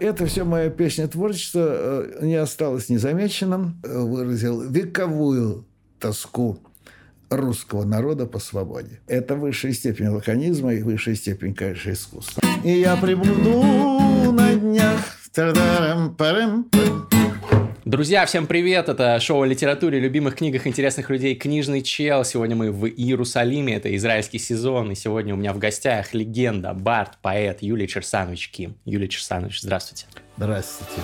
Это 0.00 0.26
все 0.26 0.44
мое 0.44 0.70
песня 0.70 1.08
творчество 1.08 1.66
э, 1.68 2.18
не 2.22 2.36
осталось 2.36 2.88
незамеченным. 2.88 3.80
Э, 3.82 3.98
выразил 3.98 4.60
вековую 4.60 5.66
тоску 5.98 6.60
русского 7.30 7.82
народа 7.82 8.26
по 8.26 8.38
свободе. 8.38 9.00
Это 9.08 9.34
высшая 9.34 9.72
степень 9.72 10.06
лаконизма 10.06 10.72
и 10.72 10.82
высшая 10.82 11.16
степень, 11.16 11.52
конечно, 11.52 11.90
искусства. 11.90 12.44
И 12.62 12.78
я 12.78 12.96
приблуду 12.96 14.30
на 14.30 14.54
днях. 14.54 15.00
Друзья, 17.88 18.26
всем 18.26 18.46
привет! 18.46 18.90
Это 18.90 19.18
шоу 19.18 19.40
о 19.40 19.46
литературе, 19.46 19.98
любимых 19.98 20.36
книгах 20.36 20.66
интересных 20.66 21.08
людей 21.08 21.34
«Книжный 21.34 21.80
чел». 21.80 22.22
Сегодня 22.22 22.54
мы 22.54 22.70
в 22.70 22.86
Иерусалиме, 22.86 23.76
это 23.76 23.96
израильский 23.96 24.38
сезон, 24.38 24.90
и 24.90 24.94
сегодня 24.94 25.32
у 25.32 25.38
меня 25.38 25.54
в 25.54 25.58
гостях 25.58 26.12
легенда, 26.12 26.74
бард, 26.74 27.16
поэт 27.22 27.62
Юлий 27.62 27.88
Черсанович 27.88 28.50
Ким. 28.50 28.76
Юлий 28.84 29.08
Черсанович, 29.08 29.62
здравствуйте. 29.62 30.04
Здравствуйте. 30.36 31.00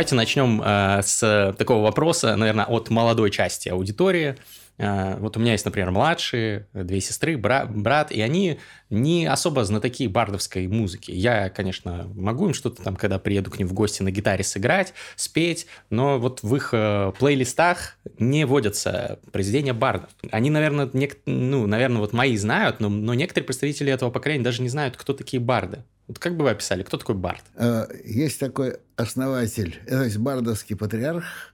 Давайте 0.00 0.14
начнем 0.14 0.62
э, 0.64 1.02
с 1.02 1.54
такого 1.58 1.82
вопроса, 1.82 2.34
наверное, 2.34 2.64
от 2.64 2.88
молодой 2.88 3.30
части 3.30 3.68
аудитории. 3.68 4.34
Э, 4.80 5.16
вот 5.18 5.36
у 5.36 5.40
меня 5.40 5.52
есть, 5.52 5.64
например, 5.66 5.90
младшие, 5.90 6.66
две 6.72 7.00
сестры, 7.00 7.36
брат, 7.36 7.70
брат, 7.74 8.10
и 8.10 8.20
они 8.22 8.58
не 8.88 9.26
особо 9.26 9.64
знатоки 9.64 10.06
бардовской 10.06 10.66
музыки. 10.66 11.10
Я, 11.10 11.50
конечно, 11.50 12.10
могу 12.14 12.46
им 12.48 12.54
что-то 12.54 12.82
там, 12.82 12.96
когда 12.96 13.18
приеду 13.18 13.50
к 13.50 13.58
ним 13.58 13.68
в 13.68 13.74
гости 13.74 14.02
на 14.02 14.10
гитаре 14.10 14.42
сыграть, 14.42 14.94
спеть, 15.16 15.66
но 15.90 16.18
вот 16.18 16.42
в 16.42 16.56
их 16.56 16.70
э, 16.72 17.12
плейлистах 17.18 17.98
не 18.18 18.46
водятся 18.46 19.20
произведения 19.32 19.74
бардов. 19.74 20.10
Они, 20.30 20.48
наверное, 20.48 20.88
нек... 20.92 21.18
ну, 21.26 21.66
наверное, 21.66 21.98
вот 21.98 22.14
мои 22.14 22.36
знают, 22.36 22.80
но, 22.80 22.88
но 22.88 23.12
некоторые 23.12 23.46
представители 23.46 23.92
этого 23.92 24.10
поколения 24.10 24.42
даже 24.42 24.62
не 24.62 24.70
знают, 24.70 24.96
кто 24.96 25.12
такие 25.12 25.40
барды. 25.40 25.84
Вот 26.10 26.18
как 26.18 26.36
бы 26.36 26.42
вы 26.42 26.50
описали, 26.50 26.82
кто 26.82 26.96
такой 26.96 27.14
Бард? 27.14 27.44
Э, 27.54 27.86
есть 28.04 28.40
такой 28.40 28.78
основатель, 28.96 29.78
то 29.86 30.02
есть 30.02 30.16
бардовский 30.18 30.74
патриарх, 30.74 31.49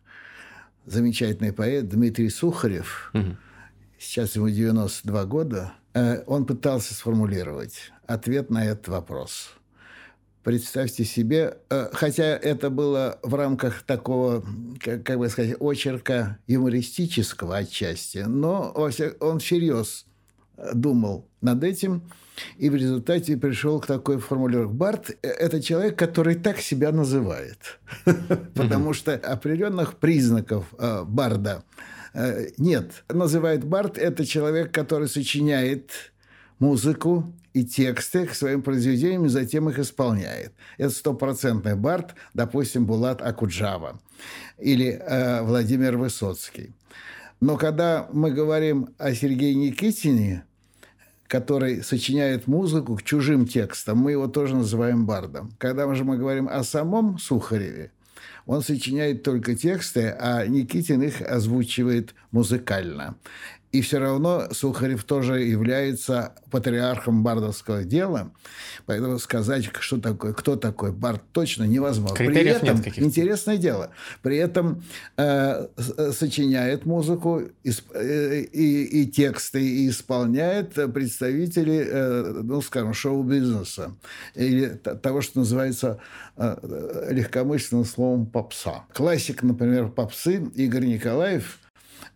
замечательный 0.86 1.52
поэт 1.52 1.88
Дмитрий 1.88 2.30
Сухарев. 2.30 3.10
Угу. 3.12 3.36
Сейчас 3.98 4.36
ему 4.36 4.48
92 4.48 5.24
года. 5.24 5.72
Э, 5.94 6.22
он 6.26 6.46
пытался 6.46 6.94
сформулировать 6.94 7.92
ответ 8.06 8.50
на 8.50 8.64
этот 8.64 8.88
вопрос. 8.88 9.50
Представьте 10.42 11.04
себе, 11.04 11.58
э, 11.70 11.88
хотя 11.92 12.24
это 12.24 12.70
было 12.70 13.18
в 13.22 13.34
рамках 13.34 13.82
такого, 13.82 14.44
как, 14.80 15.18
бы 15.18 15.28
сказать, 15.28 15.56
очерка 15.60 16.38
юмористического 16.46 17.56
отчасти, 17.56 18.18
но 18.18 18.70
он 19.20 19.40
всерьез 19.40 20.05
думал 20.72 21.26
над 21.40 21.64
этим– 21.64 22.02
и 22.58 22.70
в 22.70 22.74
результате 22.74 23.36
пришел 23.36 23.80
к 23.80 23.86
такой 23.86 24.18
формулировке. 24.18 24.74
Барт– 24.74 25.10
это 25.22 25.62
человек, 25.62 25.98
который 25.98 26.34
так 26.34 26.60
себя 26.60 26.92
называет. 26.92 27.78
Потому 28.54 28.92
что 28.92 29.14
определенных 29.14 29.94
признаков 29.94 30.66
э, 30.78 31.04
Барда 31.04 31.64
э, 32.14 32.48
нет. 32.58 33.04
Называет 33.08 33.64
Барт– 33.64 33.98
это 33.98 34.24
человек, 34.24 34.72
который 34.72 35.08
сочиняет 35.08 36.12
музыку 36.58 37.32
и 37.52 37.64
тексты 37.64 38.26
к 38.26 38.34
своим 38.34 38.62
произведениям 38.62 39.26
и 39.26 39.30
затем 39.30 39.68
их 39.70 39.78
исполняет. 39.78 40.52
Это 40.78 40.90
стопроцентный 40.90 41.74
Барт, 41.74 42.14
допустим, 42.34 42.86
Булат 42.86 43.22
Акуджава 43.22 43.98
или 44.58 44.88
э, 44.88 45.42
Владимир 45.42 45.96
Высоцкий. 45.96 46.74
Но 47.40 47.56
когда 47.56 48.08
мы 48.12 48.30
говорим 48.30 48.90
о 48.98 49.14
Сергее 49.14 49.54
Никитине– 49.54 50.44
который 51.28 51.82
сочиняет 51.82 52.46
музыку 52.46 52.96
к 52.96 53.02
чужим 53.02 53.46
текстам, 53.46 53.98
мы 53.98 54.12
его 54.12 54.28
тоже 54.28 54.54
называем 54.56 55.06
бардом. 55.06 55.52
Когда 55.58 55.92
же 55.94 56.04
мы 56.04 56.18
говорим 56.18 56.48
о 56.48 56.62
самом 56.62 57.18
Сухареве, 57.18 57.90
он 58.46 58.62
сочиняет 58.62 59.22
только 59.22 59.56
тексты, 59.56 60.14
а 60.18 60.46
Никитин 60.46 61.02
их 61.02 61.20
озвучивает 61.20 62.14
музыкально. 62.30 63.16
И 63.76 63.82
все 63.82 63.98
равно 63.98 64.48
Сухарев 64.52 65.04
тоже 65.04 65.42
является 65.42 66.32
патриархом 66.50 67.22
бардовского 67.22 67.84
дела. 67.84 68.32
Поэтому 68.86 69.18
сказать, 69.18 69.68
что 69.80 70.00
такое, 70.00 70.32
кто 70.32 70.56
такой 70.56 70.92
бард, 70.92 71.20
точно 71.32 71.64
невозможно. 71.64 72.16
Критериев 72.16 72.60
При 72.60 72.70
этом, 72.70 72.82
нет 72.82 72.98
интересное 72.98 73.58
дело, 73.58 73.90
при 74.22 74.38
этом 74.38 74.82
э, 75.18 75.66
сочиняет 76.12 76.86
музыку 76.86 77.42
и, 77.64 77.70
э, 77.92 78.40
и, 78.50 79.02
и 79.02 79.06
тексты, 79.10 79.62
и 79.62 79.90
исполняет 79.90 80.72
представители, 80.94 81.86
э, 81.86 82.40
ну, 82.44 82.62
скажем, 82.62 82.94
шоу-бизнеса. 82.94 83.92
Или 84.34 84.68
того, 85.02 85.20
что 85.20 85.40
называется 85.40 85.98
э, 86.38 87.08
легкомысленным 87.10 87.84
словом 87.84 88.24
попса. 88.24 88.86
Классик, 88.94 89.42
например, 89.42 89.88
попсы 89.88 90.50
Игорь 90.54 90.86
Николаев– 90.86 91.58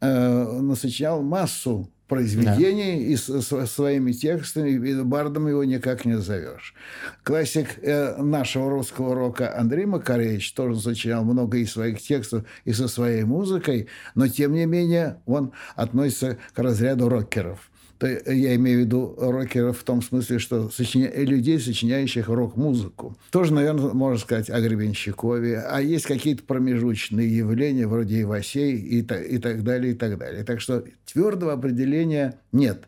э, 0.01 0.61
насочинял 0.61 1.23
массу 1.23 1.91
произведений 2.11 3.07
да. 3.07 3.13
и 3.13 3.17
с, 3.17 3.67
своими 3.67 4.11
текстами, 4.13 4.71
и 4.71 5.03
бардом 5.03 5.47
его 5.47 5.63
никак 5.63 6.05
не 6.05 6.15
назовешь. 6.15 6.75
Классик 7.23 7.79
э, 7.83 8.21
нашего 8.21 8.69
русского 8.69 9.15
рока 9.15 9.57
Андрей 9.57 9.87
Макаревич 9.87 10.53
тоже 10.53 10.81
сочинял 10.81 11.25
много 11.25 11.59
и 11.59 11.67
своих 11.67 12.03
текстов, 12.03 12.45
и 12.65 12.73
со 12.73 12.89
своей 12.89 13.23
музыкой, 13.23 13.89
но 14.17 14.27
тем 14.27 14.55
не 14.55 14.67
менее 14.67 15.21
он 15.25 15.53
относится 15.77 16.39
к 16.53 16.59
разряду 16.59 17.09
рокеров 17.09 17.70
то 18.01 18.09
я 18.09 18.55
имею 18.55 18.79
в 18.79 18.81
виду 18.81 19.15
рокеров 19.19 19.79
в 19.79 19.85
том 19.85 20.01
смысле, 20.01 20.39
что 20.39 20.71
сочиня... 20.71 21.13
людей, 21.15 21.61
сочиняющих 21.61 22.29
рок-музыку. 22.29 23.15
Тоже, 23.31 23.53
наверное, 23.53 23.93
можно 23.93 24.19
сказать 24.19 24.49
о 24.49 24.59
Гребенщикове. 24.59 25.61
А 25.61 25.83
есть 25.83 26.07
какие-то 26.07 26.43
промежуточные 26.45 27.37
явления, 27.37 27.87
вроде 27.87 28.23
Ивасей 28.23 28.75
и, 28.75 29.03
та... 29.03 29.21
и 29.21 29.37
так 29.37 29.63
далее, 29.65 29.93
и 29.93 29.95
так 29.95 30.17
далее. 30.17 30.45
Так 30.45 30.63
что 30.63 30.83
твердого 31.05 31.53
определения 31.53 32.41
нет. 32.53 32.85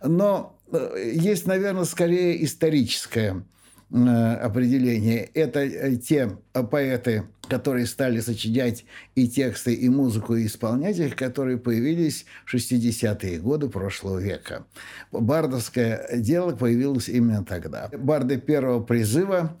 Но 0.00 0.56
э, 0.70 1.10
есть, 1.12 1.44
наверное, 1.48 1.84
скорее 1.84 2.44
историческое 2.44 3.42
определение. 3.92 5.24
Это 5.34 5.60
э, 5.60 5.96
те 5.96 6.30
поэты, 6.52 7.24
которые 7.48 7.86
стали 7.86 8.20
сочинять 8.20 8.84
и 9.14 9.28
тексты, 9.28 9.74
и 9.74 9.88
музыку, 9.88 10.34
и 10.34 10.46
исполнять 10.46 10.98
их, 10.98 11.14
которые 11.14 11.58
появились 11.58 12.24
в 12.46 12.54
60-е 12.54 13.38
годы 13.38 13.68
прошлого 13.68 14.18
века. 14.18 14.64
Бардовское 15.10 16.08
дело 16.16 16.56
появилось 16.56 17.08
именно 17.08 17.44
тогда. 17.44 17.90
Барды 17.92 18.38
первого 18.38 18.82
призыва 18.82 19.58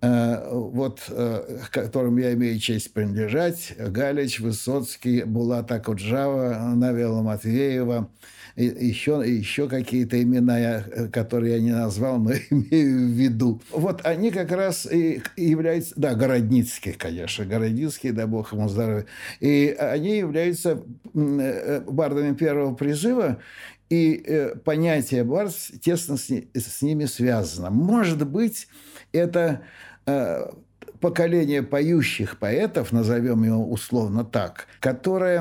э, 0.00 0.48
вот, 0.50 1.00
к 1.08 1.70
которым 1.70 2.16
я 2.16 2.32
имею 2.32 2.58
честь 2.58 2.92
принадлежать, 2.94 3.74
Галич, 3.78 4.40
Высоцкий, 4.40 5.24
Булат 5.24 5.70
Акуджава, 5.70 6.72
Навела 6.74 7.22
Матвеева– 7.22 8.08
еще, 8.56 9.22
еще 9.26 9.68
какие-то 9.68 10.22
имена, 10.22 10.84
которые 11.12 11.54
я 11.54 11.60
не 11.60 11.72
назвал, 11.72 12.18
но 12.18 12.32
имею 12.50 13.08
в 13.08 13.10
виду. 13.10 13.60
Вот 13.70 14.00
они 14.04 14.30
как 14.30 14.52
раз 14.52 14.86
и 14.90 15.22
являются, 15.36 15.94
да, 15.96 16.14
Городницкий, 16.14 16.92
конечно, 16.92 17.44
Городницкий, 17.44 18.12
да 18.12 18.26
бог 18.26 18.52
ему 18.52 18.68
здоровья, 18.68 19.06
и 19.40 19.76
они 19.78 20.18
являются 20.18 20.82
э, 21.14 21.80
бардами 21.80 22.34
первого 22.34 22.74
призыва, 22.74 23.40
и 23.90 24.22
э, 24.26 24.56
понятие 24.56 25.24
бард 25.24 25.54
тесно 25.80 26.16
с, 26.16 26.30
с 26.30 26.82
ними 26.82 27.04
связано. 27.04 27.70
Может 27.70 28.26
быть, 28.26 28.68
это 29.12 29.62
э, 30.06 30.46
поколение 31.00 31.62
поющих 31.62 32.38
поэтов, 32.38 32.92
назовем 32.92 33.44
его 33.44 33.70
условно 33.70 34.24
так, 34.24 34.66
которое 34.80 35.40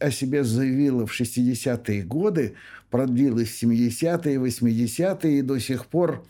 о 0.00 0.10
себе 0.10 0.44
заявило 0.44 1.06
в 1.06 1.20
60-е 1.20 2.02
годы, 2.02 2.54
продлилось 2.90 3.50
в 3.50 3.62
70-е, 3.62 4.38
80-е 4.38 5.38
и 5.38 5.42
до 5.42 5.58
сих 5.58 5.86
пор 5.86 6.24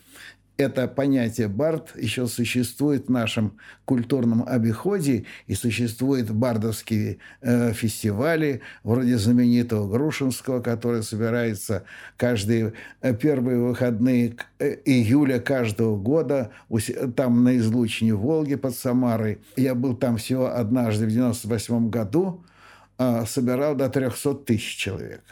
это 0.56 0.86
понятие 0.86 1.48
бард 1.48 1.96
еще 1.96 2.26
существует 2.26 3.06
в 3.06 3.10
нашем 3.10 3.58
культурном 3.84 4.44
обиходе, 4.46 5.24
и 5.46 5.54
существуют 5.54 6.30
бардовские 6.30 7.18
э, 7.40 7.72
фестивали, 7.72 8.60
вроде 8.84 9.18
знаменитого 9.18 9.90
Грушинского, 9.90 10.60
который 10.60 11.02
собирается 11.02 11.84
каждые 12.16 12.74
э, 13.00 13.14
первые 13.14 13.58
выходные 13.58 14.36
э, 14.60 14.76
июля 14.84 15.40
каждого 15.40 15.96
года, 15.96 16.50
там 17.16 17.42
на 17.42 17.56
излучине 17.56 18.14
Волги 18.14 18.54
под 18.54 18.76
Самарой. 18.76 19.38
Я 19.56 19.74
был 19.74 19.96
там 19.96 20.18
всего 20.18 20.54
однажды 20.54 21.06
в 21.06 21.10
98 21.10 21.90
году, 21.90 22.44
э, 22.98 23.24
собирал 23.26 23.74
до 23.74 23.88
300 23.88 24.34
тысяч 24.34 24.76
человек. 24.76 25.22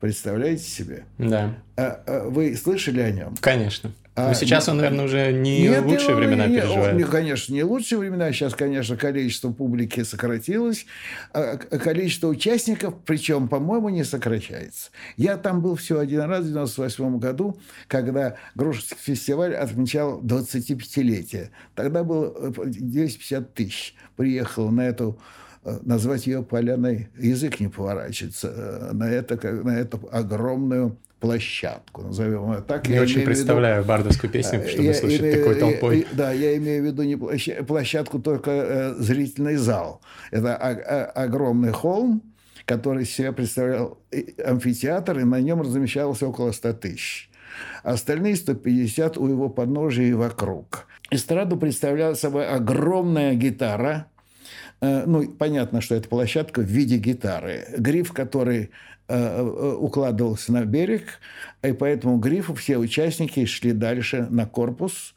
Представляете 0.00 0.62
себе? 0.62 1.04
Да. 1.18 1.56
А, 1.76 2.00
а 2.06 2.28
вы 2.28 2.54
слышали 2.54 3.00
о 3.00 3.10
нем? 3.10 3.34
Конечно. 3.40 3.92
А, 4.18 4.34
сейчас 4.34 4.68
он, 4.68 4.78
наверное, 4.78 5.04
уже 5.04 5.32
не 5.32 5.62
нет, 5.62 5.84
лучшие 5.84 6.08
нет, 6.08 6.16
времена 6.18 6.46
нет, 6.46 6.62
переживает. 6.64 6.96
Не, 6.96 7.04
конечно, 7.04 7.52
не 7.52 7.62
лучшие 7.62 7.98
времена. 8.00 8.32
Сейчас, 8.32 8.54
конечно, 8.54 8.96
количество 8.96 9.52
публики 9.52 10.02
сократилось. 10.02 10.86
А 11.32 11.56
количество 11.56 12.26
участников, 12.26 12.94
причем, 13.06 13.48
по-моему, 13.48 13.90
не 13.90 14.04
сокращается. 14.04 14.90
Я 15.16 15.36
там 15.36 15.62
был 15.62 15.76
всего 15.76 16.00
один 16.00 16.22
раз 16.22 16.44
в 16.44 16.48
98 16.48 17.18
году, 17.18 17.60
когда 17.86 18.36
Грушинский 18.56 18.96
фестиваль 19.00 19.54
отмечал 19.54 20.20
25-летие. 20.20 21.50
Тогда 21.76 22.02
было 22.02 22.50
250 22.50 23.54
тысяч. 23.54 23.94
Приехал 24.16 24.70
на 24.70 24.80
эту 24.80 25.16
э, 25.64 25.78
назвать 25.82 26.26
ее 26.26 26.42
поляной 26.42 27.08
язык 27.16 27.60
не 27.60 27.68
поворачивается 27.68 28.48
э, 28.48 28.92
на 28.92 29.08
это 29.08 29.38
на 29.62 29.78
эту 29.78 30.08
огромную 30.10 30.98
площадку, 31.20 32.02
назовем 32.02 32.52
ее 32.52 32.60
так. 32.60 32.88
Я, 32.88 32.96
я 32.96 33.02
очень 33.02 33.22
представляю 33.22 33.78
виду, 33.78 33.88
бардовскую 33.88 34.30
песню, 34.30 34.66
чтобы 34.68 34.84
я 34.84 34.94
слушать 34.94 35.20
имею, 35.20 35.38
такой 35.38 35.54
толпой. 35.56 36.06
Да, 36.12 36.32
я 36.32 36.56
имею 36.56 36.82
в 36.82 36.86
виду 36.86 37.02
не 37.02 37.16
площадку, 37.16 38.18
только 38.20 38.50
э, 38.50 38.94
зрительный 38.98 39.56
зал. 39.56 40.00
Это 40.30 40.56
огромный 40.56 41.72
холм, 41.72 42.22
который 42.64 43.04
себя 43.04 43.32
представлял 43.32 43.98
амфитеатр, 44.44 45.20
и 45.20 45.24
на 45.24 45.40
нем 45.40 45.60
размещалось 45.60 46.22
около 46.22 46.52
100 46.52 46.72
тысяч. 46.74 47.30
Остальные 47.82 48.36
150 48.36 49.18
у 49.18 49.26
его 49.26 49.48
подножия 49.48 50.06
и 50.06 50.12
вокруг. 50.12 50.86
Эстраду 51.10 51.56
представляла 51.56 52.14
собой 52.14 52.46
огромная 52.46 53.34
гитара, 53.34 54.06
э, 54.80 55.04
ну, 55.06 55.28
понятно, 55.28 55.80
что 55.80 55.96
это 55.96 56.08
площадка 56.08 56.60
в 56.60 56.66
виде 56.66 56.98
гитары. 56.98 57.64
Гриф, 57.76 58.12
который 58.12 58.58
Э, 58.60 58.66
э, 58.66 58.97
укладывался 59.08 60.52
на 60.52 60.64
берег, 60.64 61.04
и 61.62 61.72
поэтому 61.72 62.18
грифу 62.18 62.54
все 62.54 62.76
участники 62.78 63.44
шли 63.46 63.72
дальше 63.72 64.26
на 64.30 64.46
корпус, 64.46 65.14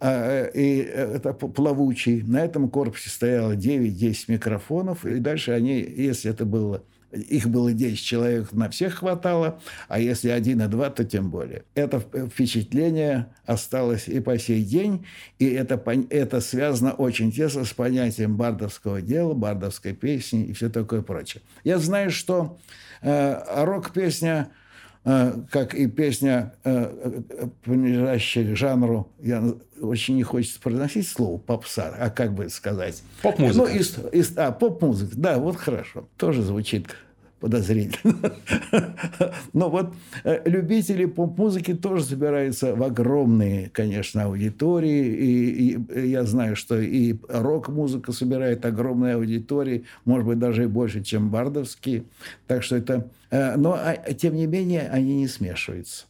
э, 0.00 0.50
и 0.54 0.78
это 0.78 1.32
плавучий. 1.32 2.22
На 2.22 2.44
этом 2.44 2.70
корпусе 2.70 3.10
стояло 3.10 3.56
9-10 3.56 4.24
микрофонов, 4.28 5.04
и 5.04 5.18
дальше 5.18 5.52
они, 5.52 5.80
если 5.80 6.30
это 6.30 6.44
было 6.44 6.82
их 7.12 7.48
было 7.48 7.72
10 7.72 8.02
человек, 8.02 8.52
на 8.52 8.70
всех 8.70 8.94
хватало, 8.94 9.60
а 9.88 10.00
если 10.00 10.30
один 10.30 10.62
и 10.62 10.66
два, 10.66 10.90
то 10.90 11.04
тем 11.04 11.30
более. 11.30 11.64
Это 11.74 12.00
впечатление 12.00 13.28
осталось 13.44 14.08
и 14.08 14.20
по 14.20 14.38
сей 14.38 14.64
день, 14.64 15.06
и 15.38 15.46
это, 15.46 15.80
это 16.10 16.40
связано 16.40 16.92
очень 16.92 17.30
тесно 17.30 17.64
с 17.64 17.72
понятием 17.72 18.36
бардовского 18.36 19.02
дела, 19.02 19.34
бардовской 19.34 19.92
песни 19.92 20.44
и 20.44 20.52
все 20.52 20.70
такое 20.70 21.02
прочее. 21.02 21.42
Я 21.64 21.78
знаю, 21.78 22.10
что 22.10 22.58
э, 23.02 23.64
рок-песня 23.64 24.50
э, 25.04 25.32
как 25.50 25.74
и 25.74 25.86
песня, 25.86 26.54
э, 26.64 27.20
принадлежащая 27.62 28.54
жанру, 28.54 29.10
я 29.20 29.42
очень 29.80 30.16
не 30.16 30.22
хочется 30.22 30.60
произносить 30.60 31.08
слово 31.08 31.38
попса, 31.38 31.94
а 31.98 32.10
как 32.10 32.32
бы 32.32 32.48
сказать? 32.48 33.02
Поп-музыка. 33.22 33.68
Ну, 33.68 33.74
из, 33.74 33.98
из, 34.12 34.38
а, 34.38 34.52
поп-музыка, 34.52 35.14
да, 35.16 35.38
вот 35.38 35.56
хорошо. 35.56 36.08
Тоже 36.16 36.42
звучит 36.42 36.88
подозрительно. 37.42 38.32
Но 39.52 39.68
вот 39.68 39.92
э, 40.22 40.48
любители 40.48 41.06
поп-музыки 41.06 41.74
тоже 41.74 42.04
собираются 42.04 42.76
в 42.76 42.82
огромные, 42.84 43.68
конечно, 43.70 44.22
аудитории. 44.22 45.06
И, 45.06 45.76
и 45.76 46.08
я 46.08 46.24
знаю, 46.24 46.54
что 46.54 46.78
и 46.78 47.16
рок-музыка 47.28 48.12
собирает 48.12 48.64
огромные 48.64 49.16
аудитории, 49.16 49.84
может 50.04 50.26
быть, 50.26 50.38
даже 50.38 50.62
и 50.64 50.66
больше, 50.66 51.02
чем 51.02 51.30
бардовские. 51.30 52.04
Так 52.46 52.62
что 52.62 52.76
это... 52.76 53.10
Э, 53.30 53.56
но, 53.56 53.74
а, 53.74 53.96
тем 54.14 54.36
не 54.36 54.46
менее, 54.46 54.88
они 54.88 55.16
не 55.16 55.26
смешиваются. 55.26 56.04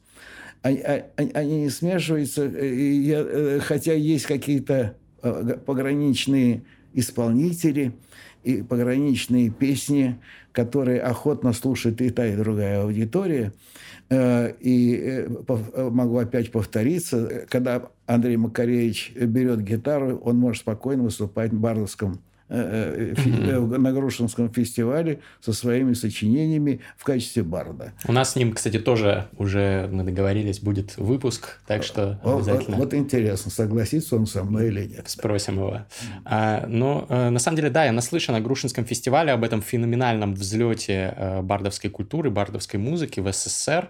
Они, 0.61 0.81
а, 0.81 1.07
они 1.17 1.63
не 1.63 1.71
смешиваются, 1.71 2.45
я, 2.45 3.59
хотя 3.61 3.95
есть 3.95 4.27
какие-то 4.27 4.97
э, 5.23 5.57
пограничные 5.65 6.63
исполнители 6.93 7.95
и 8.45 8.63
пограничные 8.63 9.51
песни, 9.51 10.19
которые 10.53 11.01
охотно 11.01 11.53
слушает 11.53 12.01
и 12.01 12.11
та, 12.11 12.27
и 12.27 12.37
другая 12.37 12.83
аудитория. 12.83 13.53
Э, 14.11 14.53
и 14.61 14.95
э, 14.95 15.29
э, 15.49 15.91
могу 15.91 16.19
опять 16.19 16.53
повториться, 16.53 17.47
когда 17.49 17.89
Андрей 18.07 18.37
Макаревич 18.37 19.13
берет 19.15 19.63
гитару, 19.63 20.19
он 20.19 20.37
может 20.37 20.63
спокойно 20.63 21.05
выступать 21.05 21.53
в 21.53 21.59
Бардовском 21.59 22.21
на 22.53 23.93
Грушинском 23.93 24.53
фестивале 24.53 25.21
со 25.41 25.53
своими 25.53 25.95
сочинениями 25.95 26.81
в 26.99 27.05
качестве 27.05 27.43
барда. 27.43 27.93
У 28.07 28.13
нас 28.13 28.33
с 28.33 28.37
ним, 28.37 28.53
кстати, 28.53 28.79
тоже 28.79 29.29
уже 29.39 29.89
мы 29.91 30.05
договорились, 30.05 30.61
будет 30.61 30.97
выпуск, 30.99 31.61
так 31.67 31.83
что 31.83 32.21
обязательно. 32.23 32.77
Вот, 32.77 32.87
вот 32.87 32.95
интересно, 32.95 33.51
согласится 33.51 34.17
он 34.17 34.27
со 34.27 34.45
мной 34.45 34.69
или 34.69 34.85
нет. 34.85 35.09
Спросим 35.09 35.55
его. 35.55 35.87
А, 36.25 36.67
ну, 36.67 37.07
на 37.09 37.39
самом 37.39 37.57
деле, 37.57 37.71
да, 37.71 37.87
я 37.87 37.93
наслышан 37.93 38.35
о 38.35 38.41
Грушинском 38.41 38.85
фестивале, 38.85 39.33
об 39.33 39.45
этом 39.45 39.63
феноменальном 39.63 40.35
взлете 40.35 41.41
бардовской 41.43 41.89
культуры, 41.91 42.31
бардовской 42.31 42.79
музыки 42.79 43.21
в 43.21 43.33
СССР. 43.33 43.89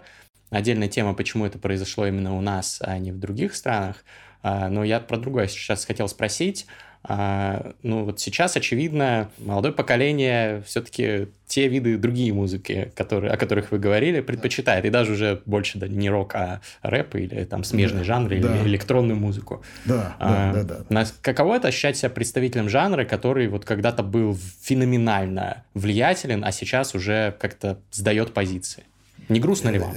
Отдельная 0.51 0.87
тема, 0.87 1.13
почему 1.15 1.45
это 1.45 1.59
произошло 1.59 2.07
именно 2.07 2.37
у 2.37 2.41
нас, 2.41 2.79
а 2.81 2.97
не 2.97 3.11
в 3.11 3.19
других 3.19 3.55
странах. 3.55 4.05
Но 4.43 4.83
я 4.83 4.99
про 4.99 5.17
другое 5.17 5.47
сейчас 5.47 5.83
хотел 5.83 6.07
спросить. 6.07 6.67
А, 7.05 7.73
ну 7.83 8.05
вот 8.05 8.21
сейчас, 8.21 8.55
очевидно, 8.55 9.29
молодое 9.37 9.73
поколение 9.73 10.63
все-таки 10.65 11.27
те 11.47 11.67
виды 11.67 11.97
другие 11.97 12.33
музыки, 12.33 12.91
которые, 12.95 13.33
о 13.33 13.37
которых 13.37 13.71
вы 13.71 13.79
говорили, 13.79 14.21
предпочитает. 14.21 14.85
И 14.85 14.89
даже 14.89 15.11
уже 15.11 15.41
больше 15.45 15.77
да, 15.77 15.87
не 15.87 16.09
рок, 16.09 16.33
а 16.35 16.61
рэп 16.81 17.15
или 17.15 17.43
там 17.43 17.65
смежный 17.65 17.99
да, 17.99 18.05
жанр, 18.05 18.29
да. 18.29 18.35
или 18.35 18.69
электронную 18.69 19.19
музыку. 19.19 19.61
Да, 19.85 20.15
а, 20.17 20.53
да, 20.53 20.63
да, 20.63 20.85
да. 20.89 21.05
Каково 21.21 21.57
это 21.57 21.67
ощущать 21.67 21.97
себя 21.97 22.09
представителем 22.09 22.69
жанра, 22.69 23.03
который 23.03 23.47
вот 23.49 23.65
когда-то 23.65 24.01
был 24.01 24.37
феноменально 24.61 25.63
влиятелен, 25.73 26.45
а 26.45 26.51
сейчас 26.51 26.95
уже 26.95 27.35
как-то 27.39 27.79
сдает 27.91 28.33
позиции? 28.33 28.83
Не 29.29 29.39
грустно 29.39 29.69
ли 29.69 29.79
вам? 29.79 29.93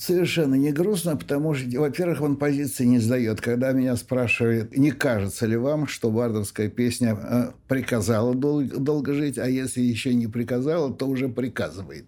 Совершенно 0.00 0.54
не 0.54 0.72
грустно, 0.72 1.14
потому 1.14 1.52
что, 1.52 1.68
во-первых, 1.78 2.22
он 2.22 2.36
позиции 2.36 2.86
не 2.86 3.00
сдает. 3.00 3.42
Когда 3.42 3.72
меня 3.72 3.96
спрашивают, 3.96 4.74
не 4.74 4.92
кажется 4.92 5.44
ли 5.44 5.58
вам, 5.58 5.86
что 5.86 6.10
бардовская 6.10 6.70
песня 6.70 7.18
э, 7.20 7.50
приказала 7.68 8.34
дол- 8.34 8.62
долго 8.62 9.12
жить, 9.12 9.36
а 9.36 9.46
если 9.46 9.82
еще 9.82 10.14
не 10.14 10.26
приказала, 10.26 10.90
то 10.90 11.06
уже 11.06 11.28
приказывает. 11.28 12.06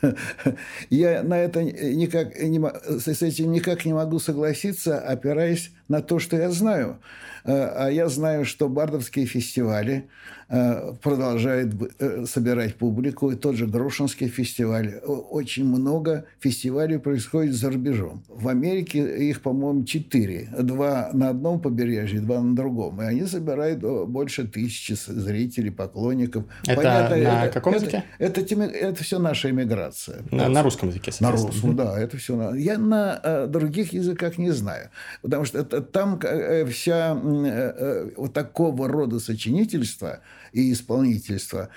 Я 0.88 1.22
на 1.22 1.38
это 1.38 1.62
никак 1.62 2.34
не, 2.42 2.58
с 2.98 3.22
этим 3.22 3.52
никак 3.52 3.84
не 3.84 3.92
могу 3.92 4.20
согласиться, 4.20 4.98
опираясь 4.98 5.70
на 5.88 6.02
то, 6.02 6.18
что 6.18 6.36
я 6.36 6.50
знаю. 6.50 6.98
Э, 7.44 7.86
а 7.86 7.88
я 7.90 8.08
знаю, 8.08 8.44
что 8.44 8.68
бардовские 8.68 9.26
фестивали 9.26 10.08
Э, 10.48 10.92
продолжает 11.02 11.72
э, 11.98 12.26
собирать 12.26 12.76
публику. 12.76 13.30
И 13.30 13.36
тот 13.36 13.56
же 13.56 13.66
Грушинский 13.66 14.28
фестиваль. 14.28 15.00
Очень 15.04 15.64
много 15.64 16.26
фестивалей 16.38 16.98
происходит 16.98 17.54
за 17.54 17.70
рубежом. 17.70 18.22
В 18.28 18.48
Америке 18.48 19.28
их, 19.28 19.40
по-моему, 19.40 19.84
четыре. 19.84 20.48
Два 20.58 21.10
на 21.14 21.30
одном 21.30 21.60
побережье, 21.60 22.20
два 22.20 22.40
на 22.40 22.54
другом. 22.54 23.00
И 23.00 23.04
они 23.04 23.26
собирают 23.26 23.80
больше 23.80 24.46
тысячи 24.46 24.92
зрителей, 24.92 25.70
поклонников. 25.70 26.44
Это 26.66 26.76
Понятно, 26.76 27.16
на 27.16 27.44
это, 27.46 27.54
каком 27.54 27.74
языке? 27.74 28.04
Это, 28.18 28.42
это, 28.42 28.62
это 28.62 29.02
все 29.02 29.18
наша 29.18 29.50
эмиграция. 29.50 30.22
На, 30.30 30.48
на 30.48 30.62
русском 30.62 30.90
языке, 30.90 31.10
На 31.20 31.30
русском, 31.30 31.74
да. 31.74 31.98
Это 31.98 32.18
все. 32.18 32.36
На... 32.36 32.54
Я 32.54 32.78
на 32.78 33.18
э, 33.22 33.46
других 33.46 33.94
языках 33.94 34.36
не 34.36 34.50
знаю. 34.50 34.90
Потому 35.22 35.46
что 35.46 35.60
это, 35.60 35.73
там 35.80 36.18
э, 36.22 36.64
вся 36.66 37.18
э, 37.22 38.10
вот 38.16 38.32
такого 38.32 38.88
рода 38.88 39.20
сочинительство– 39.20 40.20
и 40.54 40.72
исполнительство 40.72 41.68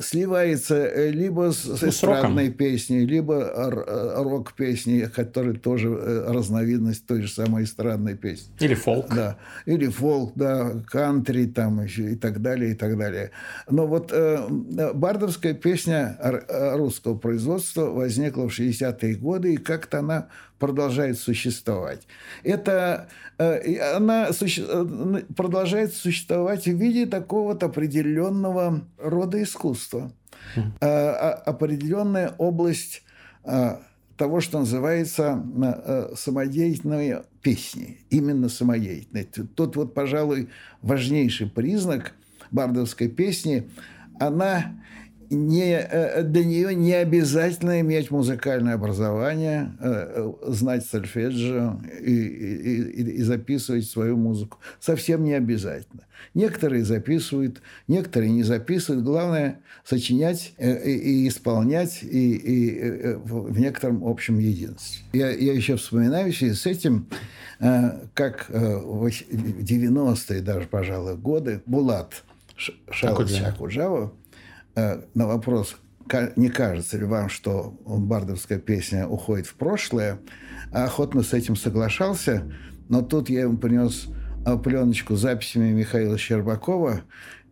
сливается 0.00 0.74
э, 0.74 1.10
либо 1.10 1.52
с, 1.52 1.64
с 1.64 1.84
эстрадной 1.84 2.50
песней, 2.50 3.04
либо 3.04 3.34
э, 3.34 4.22
рок-песней, 4.22 5.06
которые 5.06 5.58
тоже 5.58 5.88
э, 5.88 6.32
разновидность 6.32 7.06
той 7.06 7.20
же 7.22 7.28
самой 7.28 7.64
эстрадной 7.64 8.16
песни. 8.16 8.50
Или 8.58 8.74
фолк. 8.74 9.14
Да. 9.14 9.36
Или 9.66 9.88
фолк, 9.88 10.32
да, 10.34 10.72
кантри 10.88 11.44
там 11.44 11.84
еще 11.84 12.12
и 12.12 12.16
так 12.16 12.40
далее, 12.40 12.72
и 12.72 12.74
так 12.74 12.96
далее. 12.96 13.32
Но 13.68 13.86
вот 13.86 14.12
э, 14.12 14.48
бардовская 14.94 15.52
песня 15.52 16.16
русского 16.74 17.18
производства 17.18 17.90
возникла 17.90 18.48
в 18.48 18.58
60-е 18.58 19.16
годы, 19.16 19.54
и 19.54 19.56
как-то 19.58 19.98
она 19.98 20.28
продолжает 20.62 21.18
существовать. 21.18 22.06
Это 22.44 23.08
э, 23.31 23.31
она 23.96 24.32
суще, 24.32 24.64
э, 24.66 25.22
продолжает 25.36 25.94
существовать 25.94 26.64
в 26.64 26.74
виде 26.76 27.06
такого-то 27.06 27.66
определенного 27.66 28.82
рода 28.98 29.42
искусства. 29.42 30.12
Mm. 30.56 30.78
Определенная 31.44 32.34
область 32.38 33.02
того, 34.16 34.40
что 34.40 34.58
называется 34.58 35.42
самодеятельные 36.16 37.22
песни. 37.42 37.98
Именно 38.10 38.48
самодеятельные. 38.48 39.24
Тот 39.24 39.76
вот, 39.76 39.94
пожалуй, 39.94 40.48
важнейший 40.82 41.48
признак 41.48 42.12
бардовской 42.50 43.08
песни. 43.08 43.70
Она 44.20 44.72
не, 45.32 45.78
э, 45.78 46.22
для 46.22 46.44
нее 46.44 46.74
не 46.74 46.92
обязательно 46.92 47.80
иметь 47.80 48.10
музыкальное 48.10 48.74
образование, 48.74 49.72
э, 49.80 50.32
знать 50.46 50.84
сольфеджио 50.86 51.80
и, 52.00 52.12
и, 52.12 53.02
и 53.16 53.22
записывать 53.22 53.86
свою 53.86 54.16
музыку. 54.16 54.58
Совсем 54.80 55.24
не 55.24 55.32
обязательно. 55.32 56.04
Некоторые 56.34 56.84
записывают, 56.84 57.62
некоторые 57.88 58.30
не 58.30 58.42
записывают. 58.42 59.04
Главное– 59.04 59.60
сочинять 59.84 60.52
э, 60.58 60.88
и, 60.88 61.24
и 61.24 61.28
исполнять 61.28 62.02
и, 62.02 62.34
и 62.34 63.16
в 63.24 63.58
некотором 63.58 64.04
общем 64.04 64.38
единстве. 64.38 65.04
Я, 65.12 65.30
я 65.30 65.52
еще 65.52 65.76
вспоминаю 65.76 66.32
в 66.32 66.36
связи 66.36 66.54
с 66.54 66.66
этим, 66.66 67.08
как 68.14 68.46
в 68.48 69.06
90-е 69.06 70.40
даже, 70.40 70.66
пожалуй, 70.66 71.16
годы 71.16 71.62
Булат 71.64 72.24
Шалович 72.56 73.40
Акуджава 73.42 74.12
Э, 74.12 74.21
на 74.74 75.26
вопрос, 75.26 75.76
не 76.36 76.48
кажется 76.48 76.98
ли 76.98 77.04
вам, 77.04 77.28
что 77.28 77.76
бардовская 77.86 78.58
песня 78.58 79.06
уходит 79.06 79.46
в 79.46 79.54
прошлое, 79.54 80.18
охотно 80.72 81.22
с 81.22 81.32
этим 81.32 81.56
соглашался, 81.56 82.50
но 82.88 83.02
тут 83.02 83.30
я 83.30 83.42
ему 83.42 83.56
принес 83.56 84.08
э, 84.46 84.56
пленочку 84.58 85.16
с 85.16 85.20
записями 85.20 85.72
Михаила 85.72 86.18
Щербакова, 86.18 87.02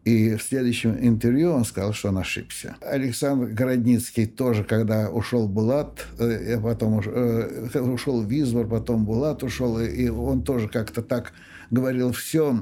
и 0.04 0.34
в 0.34 0.42
следующем 0.42 0.96
интервью 0.98 1.52
он 1.52 1.64
сказал, 1.64 1.92
что 1.92 2.08
он 2.08 2.18
ошибся. 2.18 2.76
Александр 2.80 3.48
Городницкий 3.48 4.26
тоже, 4.26 4.64
когда 4.64 5.10
ушел 5.10 5.46
Булат, 5.46 6.06
э, 6.18 6.58
потом 6.60 6.98
ушел 6.98 8.22
Визбор, 8.22 8.66
потом 8.66 9.04
Булат 9.04 9.42
ушел, 9.42 9.78
и 9.80 10.08
он 10.08 10.42
тоже 10.42 10.68
как-то 10.68 11.02
так 11.02 11.32
говорил 11.70 12.12
все, 12.12 12.56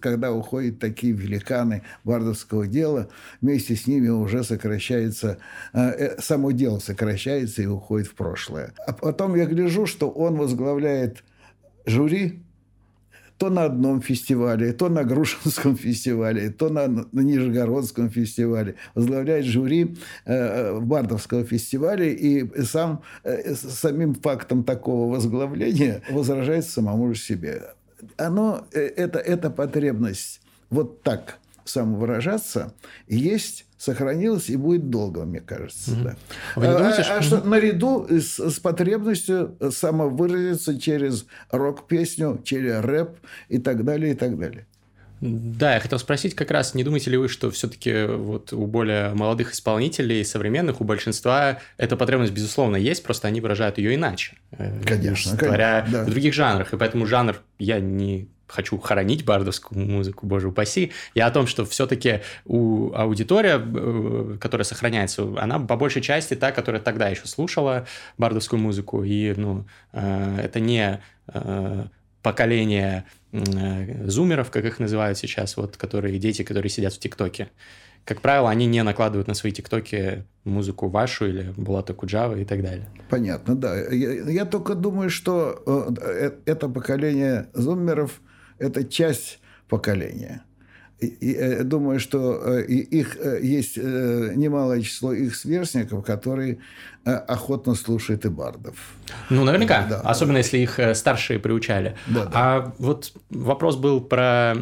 когда 0.00 0.32
уходят 0.32 0.78
такие 0.78 1.12
великаны 1.12 1.82
бардовского 2.04 2.66
дела, 2.66 3.08
вместе 3.40 3.76
с 3.76 3.86
ними 3.86 4.08
уже 4.08 4.44
сокращается, 4.44 5.38
э, 5.72 5.80
э, 5.80 6.20
само 6.20 6.52
дело 6.52 6.78
сокращается 6.78 7.62
и 7.62 7.66
уходит 7.66 8.08
в 8.08 8.14
прошлое. 8.14 8.72
А 8.86 8.92
потом 8.92 9.34
я 9.36 9.46
гляжу, 9.46 9.86
что 9.86 10.08
он 10.10 10.36
возглавляет 10.36 11.24
жюри 11.86 12.42
то 13.42 13.50
на 13.50 13.64
одном 13.64 14.00
фестивале, 14.00 14.72
то 14.72 14.88
на 14.88 15.02
Грушинском 15.02 15.76
фестивале, 15.86 16.50
то 16.50 16.68
на, 16.68 16.86
на 16.86 17.20
Нижегородском 17.20 18.08
фестивале. 18.08 18.76
Возглавляет 18.94 19.46
жюри 19.46 19.96
э, 20.24 20.78
Бардовского 20.78 21.42
фестиваля 21.42 22.06
и 22.06 22.62
сам, 22.62 23.02
э, 23.24 23.56
самим 23.56 24.14
фактом 24.14 24.62
такого 24.62 25.12
возглавления 25.12 26.02
возражает 26.10 26.66
самому 26.66 27.12
же 27.12 27.20
себе 27.20 27.62
оно, 28.16 28.66
э, 28.72 28.80
это, 28.80 29.18
эта 29.18 29.50
потребность 29.50 30.40
вот 30.70 31.02
так 31.02 31.38
самовыражаться 31.64 32.74
есть, 33.06 33.66
сохранилась 33.78 34.48
и 34.48 34.56
будет 34.56 34.90
долго, 34.90 35.24
мне 35.24 35.40
кажется. 35.40 35.90
Mm-hmm. 35.90 36.02
Да. 36.04 36.16
Вы 36.56 36.66
не 36.66 36.72
думаете, 36.72 37.00
а, 37.00 37.04
что... 37.04 37.16
а 37.16 37.22
что 37.22 37.48
наряду 37.48 38.06
с, 38.08 38.38
с 38.38 38.58
потребностью 38.60 39.56
самовыразиться 39.70 40.78
через 40.78 41.26
рок-песню, 41.50 42.40
через 42.44 42.80
рэп 42.80 43.18
и 43.48 43.58
так 43.58 43.84
далее, 43.84 44.12
и 44.12 44.16
так 44.16 44.38
далее. 44.38 44.66
Да, 45.22 45.74
я 45.74 45.80
хотел 45.80 46.00
спросить 46.00 46.34
как 46.34 46.50
раз, 46.50 46.74
не 46.74 46.82
думаете 46.82 47.08
ли 47.08 47.16
вы, 47.16 47.28
что 47.28 47.52
все-таки 47.52 48.06
вот 48.06 48.52
у 48.52 48.66
более 48.66 49.14
молодых 49.14 49.52
исполнителей, 49.52 50.24
современных, 50.24 50.80
у 50.80 50.84
большинства 50.84 51.60
эта 51.76 51.96
потребность, 51.96 52.32
безусловно, 52.32 52.74
есть, 52.74 53.04
просто 53.04 53.28
они 53.28 53.40
выражают 53.40 53.78
ее 53.78 53.94
иначе. 53.94 54.36
Э, 54.50 54.82
конечно. 54.84 55.36
Говоря 55.36 55.86
да. 55.88 56.02
в 56.02 56.06
других 56.10 56.34
жанрах. 56.34 56.74
И 56.74 56.76
поэтому 56.76 57.06
жанр 57.06 57.40
я 57.60 57.78
не 57.78 58.28
хочу 58.48 58.78
хоронить 58.78 59.24
бардовскую 59.24 59.86
музыку, 59.86 60.26
боже 60.26 60.48
упаси. 60.48 60.90
Я 61.14 61.26
о 61.26 61.30
том, 61.30 61.46
что 61.46 61.64
все-таки 61.66 62.22
у 62.44 62.92
аудитория, 62.92 63.62
э, 63.64 64.38
которая 64.40 64.64
сохраняется, 64.64 65.22
она 65.38 65.60
по 65.60 65.76
большей 65.76 66.02
части 66.02 66.34
та, 66.34 66.50
которая 66.50 66.82
тогда 66.82 67.08
еще 67.08 67.28
слушала 67.28 67.86
бардовскую 68.18 68.58
музыку. 68.58 69.04
И 69.04 69.34
ну, 69.36 69.66
э, 69.92 70.40
это 70.42 70.58
не 70.58 71.00
поколение 72.22 73.04
Э, 73.32 74.08
зумеров, 74.08 74.50
как 74.50 74.64
их 74.64 74.78
называют 74.78 75.16
сейчас, 75.16 75.56
вот, 75.56 75.76
которые 75.78 76.18
дети, 76.18 76.42
которые 76.42 76.68
сидят 76.68 76.92
в 76.92 76.98
ТикТоке. 76.98 77.48
Как 78.04 78.20
правило, 78.20 78.50
они 78.50 78.66
не 78.66 78.82
накладывают 78.82 79.26
на 79.28 79.34
свои 79.34 79.52
ТикТоки 79.52 80.24
музыку 80.44 80.88
вашу 80.88 81.26
или 81.26 81.52
Булата 81.56 81.94
Куджава 81.94 82.36
и 82.36 82.44
так 82.44 82.62
далее. 82.62 82.88
Понятно, 83.08 83.54
да. 83.54 83.74
Я, 83.90 84.30
я 84.30 84.44
только 84.44 84.74
думаю, 84.74 85.08
что 85.08 85.62
э, 85.66 85.94
э, 86.02 86.32
это 86.44 86.68
поколение 86.68 87.48
зумеров– 87.54 88.20
это 88.58 88.84
часть 88.84 89.38
поколения– 89.68 90.44
и, 91.06 91.34
э, 91.34 91.64
думаю, 91.64 91.98
что 92.00 92.40
э, 92.44 92.64
их 92.66 93.16
э, 93.20 93.40
есть 93.42 93.76
немалое 93.76 94.82
число 94.82 95.12
их 95.12 95.34
сверстников, 95.34 96.04
которые 96.04 96.58
охотно 97.04 97.74
слушают 97.74 98.24
и 98.24 98.28
бардов. 98.28 98.76
Ну, 99.28 99.42
наверняка, 99.42 99.84
да, 99.90 100.00
особенно 100.02 100.36
если 100.36 100.58
их 100.58 100.78
старшие 100.94 101.40
приучали. 101.40 101.96
Да, 102.06 102.26
да. 102.26 102.30
А 102.32 102.74
вот 102.78 103.12
вопрос 103.30 103.74
был 103.74 104.00
про 104.00 104.54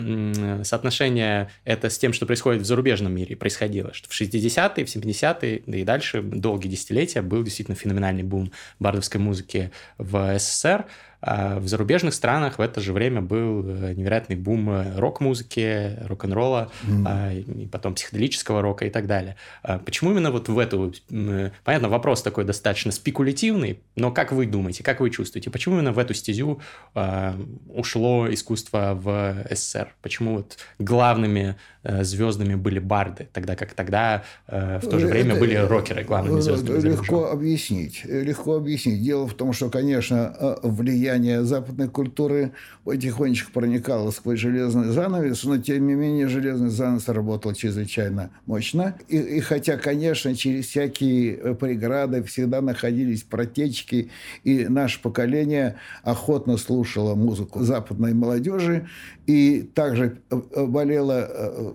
соотношение 0.65 1.51
это 1.67 1.91
с 1.91 1.99
тем, 1.99 2.15
что 2.15 2.25
происходит 2.25 2.63
в 2.63 2.65
зарубежном 2.65 3.15
мире, 3.15 3.37
происходило, 3.37 3.93
что 3.93 4.09
в 4.09 4.19
60-е, 4.19 4.85
в 4.87 4.89
70-е, 4.89 5.63
да 5.67 5.77
и 5.77 5.85
дальше, 5.85 6.23
долгие 6.23 6.69
десятилетия 6.69 7.21
был 7.21 7.43
действительно 7.43 7.77
феноменальный 7.77 8.23
бум 8.23 8.51
бардовской 8.79 9.21
музыки 9.21 9.71
в 9.99 10.39
СССР. 10.39 10.87
А 11.23 11.59
в 11.59 11.69
зарубежных 11.69 12.15
странах 12.15 12.59
в 12.59 12.63
это 12.63 12.81
же 12.81 12.93
время 12.93 13.21
был 13.21 13.65
э, 13.67 13.95
невероятный 13.95 14.37
бум 14.37 14.71
э, 14.71 14.99
рок-музыки, 14.99 15.99
рок-н-ролла, 16.07 16.71
mm. 16.83 17.63
и 17.63 17.67
потом 17.67 17.95
психоделического 17.95 18.63
рока 18.63 18.87
и 18.87 18.91
так 18.91 19.07
далее. 19.07 19.37
А 19.63 19.79
почему 19.79 20.13
именно 20.13 20.31
вот 20.31 20.49
в 20.49 20.59
эту... 20.59 20.93
Понятно, 21.65 21.89
вопрос 21.89 22.23
такой 22.23 22.45
достаточно 22.45 22.93
спекулятивный, 22.93 23.81
но 23.97 24.11
как 24.11 24.33
вы 24.33 24.47
думаете, 24.47 24.83
как 24.83 25.01
вы 25.01 25.11
чувствуете, 25.11 25.51
почему 25.51 25.77
именно 25.77 25.93
в 25.93 25.99
эту 25.99 26.15
стезю 26.15 26.61
ушло 27.69 28.33
искусство 28.33 28.99
в 29.01 29.47
СССР? 29.51 29.95
Почему 30.03 30.37
вот 30.37 30.57
главными 30.79 31.57
э, 31.80 31.80
звездами 31.83 32.55
были 32.55 32.79
барды, 32.79 33.29
тогда 33.33 33.57
как 33.57 33.75
тогда 33.75 34.25
в 34.47 34.83
то 34.83 34.99
же 34.99 35.07
время 35.07 35.37
были 35.37 35.55
рокеры 35.55 36.05
главными 36.05 36.41
звездами? 36.41 36.81
Легко 36.81 37.31
объяснить. 37.31 38.05
Легко 38.05 38.57
объяснить. 38.57 39.03
Дело 39.03 39.27
в 39.27 39.35
том, 39.35 39.53
что, 39.53 39.71
конечно, 39.71 40.59
влияние 40.63 41.45
западной 41.45 41.89
культуры 41.89 42.53
потихонечку 42.85 43.53
проникало 43.53 44.11
сквозь 44.11 44.41
железный 44.41 44.89
занавес, 44.89 45.45
но 45.45 45.59
тем 45.59 45.87
не 45.87 45.95
менее 45.95 46.29
железный 46.29 46.71
занавес 46.71 47.09
работал 47.09 47.55
чрезвычайно 47.55 48.31
мощно. 48.47 48.97
И, 49.09 49.17
и 49.17 49.41
хотя, 49.41 49.77
конечно, 49.77 50.35
через 50.35 50.67
всякие 50.67 51.37
э, 51.37 51.55
преграды 51.55 52.23
всегда 52.23 52.61
находились 52.61 53.23
протечки, 53.23 54.11
и 54.45 54.67
наше 54.69 55.01
поколение 55.01 55.77
охотно 56.03 56.57
слушало 56.57 57.15
музыку 57.15 57.63
западной 57.63 58.15
молодежи, 58.15 58.89
и 59.27 59.63
также 59.75 60.19
э, 60.31 60.67
болела 60.67 61.27
э, 61.29 61.70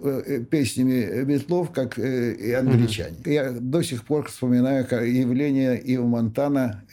песнями 0.50 1.24
Ветлов, 1.26 1.72
как 1.72 1.98
и 1.98 2.52
англичане. 2.54 3.18
Mm-hmm. 3.24 3.34
Я 3.34 3.52
до 3.52 3.82
сих 3.82 4.06
пор 4.06 4.28
вспоминаю 4.28 4.86
явление 5.06 5.80
Ива 5.80 6.06
Монтана, 6.06 6.84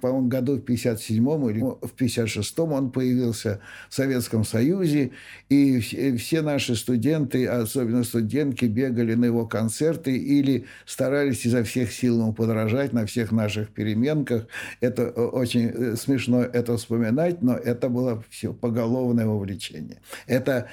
по-моему, 0.00 0.28
году 0.28 0.56
в 0.56 0.60
57-м 0.60 1.50
или 1.50 1.60
в 1.60 1.94
56-м 1.96 2.72
он 2.72 2.90
появился 2.90 3.60
в 3.88 3.94
Советском 3.94 4.44
Союзе, 4.44 5.10
и 5.48 5.80
все 5.80 6.42
наши 6.42 6.76
студенты, 6.76 7.46
особенно 7.46 8.04
студентки, 8.04 8.64
бегали 8.64 9.14
на 9.14 9.26
его 9.26 9.46
концерты 9.46 10.16
или 10.16 10.66
старались 10.86 11.44
изо 11.46 11.64
всех 11.64 11.92
сил 11.92 12.20
ему 12.20 12.32
подражать 12.32 12.92
на 12.92 13.06
всех 13.06 13.32
наших 13.32 13.70
переменках. 13.70 14.46
Это 14.80 15.02
э, 15.02 15.20
очень 15.20 15.68
э, 15.68 15.96
смешно 15.96 16.42
это 16.42 16.76
вспоминать, 16.76 17.42
но 17.42 17.54
это 17.54 17.88
было 17.88 18.22
все 18.30 18.52
поголовное 18.52 19.26
вовлечение. 19.26 19.98
Это 20.26 20.68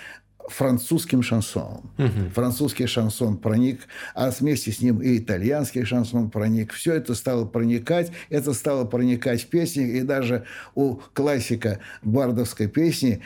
французским 0.48 1.22
шансоном. 1.22 1.92
Угу. 1.98 2.30
Французский 2.34 2.88
шансон 2.88 3.38
проник, 3.38 3.82
а 4.16 4.32
вместе 4.32 4.72
с 4.72 4.82
ним 4.82 5.02
и 5.02 5.18
итальянский 5.18 5.84
шансон 5.86 6.30
проник. 6.30 6.74
Все 6.74 6.94
это 6.94 7.16
стало 7.16 7.46
проникать, 7.46 8.12
это 8.30 8.54
стало 8.54 8.86
проникать 8.86 9.44
в 9.44 9.48
песни, 9.48 9.88
и 9.88 10.02
даже 10.02 10.46
у 10.76 10.96
классика 11.14 11.80
бардовской 12.02 12.68
песни, 12.68 13.22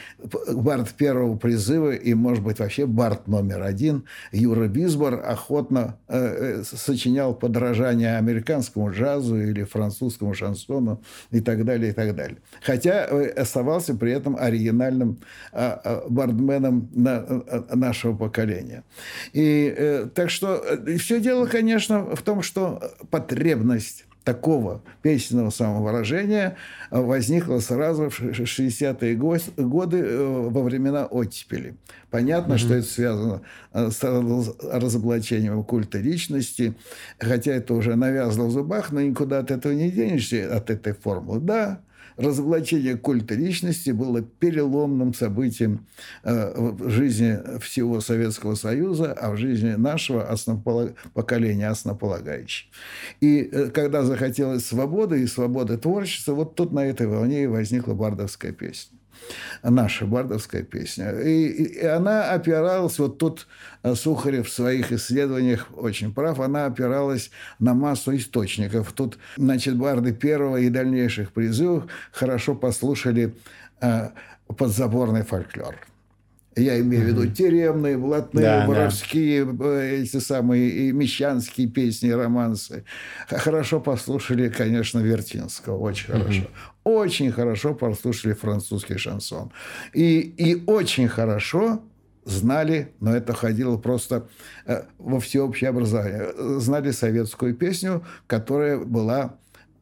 бард 0.54 0.90
первого 0.92 1.38
призыва 1.38 1.92
и, 1.92 2.14
может 2.14 2.44
быть, 2.44 2.60
вообще 2.60 2.86
бард 2.86 3.28
номер 3.28 3.64
один, 3.64 4.06
Юра 4.32 4.68
Бисбор 4.68 5.22
охотно 5.26 5.98
э, 6.08 6.62
э, 6.62 6.64
сочинял 6.64 7.34
подражание 7.34 8.18
американскому 8.18 8.92
джазу 8.92 9.40
или 9.40 9.64
французскому 9.64 10.34
шансону 10.34 11.02
и 11.32 11.40
так 11.40 11.66
далее, 11.66 11.92
и 11.92 11.94
так 11.94 12.16
далее. 12.16 12.38
Хотя 12.62 13.06
э, 13.06 13.28
оставался 13.30 13.94
при 13.96 14.12
этом 14.12 14.36
оригинальным 14.38 15.20
э, 15.52 15.78
э, 15.84 16.02
бардменом 16.10 16.90
на 16.94 17.11
Э, 17.20 17.76
нашего 17.76 18.16
поколения. 18.16 18.84
И 19.34 19.74
э, 19.76 20.08
так 20.14 20.30
что 20.30 20.56
э, 20.56 20.98
все 20.98 21.20
дело, 21.20 21.46
конечно, 21.46 22.16
в 22.16 22.22
том, 22.22 22.42
что 22.42 22.82
потребность 23.10 24.06
такого 24.24 24.84
песенного 25.02 25.50
самовыражения 25.50 26.56
возникло 26.92 27.60
сразу 27.60 28.10
в 28.10 28.22
60-е 28.22 29.16
годы 29.16 29.98
э, 29.98 30.50
во 30.50 30.62
времена 30.62 31.06
оттепели. 31.06 31.76
Понятно, 32.12 32.54
mm-hmm. 32.54 32.58
что 32.58 32.74
это 32.76 32.88
связано 32.88 33.42
э, 33.74 33.90
с 33.90 34.04
разоблачением 34.62 35.64
культа 35.64 35.98
личности, 35.98 36.76
хотя 37.20 37.54
это 37.54 37.74
уже 37.74 37.96
навязано 37.96 38.46
в 38.46 38.52
зубах, 38.52 38.92
но 38.92 39.02
никуда 39.02 39.40
от 39.40 39.50
этого 39.50 39.74
не 39.74 39.90
денешься, 39.90 40.56
от 40.56 40.70
этой 40.70 40.94
формулы. 40.94 41.40
Да, 41.40 41.82
разоблачение 42.18 42.98
культа 42.98 43.36
личности 43.36 43.92
было 43.92 44.22
переломным 44.22 45.14
событием 45.14 45.88
э, 46.24 46.54
в 46.56 46.90
жизни 46.90 47.40
всего 47.60 48.02
Советского 48.02 48.56
Союза, 48.56 49.14
а 49.14 49.32
в 49.32 49.38
жизни 49.38 49.72
нашего 49.72 50.28
основополаг... 50.28 50.94
поколения 51.14 51.70
основополагающей. 51.70 52.70
И 53.20 53.50
э, 53.52 53.70
когда 53.70 54.04
захотелось 54.04 54.66
свободы 54.66 55.22
и 55.22 55.28
свободы 55.28 55.78
творчества, 55.78 56.34
вот 56.34 56.56
тут 56.56 56.72
на 56.72 56.86
этой 56.86 57.08
волне 57.08 57.44
и 57.44 57.48
возникла 57.48 57.94
бардовская 57.94 58.52
песня 58.52 59.01
наша 59.64 60.06
бардовская 60.06 60.64
песня. 60.64 61.12
И, 61.12 61.48
и 61.48 61.86
она 61.86 62.32
опиралась, 62.32 63.00
вот 63.00 63.18
тут 63.18 63.48
э, 63.84 63.96
Сухарев 63.96 64.48
в 64.48 64.52
своих 64.52 64.92
исследованиях 64.92 65.68
очень 65.76 66.14
прав, 66.14 66.40
она 66.40 66.66
опиралась 66.66 67.32
на 67.60 67.74
массу 67.74 68.16
источников. 68.16 68.92
Тут, 68.94 69.18
значит, 69.38 69.78
барды 69.78 70.14
первого 70.14 70.58
и 70.58 70.70
дальнейших 70.70 71.32
призывов 71.32 71.86
хорошо 72.12 72.56
послушали 72.56 73.36
э, 73.82 74.10
подзаборный 74.48 75.24
фольклор. 75.24 75.76
Я 76.62 76.80
имею 76.80 77.04
в 77.04 77.08
виду 77.08 77.28
тюремные, 77.28 77.98
блатные, 77.98 78.46
да, 78.46 78.66
воровские, 78.68 79.46
да. 79.46 79.84
эти 79.84 80.18
самые 80.18 80.70
и 80.70 80.92
мещанские 80.92 81.68
песни, 81.68 82.10
романсы. 82.10 82.84
Хорошо 83.28 83.80
послушали, 83.80 84.50
конечно, 84.50 85.00
Вертинского, 85.00 85.78
очень 85.78 86.08
хорошо. 86.08 86.44
Очень 86.84 87.32
хорошо 87.32 87.76
послушали 87.76 88.34
французский 88.34 88.98
шансон. 88.98 89.52
И, 89.94 90.20
и 90.20 90.64
очень 90.66 91.08
хорошо 91.08 91.82
знали, 92.26 92.92
но 93.00 93.16
это 93.16 93.34
ходило 93.34 93.78
просто 93.78 94.28
э, 94.66 94.84
во 94.98 95.20
всеобщее 95.20 95.70
образование, 95.70 96.60
знали 96.60 96.92
советскую 96.92 97.56
песню, 97.56 98.04
которая 98.28 98.78
была 98.78 99.38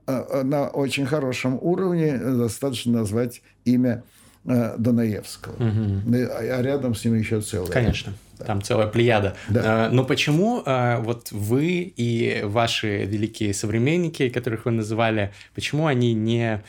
э, 0.07 0.43
на 0.43 0.69
очень 0.69 1.05
хорошем 1.05 1.57
уровне, 1.61 2.17
достаточно 2.17 2.99
назвать 2.99 3.41
имя 3.65 4.03
Э, 4.45 4.75
Донаевского. 4.77 5.53
Угу. 5.53 6.15
А 6.15 6.61
рядом 6.61 6.95
с 6.95 7.03
ним 7.05 7.15
еще 7.15 7.41
целая. 7.41 7.69
Конечно. 7.69 8.13
Да. 8.37 8.45
Там 8.45 8.61
целая 8.61 8.87
плеяда. 8.87 9.35
Да. 9.49 9.61
А, 9.65 9.89
но 9.89 10.05
почему 10.05 10.63
вот 11.01 11.31
вы 11.31 11.93
и 11.95 12.41
ваши 12.43 13.03
великие 13.05 13.53
современники, 13.53 14.29
которых 14.29 14.65
вы 14.65 14.71
называли, 14.71 15.33
почему 15.53 15.87
они 15.87 16.13
не 16.13 16.61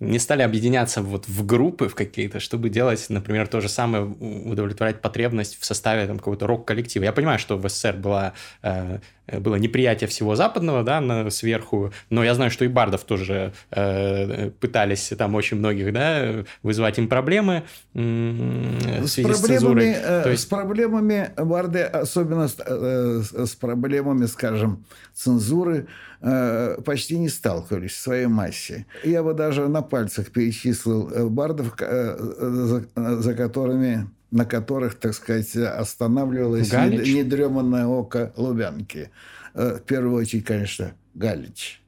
не 0.00 0.18
стали 0.18 0.42
объединяться 0.42 1.02
вот 1.02 1.28
в 1.28 1.46
группы 1.46 1.88
в 1.88 1.94
какие-то, 1.94 2.40
чтобы 2.40 2.68
делать, 2.68 3.04
например, 3.08 3.46
то 3.46 3.60
же 3.60 3.68
самое, 3.68 4.04
удовлетворять 4.04 5.00
потребность 5.00 5.58
в 5.60 5.64
составе 5.64 6.06
там 6.06 6.18
какого-то 6.18 6.46
рок-коллектива. 6.46 7.04
Я 7.04 7.12
понимаю, 7.12 7.38
что 7.38 7.56
в 7.56 7.68
СССР 7.68 7.96
была, 7.96 8.32
э, 8.62 8.98
было 9.26 9.56
неприятие 9.56 10.08
всего 10.08 10.36
западного, 10.36 10.82
да, 10.82 11.00
на, 11.00 11.30
сверху, 11.30 11.92
но 12.10 12.24
я 12.24 12.34
знаю, 12.34 12.50
что 12.50 12.64
и 12.64 12.68
бардов 12.68 13.04
тоже 13.04 13.52
э, 13.70 14.50
пытались 14.60 15.12
там 15.16 15.34
очень 15.34 15.58
многих, 15.58 15.92
да, 15.92 16.44
вызывать 16.62 16.98
им 16.98 17.08
проблемы 17.08 17.64
э, 17.94 19.00
в 19.00 19.06
связи 19.06 19.32
с, 19.32 19.40
с 19.40 19.64
э, 19.64 20.22
То 20.22 20.30
есть... 20.30 20.42
С 20.42 20.46
проблемами 20.46 21.30
барды, 21.36 21.82
особенно 21.82 22.48
с, 22.48 22.56
э, 22.58 23.22
с 23.46 23.54
проблемами, 23.54 24.26
скажем, 24.26 24.84
цензуры, 25.14 25.86
Э, 26.26 26.80
почти 26.82 27.18
не 27.18 27.28
сталкивались 27.28 27.92
в 27.92 28.00
своей 28.00 28.26
массе. 28.26 28.86
Я 29.02 29.22
бы 29.22 29.34
даже 29.34 29.68
на 29.68 29.82
пальцах 29.82 30.30
перечислил 30.30 31.10
э, 31.10 31.26
бардов, 31.26 31.74
э, 31.78 32.16
за 32.96 33.34
которыми 33.34 34.08
на 34.34 34.44
которых, 34.44 34.96
так 34.96 35.14
сказать, 35.14 35.56
останавливалось 35.56 36.72
недреманное 36.72 37.86
око 37.86 38.32
Лубянки. 38.36 39.10
В 39.54 39.78
первую 39.78 40.16
очередь, 40.16 40.44
конечно, 40.44 40.94
Галич. 41.14 41.83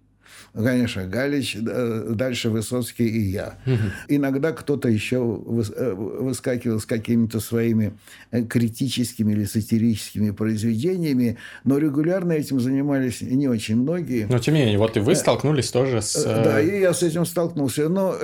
Конечно, 0.56 1.04
Галич, 1.04 1.58
дальше 1.60 2.48
Высоцкий 2.48 3.06
и 3.06 3.20
я. 3.30 3.58
Угу. 3.66 3.76
Иногда 4.08 4.52
кто-то 4.52 4.88
еще 4.88 5.16
э, 5.16 5.92
выскакивал 5.94 6.80
с 6.80 6.86
какими-то 6.86 7.40
своими 7.40 7.92
э, 8.30 8.42
критическими 8.42 9.32
или 9.32 9.44
сатирическими 9.44 10.30
произведениями, 10.30 11.36
но 11.64 11.76
регулярно 11.76 12.32
этим 12.32 12.58
занимались 12.58 13.20
не 13.20 13.48
очень 13.48 13.76
многие. 13.76 14.26
Но 14.30 14.38
тем 14.38 14.54
не 14.54 14.60
менее, 14.60 14.78
вот 14.78 14.96
и 14.96 15.00
вы 15.00 15.12
э, 15.12 15.16
столкнулись 15.16 15.70
тоже 15.70 16.00
с... 16.00 16.24
Да, 16.24 16.58
и 16.58 16.80
я 16.80 16.94
с 16.94 17.02
этим 17.02 17.26
столкнулся. 17.26 17.90
Но 17.90 18.16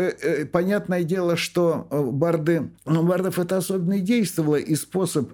понятное 0.53 1.05
дело, 1.05 1.37
что 1.37 1.87
барды... 1.91 2.71
Ну, 2.87 3.03
бардов 3.03 3.39
это 3.39 3.59
особенно 3.59 3.95
и 3.95 4.01
действовало, 4.01 4.57
и 4.57 4.75
способ 4.75 5.31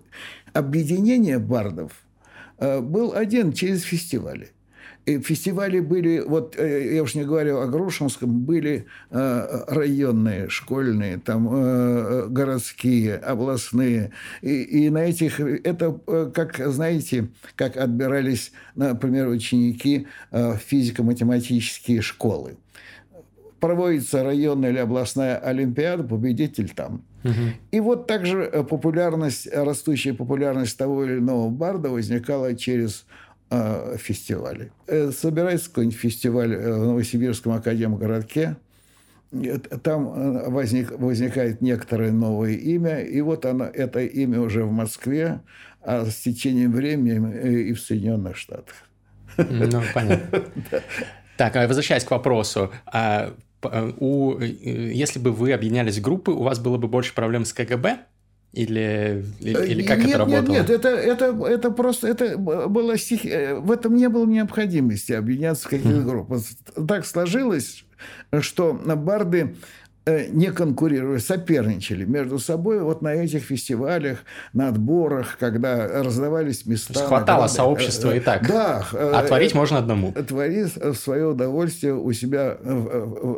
объединения 0.53 1.39
бардов 1.39 1.93
был 2.59 3.13
один 3.15 3.53
через 3.53 3.83
фестивали. 3.83 4.51
И 5.09 5.21
фестивали 5.21 5.81
были, 5.81 6.21
вот 6.21 6.55
э, 6.59 6.95
я 6.95 7.03
уж 7.03 7.15
не 7.15 7.25
говорю 7.25 7.61
о 7.61 7.67
Грушинском, 7.67 8.41
были 8.41 8.85
э, 9.11 9.65
районные, 9.69 10.51
школьные, 10.51 11.17
там 11.19 11.49
э, 11.51 12.27
городские, 12.29 13.17
областные. 13.17 14.11
И, 14.43 14.63
и 14.65 14.91
на 14.91 14.99
этих, 14.99 15.41
это 15.41 15.99
как, 16.35 16.59
знаете, 16.59 17.29
как 17.57 17.79
отбирались, 17.79 18.53
например, 18.75 19.29
ученики 19.29 20.07
в 20.31 20.59
физико-математические 20.59 22.03
школы. 22.03 22.59
Проводится 23.61 24.23
районная 24.23 24.71
или 24.71 24.79
областная 24.79 25.39
олимпиада, 25.39 26.05
победитель 26.05 26.69
там. 26.69 27.03
Угу. 27.25 27.33
И 27.71 27.81
вот 27.81 28.07
также 28.07 28.67
популярность, 28.69 29.49
растущая 29.51 30.13
популярность 30.13 30.77
того 30.77 31.05
или 31.05 31.19
иного 31.19 31.49
барда 31.49 31.89
возникала 31.89 32.55
через 32.55 33.07
фестивалей. 33.51 34.71
Э, 34.87 35.11
собирается 35.11 35.69
какой-нибудь 35.69 35.99
фестиваль 35.99 36.53
э, 36.55 36.73
в 36.73 36.85
Новосибирском 36.85 37.53
академгородке, 37.53 38.57
там 39.83 40.09
э, 40.09 40.51
возник, 40.51 40.91
возникает 40.99 41.61
некоторое 41.61 42.13
новое 42.13 42.53
имя, 42.53 43.01
и 43.01 43.21
вот 43.21 43.45
оно, 43.47 43.65
это 43.65 44.01
имя 44.01 44.41
уже 44.41 44.65
в 44.65 44.73
Москве, 44.73 45.41
а 45.83 46.07
с 46.07 46.17
течением 46.17 46.73
времени 46.73 47.69
и 47.69 47.73
в 47.73 47.81
Соединенных 47.81 48.37
Штатах. 48.37 48.75
Ну, 49.37 49.83
понятно. 49.95 50.45
Так, 51.37 51.55
а 51.55 51.69
возвращаясь 51.69 52.03
к 52.03 52.11
вопросу, 52.11 52.73
а 52.85 53.33
у, 54.01 54.41
если 54.41 55.21
бы 55.21 55.31
вы 55.31 55.53
объединялись 55.53 55.99
в 55.99 56.03
группы, 56.03 56.33
у 56.33 56.43
вас 56.43 56.59
было 56.59 56.79
бы 56.79 56.89
больше 56.89 57.15
проблем 57.15 57.45
с 57.45 57.53
КГБ? 57.53 58.01
Или, 58.53 59.25
или, 59.41 59.67
или 59.67 59.83
как 59.83 59.99
нет, 59.99 60.09
это 60.09 60.19
работало? 60.19 60.55
Нет, 60.55 60.69
нет, 60.69 60.71
это, 60.71 60.89
это, 60.89 61.47
это 61.47 61.71
просто 61.71 62.09
это 62.09 62.39
было 62.39 62.97
стих... 62.97 63.25
В 63.25 63.71
этом 63.71 63.95
не 63.95 64.09
было 64.09 64.27
необходимости 64.27 65.13
объединяться 65.13 65.67
в 65.67 65.71
каких-то 65.71 66.01
группах. 66.01 66.43
Так 66.89 67.05
сложилось, 67.05 67.85
что 68.41 68.73
барды 68.73 69.55
Э, 69.55 69.55
не 70.31 70.51
конкурировали, 70.53 71.19
соперничали 71.19 72.05
между 72.05 72.39
собой 72.39 72.81
вот 72.81 73.03
на 73.03 73.15
этих 73.15 73.43
фестивалях, 73.43 74.19
на 74.53 74.69
отборах, 74.69 75.37
когда 75.39 76.03
раздавались 76.03 76.67
места. 76.67 76.95
Хватало 76.95 77.43
награды. 77.43 77.55
сообщества 77.55 78.15
и 78.15 78.21
так. 78.21 78.47
Да. 78.47 78.87
А 78.93 79.23
творить 79.27 79.55
можно 79.55 79.79
одному. 79.79 80.13
Творить 80.13 80.77
в 80.77 80.95
свое 80.95 81.29
удовольствие 81.29 81.95
у 81.95 82.13
себя 82.13 82.57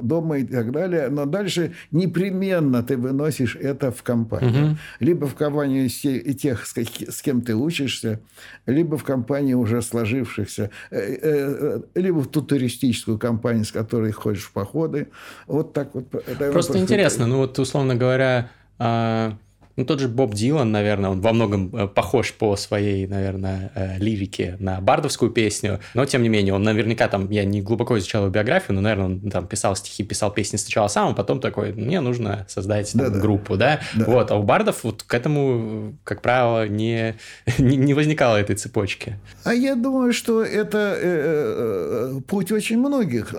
дома 0.03 0.39
и 0.39 0.45
так 0.45 0.73
далее. 0.73 1.09
Но 1.09 1.27
дальше 1.27 1.73
непременно 1.91 2.83
ты 2.83 2.97
выносишь 2.97 3.57
это 3.57 3.91
в 3.91 4.03
компанию. 4.03 4.67
Угу. 4.67 4.77
Либо 5.01 5.27
в 5.27 5.35
компанию 5.35 5.89
тех, 5.89 6.67
с 6.67 7.23
кем 7.23 7.43
ты 7.43 7.55
учишься, 7.55 8.21
либо 8.67 8.97
в 8.97 9.05
компании 9.05 9.55
уже 9.55 9.83
сложившихся, 9.83 10.71
э, 10.91 11.19
э, 11.23 11.81
либо 11.95 12.19
в 12.21 12.29
ту 12.29 12.43
туристическую 12.43 13.19
компанию, 13.19 13.65
с 13.65 13.73
которой 13.73 14.13
ходишь 14.13 14.45
в 14.45 14.53
походы. 14.53 15.09
Вот 15.47 15.73
так 15.73 15.95
вот. 15.95 16.11
Просто 16.11 16.60
интересно, 16.69 17.27
ну 17.27 17.39
вот, 17.39 17.59
условно 17.59 17.95
говоря, 17.95 18.51
а, 18.79 19.35
ну, 19.81 19.87
тот 19.87 19.99
же 19.99 20.09
Боб 20.09 20.35
Дилан, 20.35 20.71
наверное, 20.71 21.09
он 21.09 21.23
во 21.23 21.33
многом 21.33 21.75
э, 21.75 21.89
похож 21.89 22.35
по 22.35 22.55
своей, 22.57 23.07
наверное, 23.07 23.73
э, 23.75 23.97
лирике 23.99 24.57
на 24.59 24.79
бардовскую 24.79 25.31
песню, 25.31 25.81
но, 25.95 26.05
тем 26.05 26.23
не 26.23 26.29
менее, 26.29 26.53
он 26.53 26.63
наверняка 26.63 27.09
там, 27.09 27.31
я 27.31 27.47
не 27.47 27.63
глубоко 27.63 27.97
изучал 27.97 28.25
его 28.25 28.31
биографию, 28.31 28.75
но, 28.75 28.83
наверное, 28.83 29.07
он 29.07 29.31
там 29.31 29.47
писал 29.47 29.75
стихи, 29.75 30.05
писал 30.05 30.33
песни 30.33 30.59
сначала 30.59 30.89
сам, 30.89 31.13
а 31.13 31.15
потом 31.15 31.41
такой, 31.41 31.73
мне 31.73 32.01
нужно 32.01 32.45
создать 32.47 32.93
там, 32.93 33.11
да, 33.11 33.19
группу, 33.21 33.57
да? 33.57 33.81
да? 33.95 34.05
Вот, 34.05 34.31
а 34.31 34.37
у 34.37 34.43
бардов 34.43 34.85
вот 34.85 35.03
к 35.03 35.15
этому, 35.15 35.97
как 36.05 36.21
правило, 36.21 36.69
не, 36.69 37.15
не, 37.59 37.79
не 37.79 37.95
возникало 37.95 38.37
этой 38.37 38.57
цепочки. 38.57 39.17
А 39.45 39.55
я 39.55 39.77
думаю, 39.77 40.13
что 40.13 40.45
это 40.45 40.95
э, 41.01 42.19
э, 42.19 42.21
путь 42.29 42.53
очень 42.53 42.79
многих. 42.79 43.35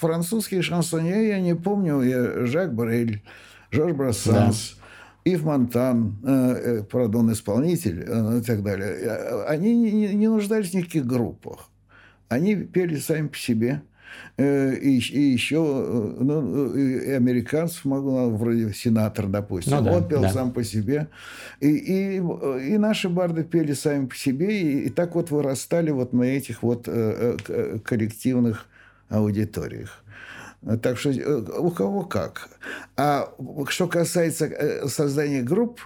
Французские 0.00 0.62
шансонье, 0.62 1.28
я 1.28 1.40
не 1.40 1.54
помню, 1.54 2.00
я 2.00 2.46
Жак 2.46 2.74
Брель, 2.74 3.20
Жорж 3.70 3.92
Брассанс, 3.92 4.76
да 4.78 4.83
Ив 5.24 5.42
Монтан, 5.44 6.16
э, 6.22 6.30
э, 6.30 6.82
правда, 6.82 7.18
он 7.18 7.32
исполнитель 7.32 8.04
э, 8.06 8.38
и 8.38 8.42
так 8.42 8.62
далее, 8.62 9.44
они 9.46 9.74
не, 9.74 10.14
не 10.14 10.28
нуждались 10.28 10.70
в 10.70 10.74
никаких 10.74 11.06
группах. 11.06 11.70
они 12.28 12.56
пели 12.56 12.96
сами 12.96 13.28
по 13.28 13.36
себе. 13.36 13.82
Э, 14.36 14.74
и, 14.74 14.98
и 14.98 15.20
еще 15.20 15.56
э, 15.56 16.16
ну, 16.20 16.74
и 16.74 17.10
американцев 17.10 17.84
могу, 17.84 18.30
вроде 18.30 18.72
сенатор, 18.72 19.26
допустим, 19.26 19.76
ну, 19.76 19.82
да, 19.82 19.92
он 19.92 20.08
пел 20.08 20.22
да. 20.22 20.28
сам 20.30 20.52
по 20.52 20.64
себе. 20.64 21.08
И, 21.60 21.68
и, 21.68 22.16
и 22.16 22.78
наши 22.78 23.08
барды 23.08 23.44
пели 23.44 23.72
сами 23.72 24.06
по 24.06 24.16
себе, 24.16 24.60
и, 24.60 24.86
и 24.86 24.90
так 24.90 25.14
вот 25.14 25.30
вырастали 25.30 25.90
вот 25.90 26.12
на 26.12 26.24
этих 26.24 26.62
вот 26.62 26.84
э, 26.86 27.36
коллективных 27.84 28.66
аудиториях. 29.08 30.04
Так 30.82 30.98
что 30.98 31.10
у 31.58 31.70
кого 31.70 32.04
как. 32.04 32.48
А 32.96 33.32
что 33.68 33.86
касается 33.86 34.88
создания 34.88 35.42
групп, 35.42 35.80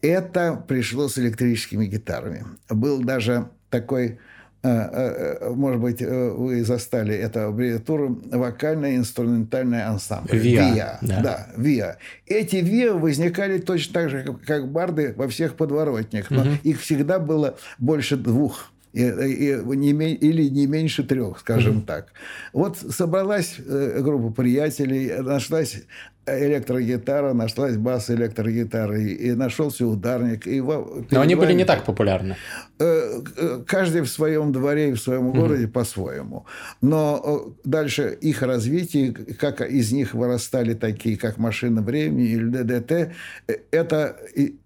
это 0.00 0.64
пришло 0.66 1.08
с 1.08 1.18
электрическими 1.18 1.86
гитарами. 1.86 2.44
Был 2.68 3.02
даже 3.02 3.48
такой 3.70 4.18
Э, 4.64 4.68
э, 4.68 5.36
э, 5.40 5.50
может 5.50 5.80
быть, 5.80 6.00
вы 6.00 6.64
застали 6.64 7.16
эту 7.16 7.48
аббревиатуру 7.48 8.22
вокально-инструментальный 8.30 9.82
ансамбль. 9.84 10.36
ВИА. 10.36 10.74
ВИА. 10.74 10.98
Да. 11.02 11.20
да, 11.20 11.46
ВИА. 11.56 11.96
Эти 12.26 12.56
ВИА 12.56 12.92
возникали 12.92 13.58
точно 13.58 13.94
так 13.94 14.10
же, 14.10 14.36
как 14.46 14.70
барды 14.70 15.14
во 15.16 15.26
всех 15.26 15.56
подворотнях, 15.56 16.30
но 16.30 16.42
угу. 16.42 16.50
их 16.62 16.80
всегда 16.80 17.18
было 17.18 17.56
больше 17.78 18.16
двух 18.16 18.70
и, 18.92 19.02
и 19.02 19.56
не, 19.76 19.90
или 20.14 20.48
не 20.48 20.66
меньше 20.66 21.02
трех, 21.02 21.40
скажем 21.40 21.78
mm-hmm. 21.78 21.86
так. 21.86 22.12
Вот 22.52 22.76
собралась 22.76 23.56
группа 23.58 24.30
приятелей, 24.30 25.22
нашлась 25.22 25.82
электрогитара, 26.26 27.32
нашлась 27.32 27.76
бас-электрогитара, 27.76 28.98
и, 28.98 29.12
и 29.12 29.32
нашелся 29.32 29.86
ударник. 29.86 30.46
И 30.46 30.60
Но 30.60 31.20
они 31.20 31.34
были 31.34 31.52
не 31.52 31.64
так 31.64 31.84
популярны. 31.84 32.36
Э, 32.78 33.20
э, 33.36 33.62
каждый 33.66 34.02
в 34.02 34.08
своем 34.08 34.52
дворе 34.52 34.90
и 34.90 34.92
в 34.92 35.00
своем 35.00 35.30
городе 35.32 35.64
угу. 35.64 35.72
по-своему. 35.72 36.46
Но 36.80 37.20
э, 37.24 37.68
дальше 37.68 38.16
их 38.20 38.42
развитие, 38.42 39.12
как 39.12 39.60
из 39.60 39.92
них 39.92 40.14
вырастали 40.14 40.74
такие, 40.74 41.16
как 41.16 41.38
«Машина 41.38 41.82
времени» 41.82 42.24
или 42.24 42.44
«ДДТ», 42.44 43.12
это 43.70 44.16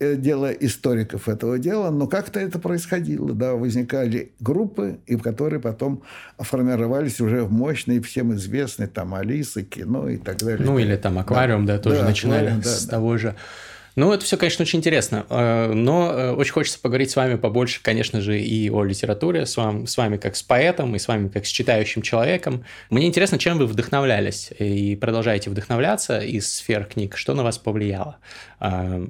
дело 0.00 0.50
историков 0.50 1.28
этого 1.28 1.58
дела, 1.58 1.90
но 1.90 2.06
как-то 2.06 2.40
это 2.40 2.58
происходило. 2.58 3.32
Да, 3.32 3.54
возникали 3.54 4.32
группы, 4.40 4.98
и 5.06 5.16
в 5.16 5.22
которые 5.22 5.60
потом 5.60 6.02
формировались 6.38 7.20
уже 7.20 7.46
мощные, 7.46 8.00
всем 8.00 8.34
известные, 8.34 8.88
там, 8.88 9.14
Алисы, 9.14 9.62
кино 9.62 10.08
и 10.08 10.16
так 10.16 10.38
далее. 10.38 10.64
Ну, 10.64 10.78
или 10.78 10.96
там 10.96 11.18
«Аквариум» 11.18 11.45
аквариум, 11.46 11.66
да, 11.66 11.78
тоже 11.78 12.00
да, 12.00 12.04
начинали 12.04 12.50
да, 12.50 12.62
с 12.62 12.84
да. 12.84 12.90
того 12.90 13.16
же. 13.16 13.34
Ну, 13.94 14.12
это 14.12 14.26
все, 14.26 14.36
конечно, 14.36 14.62
очень 14.62 14.80
интересно, 14.80 15.24
э, 15.30 15.72
но 15.72 16.12
э, 16.12 16.32
очень 16.32 16.52
хочется 16.52 16.78
поговорить 16.78 17.10
с 17.10 17.16
вами 17.16 17.36
побольше, 17.36 17.80
конечно 17.82 18.20
же, 18.20 18.38
и 18.38 18.68
о 18.68 18.84
литературе, 18.84 19.46
с 19.46 19.56
вами, 19.56 19.86
с 19.86 19.96
вами 19.96 20.18
как 20.18 20.36
с 20.36 20.42
поэтом, 20.42 20.94
и 20.94 20.98
с 20.98 21.08
вами 21.08 21.28
как 21.28 21.46
с 21.46 21.48
читающим 21.48 22.02
человеком. 22.02 22.64
Мне 22.90 23.06
интересно, 23.06 23.38
чем 23.38 23.56
вы 23.56 23.64
вдохновлялись 23.64 24.50
и 24.58 24.96
продолжаете 24.96 25.48
вдохновляться 25.48 26.18
из 26.18 26.52
сфер 26.52 26.84
книг, 26.84 27.16
что 27.16 27.32
на 27.32 27.42
вас 27.42 27.56
повлияло? 27.56 28.18
Э, 28.60 29.06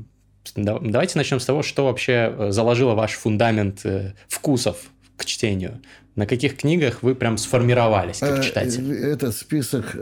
давайте 0.54 1.18
начнем 1.18 1.40
с 1.40 1.44
того, 1.44 1.64
что 1.64 1.86
вообще 1.86 2.50
заложило 2.50 2.94
ваш 2.94 3.14
фундамент 3.14 3.84
вкусов 4.28 4.76
к 5.16 5.24
чтению. 5.24 5.80
На 6.14 6.26
каких 6.26 6.56
книгах 6.56 7.02
вы 7.02 7.14
прям 7.14 7.36
сформировались 7.36 8.18
как 8.20 8.42
читатель? 8.42 8.90
Этот 8.92 9.36
список 9.36 9.94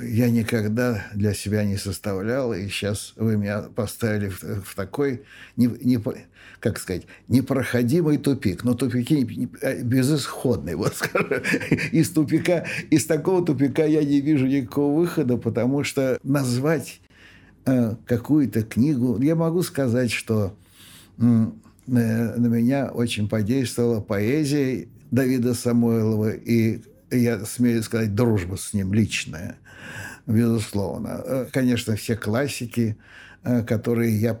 я 0.00 0.30
никогда 0.30 1.06
для 1.14 1.34
себя 1.34 1.64
не 1.64 1.76
составлял, 1.76 2.52
и 2.52 2.68
сейчас 2.68 3.12
вы 3.16 3.36
меня 3.36 3.62
поставили 3.62 4.28
в, 4.28 4.42
в 4.62 4.74
такой, 4.74 5.22
не, 5.56 5.66
не, 5.66 6.00
как 6.62 6.78
сказать, 6.78 7.02
непроходимый 7.28 8.18
тупик. 8.18 8.64
Но 8.64 8.74
тупики 8.74 9.48
а, 9.62 9.82
безысходные, 9.82 10.76
вот 10.82 10.94
скажем. 10.94 11.42
Из 11.90 12.10
тупика, 12.10 12.64
из 12.90 13.06
такого 13.06 13.44
тупика 13.44 13.84
я 13.84 14.02
не 14.02 14.20
вижу 14.20 14.46
никакого 14.46 15.00
выхода, 15.00 15.36
потому 15.36 15.84
что 15.84 16.18
назвать 16.22 17.00
э, 17.66 17.96
какую-то 18.06 18.62
книгу, 18.62 19.20
я 19.20 19.34
могу 19.34 19.62
сказать, 19.62 20.12
что 20.12 20.56
э, 21.18 21.46
на 21.86 22.46
меня 22.46 22.88
очень 22.88 23.28
подействовала 23.28 24.00
поэзия 24.00 24.88
Давида 25.10 25.54
Самойлова 25.54 26.30
и 26.30 26.80
я 27.10 27.44
смею 27.44 27.82
сказать, 27.82 28.14
дружба 28.14 28.56
с 28.56 28.72
ним 28.72 28.94
личная 28.94 29.56
безусловно. 30.26 31.22
Э, 31.24 31.46
конечно, 31.52 31.96
все 31.96 32.16
классики, 32.16 32.96
э, 32.96 33.31
которые 33.66 34.16
я, 34.16 34.34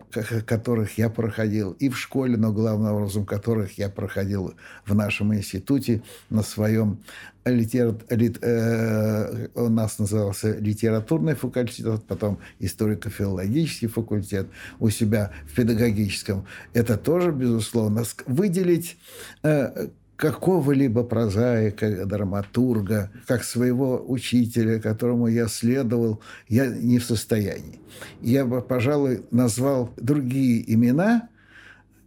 которых 0.46 0.96
я 0.98 1.10
проходил 1.10 1.72
и 1.72 1.88
в 1.88 1.98
школе, 1.98 2.36
но 2.36 2.52
главным 2.52 2.94
образом 2.94 3.26
которых 3.26 3.78
я 3.78 3.88
проходил 3.88 4.54
в 4.86 4.94
нашем 4.94 5.34
институте 5.34 6.02
на 6.30 6.42
своем 6.42 6.98
литер... 7.44 7.96
лит... 8.10 8.38
э... 8.42 9.48
у 9.54 9.68
нас 9.68 9.98
назывался 9.98 10.56
литературный 10.56 11.34
факультет, 11.34 12.04
потом 12.06 12.38
историко-филологический 12.60 13.88
факультет 13.88 14.46
у 14.78 14.88
себя 14.90 15.32
в 15.46 15.54
педагогическом. 15.54 16.46
Это 16.72 16.96
тоже, 16.96 17.32
безусловно, 17.32 18.04
выделить 18.26 18.98
э, 19.42 19.88
какого-либо 20.22 21.02
прозаика, 21.02 22.06
драматурга, 22.06 23.10
как 23.26 23.42
своего 23.42 24.00
учителя, 24.06 24.78
которому 24.78 25.26
я 25.26 25.48
следовал, 25.48 26.20
я 26.46 26.66
не 26.66 27.00
в 27.00 27.04
состоянии. 27.04 27.80
Я 28.20 28.44
бы, 28.44 28.62
пожалуй, 28.62 29.24
назвал 29.32 29.92
другие 29.96 30.72
имена, 30.72 31.28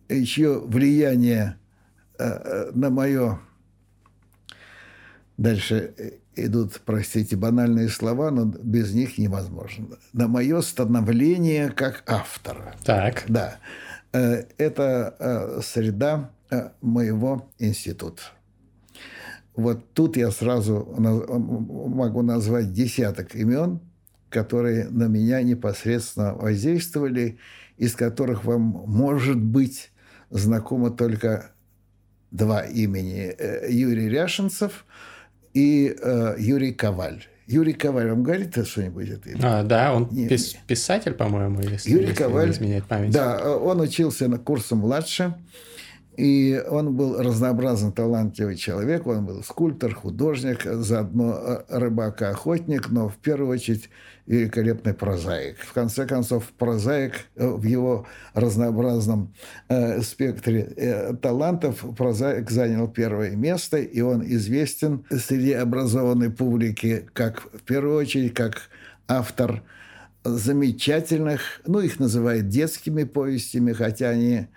чье 0.08 0.60
влияние 0.60 1.58
э, 2.18 2.24
э, 2.24 2.72
на 2.74 2.90
мое... 2.90 3.42
Дальше 5.36 5.94
идут, 6.38 6.80
простите, 6.86 7.36
банальные 7.36 7.90
слова, 7.90 8.32
но 8.32 8.46
без 8.46 8.94
них 8.94 9.18
невозможно. 9.18 9.98
На 10.14 10.30
мое 10.30 10.62
становление 10.62 11.70
как 11.70 12.04
автора. 12.08 12.76
Так. 12.86 13.26
Да. 13.28 13.58
Э, 14.14 14.46
это 14.58 15.60
среда 15.62 16.30
Э, 16.30 16.35
моего 16.82 17.50
института. 17.60 18.22
Вот 19.56 19.94
тут 19.94 20.18
я 20.18 20.32
сразу 20.32 20.86
могу 20.98 22.22
назвать 22.22 22.74
десяток 22.74 23.36
имен, 23.36 23.80
которые 24.30 24.90
на 24.90 25.08
меня 25.08 25.42
непосредственно 25.42 26.34
воздействовали, 26.34 27.38
из 27.78 27.96
которых 27.96 28.44
вам, 28.44 28.62
может 28.62 29.40
быть, 29.40 29.92
знакомо 30.30 30.90
только 30.92 31.52
два 32.32 32.62
имени. 32.64 33.34
Э, 33.38 33.72
Юрий 33.72 34.10
Ряшенцев 34.10 34.86
и 35.54 35.96
э, 36.02 36.36
Юрий 36.38 36.74
Коваль. 36.74 37.24
Юрий 37.48 37.74
Коваль 37.74 38.10
вам 38.10 38.24
говорит 38.24 38.58
что-нибудь 38.68 39.08
это 39.08 39.30
А, 39.42 39.64
да, 39.64 39.94
он 39.94 40.06
пис- 40.06 40.56
писатель, 40.68 41.14
по-моему, 41.14 41.62
если, 41.62 41.92
Юрий 41.92 42.08
если 42.08 42.24
Коваль, 42.24 42.52
изменяет 42.52 42.86
память. 42.86 43.12
Да, 43.14 43.56
он 43.56 43.80
учился 43.80 44.28
на 44.28 44.38
курсом 44.38 44.80
младше. 44.80 45.36
И 46.18 46.64
он 46.70 46.96
был 46.96 47.22
разнообразно 47.22 47.92
талантливый 47.92 48.56
человек, 48.56 49.06
он 49.06 49.26
был 49.26 49.44
скульптор, 49.44 49.94
художник, 49.94 50.64
заодно 50.64 51.38
э, 51.38 51.64
рыбак-охотник, 51.68 52.90
но 52.90 53.10
в 53.10 53.18
первую 53.18 53.50
очередь 53.50 53.90
великолепный 54.26 54.94
прозаик. 54.94 55.58
В 55.60 55.74
конце 55.74 56.06
концов, 56.08 56.52
прозаик 56.58 57.14
э, 57.36 57.48
в 57.48 57.64
его 57.64 58.08
разнообразном 58.34 59.34
э, 59.68 60.02
спектре 60.02 60.74
э, 60.78 61.14
талантов, 61.22 61.84
прозаик 61.98 62.50
занял 62.50 62.88
первое 62.88 63.32
место, 63.32 63.78
и 63.78 64.00
он 64.02 64.24
известен 64.26 65.06
среди 65.10 65.52
образованной 65.52 66.32
публики 66.32 67.08
как, 67.14 67.42
в 67.54 67.62
первую 67.64 67.98
очередь, 67.98 68.34
как 68.34 68.70
автор 69.08 69.64
замечательных, 70.24 71.62
ну, 71.68 71.80
их 71.80 72.00
называют 72.00 72.48
детскими 72.48 73.04
повестями, 73.04 73.74
хотя 73.74 74.10
они 74.10 74.48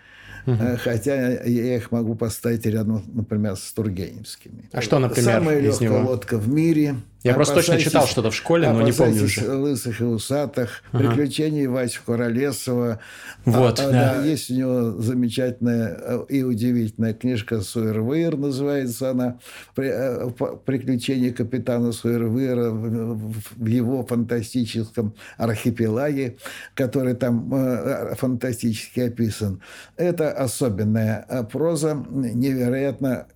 Угу. 0.49 0.79
Хотя 0.83 1.43
я 1.45 1.77
их 1.77 1.91
могу 1.93 2.15
поставить 2.15 2.65
рядом, 2.67 3.05
например, 3.13 3.57
с 3.57 3.73
Тургеневскими. 3.73 4.69
А 4.73 4.81
что, 4.81 4.99
например, 4.99 5.35
Самая 5.35 5.61
легкая 5.61 5.89
него? 5.89 6.11
лодка 6.11 6.39
в 6.39 6.49
мире– 6.49 6.97
я 7.25 7.35
просто 7.35 7.55
точно 7.57 7.79
читал 7.79 8.07
что-то 8.07 8.31
в 8.31 8.35
школе, 8.35 8.71
но 8.71 8.83
не 8.83 8.93
помню 8.93 9.25
уже. 9.25 9.51
лысых 9.53 10.01
и 10.01 10.05
усатых, 10.05 10.83
ага. 10.93 10.99
приключения 10.99 11.69
Васи 11.69 11.99
Королесова. 12.05 13.01
Вот, 13.45 13.81
а, 13.81 13.91
да. 13.91 14.15
да. 14.15 14.25
Есть 14.25 14.51
у 14.51 14.55
него 14.55 15.03
замечательная 15.03 15.99
э, 16.01 16.25
и 16.29 16.43
удивительная 16.45 17.15
книжка 17.15 17.61
Суэрвейр, 17.61 18.37
называется 18.37 19.11
она. 19.11 19.39
Э, 19.77 20.31
приключения 20.65 21.33
капитана 21.33 21.91
Суэрвейра 21.91 22.71
в 22.71 23.67
его 23.67 24.07
фантастическом 24.07 25.15
архипелаге, 25.39 26.37
который 26.75 27.15
там 27.15 27.53
э, 27.53 28.15
фантастически 28.15 29.01
описан. 29.01 29.61
Это 29.97 30.31
особенная 30.31 31.27
проза, 31.51 31.95
невероятно 31.95 33.27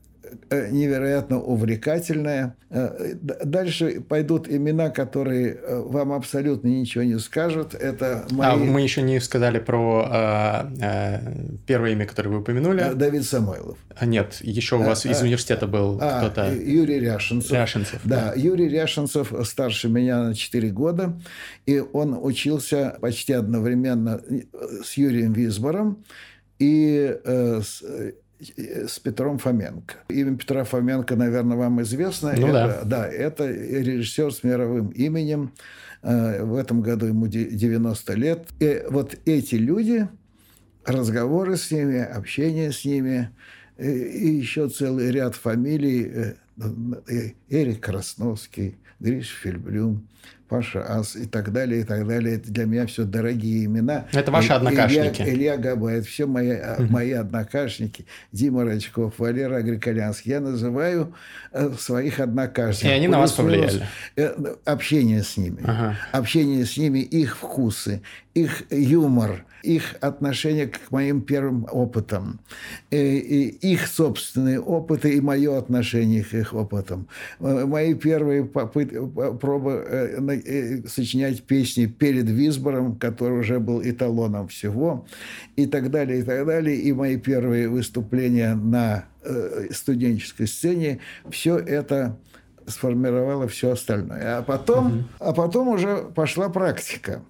невероятно 0.51 1.40
увлекательная. 1.40 2.57
Э, 2.71 3.14
дальше 3.45 4.01
пойдут 4.01 4.49
имена, 4.49 4.88
которые 4.88 5.55
э, 5.55 5.81
вам 5.81 6.12
абсолютно 6.12 6.68
ничего 6.68 7.05
не 7.05 7.18
скажут. 7.18 7.75
Это 7.75 8.27
мои... 8.31 8.49
А 8.49 8.57
мы 8.57 8.81
еще 8.81 9.03
не 9.03 9.21
сказали 9.21 9.59
про 9.59 10.09
э, 10.11 10.83
э, 10.83 11.21
первое 11.66 11.92
имя, 11.92 12.07
которое 12.07 12.31
вы 12.31 12.38
упомянули. 12.38 12.92
Давид 12.95 13.25
Самойлов. 13.25 13.77
А 13.95 14.07
нет, 14.07 14.38
еще 14.40 14.77
у 14.77 14.83
вас 14.83 15.05
а, 15.05 15.11
из 15.11 15.21
университета 15.21 15.66
был 15.66 15.99
а, 16.01 16.21
кто-то. 16.21 16.53
Юрий 16.55 16.99
Ряшенцев. 16.99 17.53
Ряшенцев. 17.53 18.01
Да, 18.05 18.33
да, 18.35 18.40
Юрий 18.40 18.68
Ряшенцев 18.68 19.33
старше 19.45 19.88
меня 19.88 20.23
на 20.23 20.35
4 20.35 20.71
года, 20.71 21.21
и 21.66 21.79
он 21.81 22.18
учился 22.21 22.97
почти 23.01 23.35
одновременно 23.35 24.23
с 24.83 24.95
Юрием 24.95 25.35
Визбором 25.35 26.05
и 26.59 27.18
э, 27.23 27.61
с 27.62 27.83
с 28.42 28.98
Петром 28.98 29.38
Фоменко. 29.38 29.94
Имя 30.09 30.37
Петра 30.37 30.64
Фоменко, 30.64 31.16
наверное, 31.16 31.57
вам 31.57 31.83
известно. 31.83 32.35
Ну, 32.37 32.48
это, 32.48 32.83
да. 32.85 32.85
да, 32.85 33.09
это 33.09 33.50
режиссер 33.50 34.33
с 34.33 34.42
мировым 34.42 34.88
именем. 34.88 35.52
Э, 36.02 36.42
в 36.42 36.57
этом 36.57 36.83
году 36.83 37.07
ему 37.07 37.28
90 37.28 38.14
лет. 38.14 38.48
И 38.59 38.83
вот 38.90 39.16
эти 39.24 39.55
люди, 39.55 40.09
разговоры 40.85 41.57
с 41.57 41.70
ними, 41.70 41.98
общение 41.98 42.72
с 42.72 42.85
ними, 42.85 43.31
и 43.78 44.28
еще 44.28 44.68
целый 44.68 45.11
ряд 45.11 45.35
фамилий. 45.35 46.05
Э, 46.05 46.35
э, 47.09 47.31
Эрик 47.48 47.81
Красновский, 47.81 48.76
Гриш 49.00 49.28
Фельблюм, 49.42 50.09
Паша 50.52 50.84
Ас 50.86 51.16
и 51.16 51.24
так 51.24 51.50
далее, 51.50 51.80
и 51.80 51.84
так 51.84 52.06
далее. 52.06 52.36
Это 52.36 52.52
для 52.52 52.66
меня 52.66 52.84
все 52.84 53.04
дорогие 53.04 53.64
имена. 53.64 54.04
Это 54.12 54.30
ваши 54.30 54.52
однокашники. 54.52 55.22
Илья, 55.22 55.32
Илья 55.32 55.56
Габаев, 55.56 56.06
все 56.06 56.26
мои, 56.26 56.52
угу. 56.52 56.82
мои 56.90 57.12
однокашники. 57.12 58.04
Дима 58.32 58.66
Рачков, 58.66 59.14
Валера 59.16 59.56
Агриколянский. 59.56 60.30
Я 60.30 60.40
называю 60.40 61.14
э, 61.52 61.70
своих 61.78 62.20
однокашников. 62.20 62.90
И 62.90 62.92
они 62.92 63.08
на 63.08 63.20
вас 63.20 63.32
повлияли? 63.32 63.86
Э, 64.16 64.34
общение 64.66 65.22
с 65.22 65.38
ними. 65.38 65.62
Ага. 65.64 65.96
Общение 66.12 66.66
с 66.66 66.76
ними, 66.76 66.98
их 66.98 67.38
вкусы, 67.38 68.02
их 68.34 68.64
юмор, 68.70 69.46
их 69.62 69.96
отношение 70.01 70.66
к 70.66 70.90
моим 70.90 71.22
первым 71.22 71.66
опытам, 71.70 72.40
и, 72.90 72.96
и 72.96 73.72
их 73.72 73.87
собственные 73.87 74.61
опыты 74.61 75.14
и 75.14 75.20
мое 75.20 75.57
отношение 75.57 76.25
к 76.25 76.35
их 76.35 76.55
опытам. 76.55 77.09
Э, 77.40 77.64
мои 77.64 77.94
первые 77.94 78.44
попытки, 78.44 78.98
пробы 79.40 79.85
э, 79.88 80.83
сочинять 80.87 81.42
песни 81.42 81.87
перед 81.87 82.29
Визбором, 82.29 82.96
который 82.96 83.40
уже 83.40 83.61
был 83.61 83.83
эталоном 83.83 84.48
всего, 84.48 85.07
и 85.57 85.66
так 85.66 85.90
далее, 85.90 86.20
и 86.20 86.22
так 86.22 86.46
далее. 86.46 86.77
И 86.77 86.92
мои 86.92 87.16
первые 87.16 87.68
выступления 87.68 88.55
на 88.55 89.05
э, 89.22 89.68
студенческой 89.70 90.46
сцене, 90.46 91.01
все 91.31 91.59
это 91.59 92.18
сформировало 92.66 93.48
все 93.48 93.72
остальное. 93.72 94.38
А 94.38 94.42
потом, 94.42 94.87
угу. 94.87 95.05
а 95.18 95.33
потом 95.33 95.68
уже 95.68 96.05
пошла 96.14 96.48
практика 96.48 97.22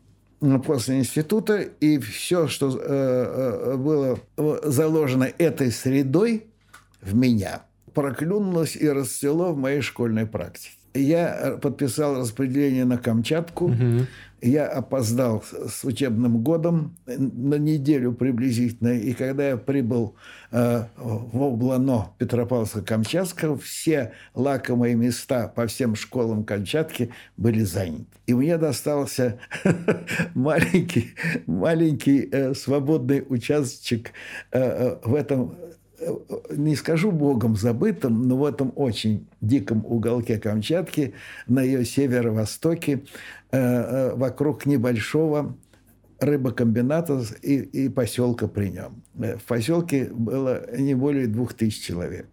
после 0.65 0.99
института, 0.99 1.61
и 1.61 1.99
все, 1.99 2.49
что 2.49 2.77
э, 2.77 2.83
э, 2.83 3.77
было 3.77 4.19
заложено 4.65 5.29
этой 5.39 5.71
средой 5.71 6.47
в 7.01 7.15
меня, 7.15 7.63
проклюнулось 7.95 8.77
и 8.77 8.89
расцвело 8.89 9.53
в 9.53 9.59
моей 9.59 9.81
школьной 9.81 10.27
практике. 10.27 10.77
Я 10.95 11.59
подписал 11.63 12.19
распределение 12.21 12.85
на 12.85 12.99
Камчатку. 12.99 13.67
Угу. 13.67 14.07
Я 14.43 14.67
опоздал 14.67 15.45
с 15.45 15.85
учебным 15.85 16.43
годом 16.43 16.97
на 17.07 17.55
неделю 17.55 18.13
приблизительно. 18.13 18.89
И 18.89 19.13
когда 19.13 19.51
я 19.51 19.57
прибыл 19.57 20.17
э, 20.51 20.85
в 20.97 21.43
Облано 21.43 22.11
Петропавловска-Камчатского, 22.19 23.57
все 23.61 24.15
лакомые 24.35 24.97
места 24.97 25.47
по 25.47 25.69
всем 25.69 25.95
школам 25.95 26.43
Камчатки 26.43 27.11
были 27.37 27.63
заняты. 27.63 28.07
И 28.27 28.35
мне 28.35 28.59
достался 28.59 29.39
маленький, 30.35 31.15
маленький 31.47 32.29
э, 32.33 32.55
свободный 32.55 33.25
участочек 33.29 34.11
э, 34.51 34.61
э, 34.61 34.97
в 35.05 35.15
этом 35.15 35.55
не 36.51 36.77
скажу 36.77 37.11
богом 37.11 37.57
забытым, 37.57 38.29
но 38.29 38.37
в 38.37 38.45
этом 38.45 38.73
очень 38.77 39.27
диком 39.41 39.85
уголке 39.87 40.39
Камчатки, 40.39 41.15
на 41.47 41.63
ее 41.63 41.85
северо-востоке, 41.85 43.03
э, 43.51 43.59
э, 43.59 44.15
вокруг 44.15 44.67
небольшого 44.67 45.57
рыбокомбината 46.21 47.23
и, 47.43 47.57
и 47.57 47.89
поселка 47.89 48.49
при 48.49 48.69
нем. 48.69 49.03
Э, 49.19 49.37
в 49.37 49.43
поселке 49.45 50.05
было 50.07 50.77
не 50.77 50.95
более 50.95 51.27
двух 51.27 51.55
тысяч 51.55 51.83
человек. 51.83 52.27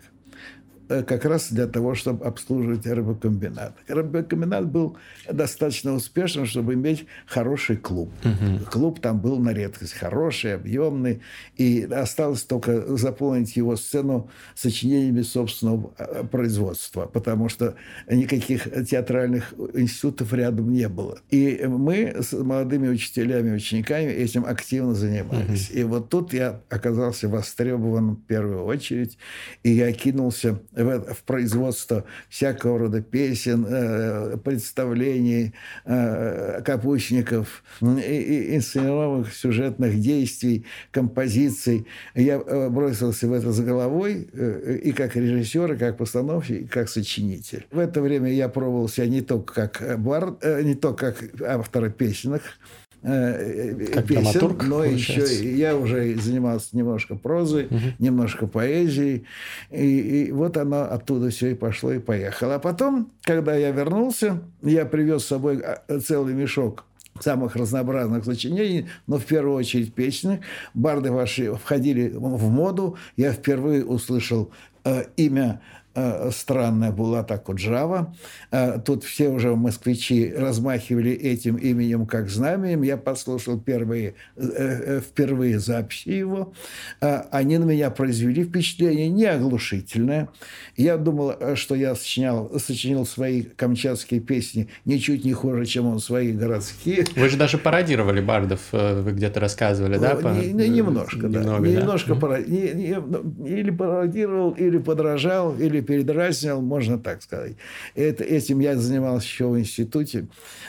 Э, 0.90 1.04
как 1.04 1.24
раз 1.26 1.52
для 1.52 1.68
того, 1.68 1.94
чтобы 1.94 2.26
обслуживать 2.26 2.88
рыбокомбинат. 2.88 3.76
Рыбокомбинат 3.88 4.66
был 4.66 4.98
достаточно 5.32 5.94
успешным, 5.94 6.48
чтобы 6.48 6.74
иметь 6.74 7.06
хороший 7.28 7.78
клуб. 7.78 8.12
Угу. 8.24 8.72
Клуб 8.72 9.00
там 9.00 9.20
был 9.20 9.38
на 9.38 9.54
редкость 9.54 9.94
хороший, 9.94 10.56
объемный, 10.56 11.22
и 11.58 11.84
осталось 11.84 12.42
только 12.42 12.98
заполнить 12.98 13.56
его 13.56 13.76
сцену 13.76 14.32
сочинениями 14.56 15.22
собственного 15.22 15.94
э, 16.00 16.24
производства, 16.24 17.06
потому 17.06 17.50
что 17.50 17.76
никаких 18.10 18.68
театральных 18.88 19.54
институтов 19.76 20.34
рядом 20.34 20.74
не 20.74 20.90
было. 20.90 21.20
И 21.30 21.66
мы 21.68 22.16
с 22.20 22.34
молодыми 22.34 22.88
учителями 22.88 23.54
учениками 23.54 24.10
этим 24.10 24.44
активно 24.44 24.96
занимались. 24.96 25.70
Угу. 25.70 25.80
И 25.80 25.84
вот 25.84 26.10
тут 26.10 26.34
я 26.34 26.62
оказался 26.70 27.30
востребован 27.30 28.16
в 28.16 28.26
первую 28.26 28.64
очередь, 28.66 29.20
и 29.62 29.70
я 29.70 29.92
кинулся 29.94 30.60
в, 30.84 31.14
в 31.14 31.24
производство 31.24 32.06
всякого 32.30 32.80
рода 32.80 33.02
песен, 33.02 33.66
э, 33.68 34.38
представлений, 34.38 35.54
э, 35.86 36.62
капустников, 36.64 37.64
и, 37.82 37.86
и 37.86 38.56
инсценированных 38.56 39.34
сюжетных 39.34 40.00
действий, 40.00 40.66
композиций. 40.92 41.86
Я 42.16 42.36
э, 42.36 42.70
бросился 42.70 43.28
в 43.28 43.34
это 43.34 43.52
с 43.52 43.60
головой 43.60 44.30
э, 44.34 44.80
и 44.84 44.92
как 44.92 45.16
режиссер, 45.16 45.74
и 45.74 45.78
как 45.78 45.98
постановщик, 45.98 46.62
и 46.62 46.68
как 46.68 46.90
сочинитель. 46.90 47.66
В 47.72 47.80
это 47.80 48.02
время 48.02 48.32
я 48.32 48.50
пробовал 48.50 48.90
себя 48.90 49.08
не 49.08 49.22
только 49.22 49.54
как 49.54 50.00
бар, 50.00 50.38
э, 50.42 50.62
не 50.64 50.76
только 50.76 51.12
как 51.12 51.42
автор 51.42 51.90
песенных, 51.90 52.42
Э, 52.42 52.48
э, 52.50 52.89
как 53.02 54.08
песен, 54.08 54.24
драматург, 54.24 54.64
но 54.64 54.80
получается. 54.80 55.34
еще 55.34 55.58
я 55.58 55.76
уже 55.76 56.16
занимался 56.16 56.76
немножко 56.76 57.16
прозой, 57.16 57.66
угу. 57.66 57.80
немножко 58.00 58.48
поэзией, 58.48 59.26
и, 59.70 60.00
и 60.00 60.32
вот 60.32 60.58
оно 60.58 60.82
оттуда 60.84 61.30
все 61.30 61.52
и 61.52 61.54
пошло 61.54 61.94
и 61.94 62.00
поехало. 62.00 62.56
А 62.56 62.60
потом, 62.60 63.12
когда 63.24 63.56
я 63.56 63.72
вернулся, 63.72 64.42
я 64.62 64.86
привез 64.86 65.24
с 65.24 65.28
собой 65.28 65.62
а, 65.62 66.00
целый 66.00 66.34
мешок 66.34 66.86
самых 67.20 67.56
разнообразных 67.56 68.26
сочинений, 68.26 68.88
но 69.08 69.18
в 69.18 69.26
первую 69.26 69.56
очередь 69.56 69.94
песни. 69.94 70.42
Барды 70.74 71.12
ваши 71.12 71.54
входили 71.54 72.10
в 72.10 72.50
моду. 72.50 72.98
Я 73.18 73.34
впервые 73.34 73.84
услышал 73.84 74.52
э, 74.86 75.06
имя 75.18 75.62
Э, 76.00 76.32
странная 76.32 76.92
Булата 76.92 77.38
Куджава. 77.38 78.16
Э, 78.52 78.80
тут 78.80 79.04
все 79.04 79.30
уже 79.30 79.56
москвичи 79.56 80.34
размахивали 80.36 81.12
этим 81.12 81.58
именем 81.58 82.06
как 82.06 82.30
знаменем. 82.30 82.84
Я 82.84 82.98
послушал 82.98 83.60
первые, 83.60 84.14
э, 84.38 85.02
впервые 85.02 85.60
записи 85.60 86.10
его. 86.10 86.54
Они 87.00 87.58
на 87.58 87.66
меня 87.66 87.90
произвели 87.90 88.44
впечатление 88.44 89.10
не 89.10 89.26
оглушительное. 89.26 90.30
Я 90.78 90.98
думал, 90.98 91.56
что 91.56 91.76
я 91.76 91.96
сочинял, 91.96 92.52
сочинил 92.60 93.06
свои 93.06 93.44
камчатские 93.44 94.22
песни 94.22 94.70
ничуть 94.86 95.26
не 95.26 95.34
хуже, 95.34 95.66
чем 95.66 95.88
он 95.88 96.00
свои 96.00 96.32
городские. 96.32 97.06
Вы 97.16 97.30
же 97.30 97.38
даже 97.38 97.58
пародировали 97.58 98.22
бардов, 98.22 98.62
вы 98.72 99.12
где-то 99.12 99.40
рассказывали, 99.40 99.98
да? 99.98 100.16
По... 100.16 100.30
Не, 100.30 100.54
не, 100.54 100.70
немножко, 100.70 101.28
да. 101.28 101.40
Немного, 101.40 101.68
немножко 101.68 102.14
да? 102.14 102.20
Парод... 102.20 102.48
не, 102.48 102.74
не, 102.74 103.50
или 103.50 103.72
пародировал, 103.72 104.52
или 104.52 104.78
подражал, 104.78 105.56
или 105.58 105.82
передразнил, 105.90 106.62
можно 106.62 107.00
так 107.00 107.24
сказать. 107.24 107.54
Это, 107.96 108.24
этим 108.24 108.60
я 108.60 108.78
занимался 108.78 109.26
еще 109.26 109.48
в 109.48 109.58
институте 109.58 110.28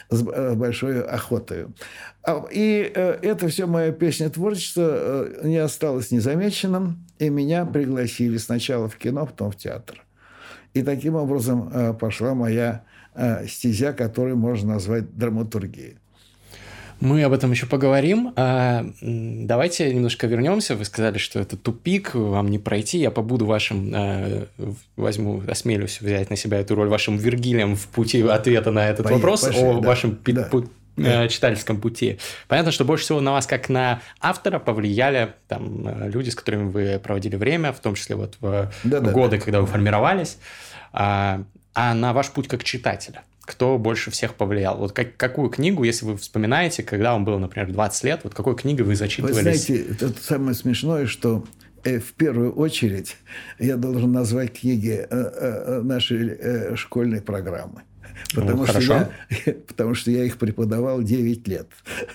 с 0.08 0.26
э, 0.26 0.54
большой 0.54 1.02
охотой. 1.02 1.66
А, 2.22 2.46
и 2.50 2.90
э, 2.94 3.18
это 3.20 3.48
все 3.48 3.66
мое 3.66 3.92
песня 3.92 4.30
творчество 4.30 4.88
э, 4.90 5.40
не 5.44 5.58
осталось 5.58 6.10
незамеченным, 6.10 7.06
и 7.18 7.28
меня 7.28 7.66
пригласили 7.66 8.38
сначала 8.38 8.88
в 8.88 8.96
кино, 8.96 9.26
потом 9.26 9.50
в 9.50 9.56
театр. 9.56 10.02
И 10.72 10.82
таким 10.82 11.16
образом 11.16 11.98
пошла 11.98 12.32
моя 12.32 12.84
стезя, 13.46 13.92
которую 13.92 14.36
можно 14.36 14.74
назвать 14.74 15.14
драматургией. 15.18 15.98
Мы 17.00 17.22
об 17.22 17.32
этом 17.32 17.50
еще 17.50 17.66
поговорим. 17.66 18.32
А, 18.36 18.86
давайте 19.00 19.92
немножко 19.92 20.26
вернемся. 20.26 20.76
Вы 20.76 20.84
сказали, 20.84 21.16
что 21.18 21.40
это 21.40 21.56
тупик, 21.56 22.14
вам 22.14 22.48
не 22.48 22.58
пройти. 22.58 22.98
Я 22.98 23.10
побуду 23.10 23.46
вашим, 23.46 23.90
а, 23.94 24.46
возьму, 24.96 25.42
осмелюсь 25.48 26.00
взять 26.00 26.28
на 26.28 26.36
себя 26.36 26.58
эту 26.58 26.74
роль 26.74 26.88
вашим 26.88 27.16
Вергилием 27.16 27.74
в 27.74 27.88
пути 27.88 28.22
ответа 28.22 28.70
на 28.70 28.88
этот 28.88 29.04
Поехали, 29.04 29.22
вопрос 29.22 29.40
пошли, 29.46 29.62
о 29.62 29.80
да, 29.80 29.88
вашем 29.88 30.18
да. 30.26 30.48
э, 30.98 31.28
читательском 31.28 31.80
пути. 31.80 32.18
Понятно, 32.48 32.70
что 32.70 32.84
больше 32.84 33.04
всего 33.04 33.20
на 33.20 33.32
вас, 33.32 33.46
как 33.46 33.70
на 33.70 34.02
автора, 34.20 34.58
повлияли 34.58 35.32
там 35.48 35.88
э, 35.88 36.10
люди, 36.10 36.28
с 36.28 36.34
которыми 36.34 36.70
вы 36.70 37.00
проводили 37.02 37.36
время, 37.36 37.72
в 37.72 37.80
том 37.80 37.94
числе 37.94 38.16
вот 38.16 38.36
в 38.40 38.70
да, 38.84 39.00
годы, 39.00 39.38
да. 39.38 39.42
когда 39.42 39.60
вы 39.62 39.66
формировались, 39.66 40.36
а, 40.92 41.42
а 41.74 41.94
на 41.94 42.12
ваш 42.12 42.30
путь 42.30 42.46
как 42.46 42.62
читателя. 42.62 43.22
Кто 43.50 43.78
больше 43.78 44.12
всех 44.12 44.36
повлиял? 44.36 44.78
Вот 44.78 44.92
как, 44.92 45.16
какую 45.16 45.50
книгу, 45.50 45.82
если 45.82 46.06
вы 46.06 46.16
вспоминаете, 46.16 46.84
когда 46.84 47.14
вам 47.14 47.24
было, 47.24 47.38
например, 47.38 47.72
20 47.72 48.04
лет, 48.04 48.20
вот 48.22 48.32
какой 48.32 48.54
книгой 48.54 48.86
вы 48.86 48.94
зачитывались? 48.94 49.34
Вы 49.34 49.42
знаете, 49.42 49.86
это 49.90 50.12
самое 50.22 50.54
смешное, 50.54 51.06
что 51.06 51.44
э, 51.82 51.98
в 51.98 52.12
первую 52.12 52.52
очередь 52.52 53.16
я 53.58 53.76
должен 53.76 54.12
назвать 54.12 54.60
книги 54.60 55.04
нашей 55.82 56.76
школьной 56.76 57.20
программы. 57.22 57.82
Потому, 58.34 58.64
ну, 58.64 58.66
что 58.66 58.80
я, 58.80 59.10
потому 59.66 59.94
что 59.94 60.10
я 60.10 60.24
их 60.24 60.38
преподавал 60.38 61.02
9 61.02 61.48
лет. 61.48 61.68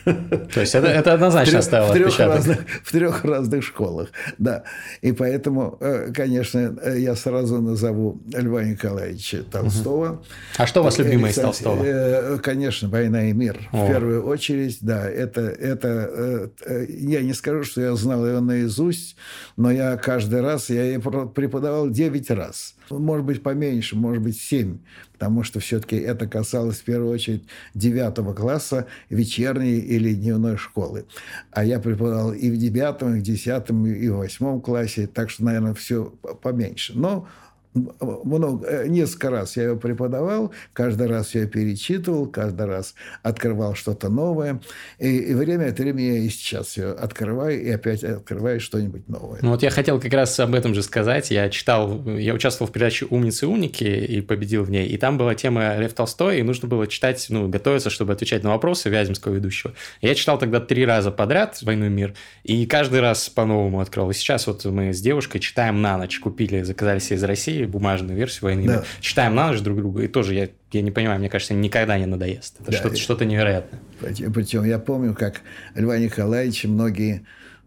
То 0.04 0.62
есть 0.62 0.76
это, 0.76 0.88
это 0.88 1.14
однозначно 1.14 1.60
оставило 1.60 1.90
в 1.90 1.94
трех, 1.94 2.20
разных, 2.20 2.60
в 2.84 2.92
трех 2.92 3.26
разных 3.26 3.64
школах. 3.64 4.10
Да. 4.38 4.64
И 5.02 5.12
поэтому, 5.12 5.78
э, 5.80 6.12
конечно, 6.14 6.76
я 6.96 7.16
сразу 7.16 7.62
назову 7.62 8.22
Льва 8.34 8.64
Николаевича 8.64 9.44
Толстого. 9.44 10.08
Угу. 10.12 10.24
А 10.58 10.68
что 10.68 10.82
у 10.82 10.84
вас 10.84 10.98
любимое 10.98 11.32
из 11.32 11.36
Толстого? 11.36 11.84
Э, 11.84 12.38
конечно, 12.42 12.90
«Война 12.90 13.30
и 13.30 13.34
мир». 13.34 13.70
О. 13.72 13.86
В 13.86 13.88
первую 13.88 14.26
очередь, 14.26 14.78
да. 14.82 15.10
Это, 15.10 15.42
это, 15.42 16.50
э, 16.66 16.86
я 16.90 17.22
не 17.22 17.34
скажу, 17.34 17.64
что 17.64 17.82
я 17.82 17.96
знал 17.96 18.26
ее 18.26 18.40
наизусть, 18.40 19.16
но 19.58 19.72
я 19.72 19.98
каждый 19.98 20.42
раз, 20.42 20.70
я 20.70 20.84
ее 20.84 21.00
преподавал 21.00 21.90
9 21.90 22.32
раз. 22.32 22.76
Может 22.90 23.26
быть, 23.26 23.44
поменьше, 23.44 23.96
может 23.96 24.24
быть, 24.24 24.38
7 24.38 24.78
потому 25.16 25.44
что 25.44 25.62
все-таки 25.62 25.96
это 25.96 26.28
касалось 26.28 26.80
в 26.80 26.84
первую 26.84 27.14
очередь 27.14 27.46
девятого 27.74 28.34
класса 28.34 28.86
вечерней 29.10 29.80
или 29.80 30.14
дневной 30.14 30.58
школы. 30.58 31.06
А 31.52 31.64
я 31.64 31.80
преподавал 31.80 32.34
и 32.34 32.52
в 32.52 32.58
девятом, 32.58 33.16
и 33.16 33.20
в 33.20 33.24
десятом, 33.24 33.86
и 33.88 34.10
в 34.10 34.18
восьмом 34.18 34.60
классе, 34.60 35.08
так 35.08 35.30
что, 35.30 35.46
наверное, 35.46 35.74
все 35.74 36.14
поменьше. 36.42 36.98
Но 36.98 37.30
много, 37.76 38.66
э, 38.68 38.88
несколько 38.88 39.30
раз 39.30 39.58
я 39.58 39.64
ее 39.64 39.78
преподавал, 39.78 40.52
каждый 40.74 41.08
раз 41.08 41.36
я 41.36 41.46
перечитывал, 41.46 42.28
каждый 42.28 42.66
раз 42.66 42.96
открывал 43.22 43.76
что-то 43.76 44.10
новое. 44.10 44.62
И, 44.98 45.18
и 45.18 45.34
время 45.34 45.70
от 45.70 45.80
времени 45.80 46.06
я 46.06 46.18
и 46.20 46.30
сейчас 46.30 46.78
ее 46.78 46.92
открываю, 46.92 47.62
и 47.62 47.70
опять 47.70 48.04
открываю 48.04 48.60
что-нибудь 48.60 49.08
новое. 49.10 49.40
Ну 49.42 49.52
вот 49.52 49.62
я 49.62 49.70
хотел 49.70 50.00
как 50.00 50.14
раз 50.14 50.40
об 50.40 50.56
этом 50.56 50.74
же 50.74 50.84
сказать. 50.84 51.32
Я 51.32 51.50
читал, 51.50 52.04
я 52.08 52.34
участвовал 52.34 52.70
в 52.70 52.74
передаче 52.74 53.08
«Умницы 53.10 53.48
умники» 53.48 53.84
и 53.84 54.22
победил 54.22 54.64
в 54.64 54.72
ней. 54.72 54.88
И 54.88 54.98
там 54.98 55.18
была 55.18 55.36
тема 55.36 55.76
Лев 55.78 55.94
Толстой, 55.94 56.40
и 56.40 56.44
нужно 56.44 56.68
было 56.68 56.88
читать, 56.88 57.26
ну, 57.30 57.50
готовиться, 57.50 57.90
чтобы 57.90 58.14
отвечать 58.14 58.44
на 58.44 58.52
вопросы 58.52 58.90
Вяземского 58.90 59.34
ведущего. 59.34 59.74
Я 60.02 60.16
читал 60.16 60.40
тогда 60.40 60.62
три 60.62 60.86
раза 60.86 61.12
подряд 61.12 61.62
«Войну 61.62 61.88
и 61.88 61.90
мир», 61.90 62.14
и 62.44 62.66
каждый 62.66 63.02
раз 63.02 63.30
по-новому 63.30 63.82
открыл. 63.82 64.10
И 64.10 64.14
сейчас 64.14 64.48
вот 64.48 64.64
мы 64.66 64.94
с 64.94 65.02
девушкой 65.02 65.40
читаем 65.40 65.82
на 65.82 65.98
ночь, 65.98 66.20
купили, 66.20 66.62
заказали 66.62 67.00
себе 67.00 67.18
из 67.18 67.24
России 67.24 67.65
бумажную 67.68 68.18
версию 68.18 68.44
войны. 68.44 68.68
Да. 68.68 68.84
Читаем 69.00 69.36
на 69.36 69.48
ночь 69.48 69.62
друг 69.62 69.78
друга, 69.78 70.04
и 70.04 70.08
тоже 70.08 70.34
я, 70.34 70.50
я 70.72 70.82
не 70.82 70.92
понимаю, 70.92 71.20
мне 71.20 71.30
кажется, 71.30 71.54
никогда 71.54 71.98
не 71.98 72.06
надоест. 72.06 72.62
Это 72.62 72.72
да, 72.72 72.78
что-то, 72.78 72.96
что-то 72.98 73.26
невероятное. 73.26 73.80
Причем 74.00 74.64
я 74.66 74.80
помню, 74.80 75.14
как 75.14 75.42
Льва 75.76 75.98
Николаевича 75.98 76.68
многие 76.68 77.26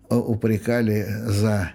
упрекали 0.08 1.06
за 1.26 1.72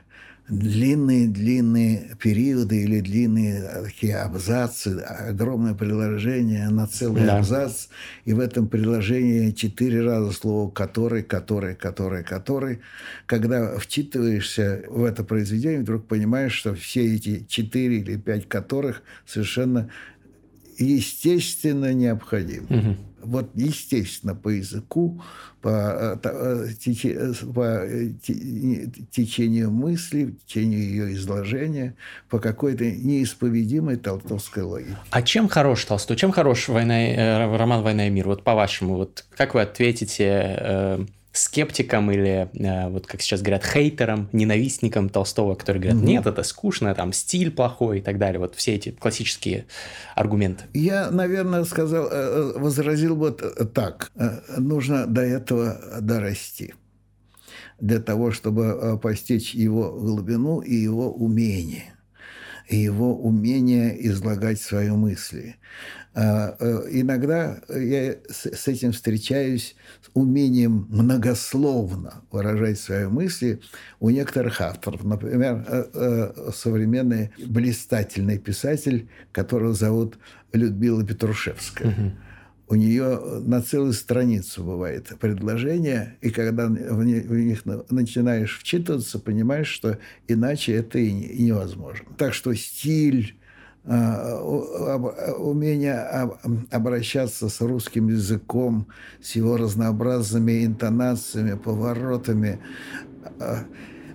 длинные-длинные 0.58 2.16
периоды 2.22 2.84
или 2.84 3.00
длинные 3.00 3.84
такие 3.84 4.18
абзацы, 4.18 5.00
огромное 5.00 5.74
приложение 5.74 6.70
на 6.70 6.88
целый 6.88 7.26
да. 7.26 7.38
абзац, 7.38 7.88
и 8.26 8.34
в 8.34 8.40
этом 8.40 8.68
приложении 8.68 9.52
четыре 9.52 10.02
раза 10.02 10.32
слово 10.32 10.70
«который», 10.70 11.24
«который», 11.24 11.76
«который», 11.76 12.24
«который». 12.24 12.80
Когда 13.26 13.78
вчитываешься 13.78 14.84
в 14.90 15.04
это 15.04 15.24
произведение, 15.24 15.82
вдруг 15.82 16.08
понимаешь, 16.08 16.54
что 16.54 16.74
все 16.76 17.16
эти 17.16 17.46
четыре 17.48 17.98
или 17.98 18.18
пять 18.18 18.48
«которых» 18.48 19.02
совершенно 19.26 19.90
естественно 20.78 21.94
необходимы. 21.94 22.68
Угу 22.70 22.98
вот 23.26 23.50
естественно 23.56 24.36
по 24.36 24.50
языку, 24.50 25.22
по, 25.62 25.70
э, 25.70 26.18
э, 26.24 27.34
по 27.54 27.62
э, 27.62 28.10
течению 29.12 29.72
мысли, 29.72 30.36
течению 30.46 30.82
ее 30.82 31.14
изложения, 31.14 31.96
по 32.30 32.40
какой-то 32.40 32.86
неисповедимой 32.86 33.98
толстовской 33.98 34.64
логике. 34.64 34.98
А 35.10 35.22
чем 35.22 35.48
хорош 35.48 35.86
Толстой? 35.86 36.18
Чем 36.18 36.32
хорош 36.32 36.68
война, 36.68 37.58
роман 37.58 37.84
«Война 37.84 38.08
и 38.08 38.10
мир»? 38.10 38.28
Вот 38.28 38.44
по-вашему, 38.44 38.96
вот 38.96 39.26
как 39.36 39.54
вы 39.54 39.62
ответите 39.62 41.08
скептикам 41.34 42.12
или, 42.12 42.50
э, 42.54 42.90
вот 42.90 43.08
как 43.08 43.22
сейчас 43.22 43.42
говорят, 43.42 43.66
хейтерам, 43.66 44.30
ненавистникам 44.32 45.10
Толстого, 45.10 45.56
которые 45.56 45.82
говорят, 45.82 46.02
угу. 46.02 46.08
нет, 46.08 46.26
это 46.28 46.44
скучно, 46.44 46.94
там 46.94 47.12
стиль 47.12 47.52
плохой 47.52 48.00
и 48.00 48.02
так 48.02 48.20
далее. 48.20 48.40
Вот 48.40 48.56
все 48.56 48.76
эти 48.76 48.92
классические 48.92 49.66
аргументы. 50.16 50.66
Я, 50.74 51.10
наверное, 51.10 51.66
сказал, 51.66 52.06
э, 52.06 52.10
э, 52.12 52.60
возразил 52.60 53.16
вот 53.16 53.74
так. 53.74 54.12
Нужно 54.58 55.08
до 55.08 55.22
этого 55.22 56.00
дорасти 56.00 56.76
для 57.82 58.00
того, 58.00 58.32
чтобы 58.32 59.00
постичь 59.02 59.56
его 59.56 59.92
глубину 59.92 60.62
и 60.62 60.76
его 60.76 61.12
умение 61.12 61.94
и 62.70 62.78
его 62.78 63.16
умение 63.16 64.08
излагать 64.08 64.62
свои 64.62 64.90
мысли. 64.90 65.58
А, 66.16 66.56
э, 66.60 66.88
иногда 66.92 67.60
я 67.70 68.16
с 68.30 68.68
этим 68.68 68.92
встречаюсь 68.92 69.76
с 70.02 70.10
умением 70.14 70.86
многословно 70.90 72.22
выражать 72.32 72.80
свои 72.80 73.08
мысли 73.08 73.62
у 74.00 74.12
некоторых 74.12 74.62
авторов. 74.62 75.04
Например, 75.04 75.66
э, 75.68 75.86
э, 75.94 76.52
современный 76.54 77.32
блистательный 77.44 78.38
писатель, 78.38 79.10
которого 79.32 79.74
зовут 79.74 80.20
Людмила 80.52 81.04
Петрушевская. 81.04 81.90
Угу. 81.90 82.12
У 82.68 82.76
нее 82.76 83.20
на 83.46 83.62
целую 83.62 83.94
страницу 83.94 84.64
бывает 84.64 85.12
предложение, 85.20 86.18
и 86.22 86.30
когда 86.30 86.68
в 86.68 87.04
них 87.04 87.64
начинаешь 87.90 88.60
вчитываться, 88.60 89.20
понимаешь, 89.20 89.68
что 89.68 89.98
иначе 90.28 90.74
это 90.74 91.00
и 91.00 91.12
невозможно. 91.12 92.06
Так 92.18 92.34
что 92.34 92.54
стиль, 92.54 93.36
умение 93.86 96.00
обращаться 96.72 97.50
с 97.50 97.60
русским 97.60 98.08
языком, 98.08 98.88
с 99.22 99.36
его 99.36 99.58
разнообразными 99.58 100.66
интонациями, 100.66 101.58
поворотами. 101.58 102.60
А, 103.40 103.66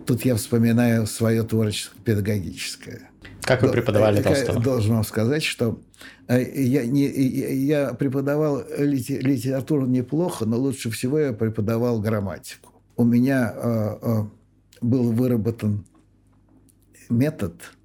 тут 0.06 0.24
я 0.24 0.36
вспоминаю 0.36 1.06
свое 1.06 1.42
творчество 1.42 1.98
педагогическое. 2.02 3.10
Как 3.42 3.62
вы 3.62 3.70
преподавали 3.70 4.22
Толстого? 4.22 4.60
Должен 4.60 4.94
вам 4.94 5.04
сказать, 5.04 5.42
что 5.42 5.80
э, 6.28 6.42
я, 6.62 6.86
не, 6.86 7.06
я 7.06 7.92
преподавал 7.92 8.64
литературу 8.78 9.86
неплохо, 9.86 10.46
но 10.46 10.56
лучше 10.56 10.90
всего 10.90 11.18
я 11.18 11.34
преподавал 11.34 12.00
грамматику. 12.00 12.72
У 12.96 13.04
меня 13.04 13.52
э, 13.54 13.98
э, 14.02 14.24
был 14.80 15.12
выработан 15.12 15.84
метод– 17.10 17.60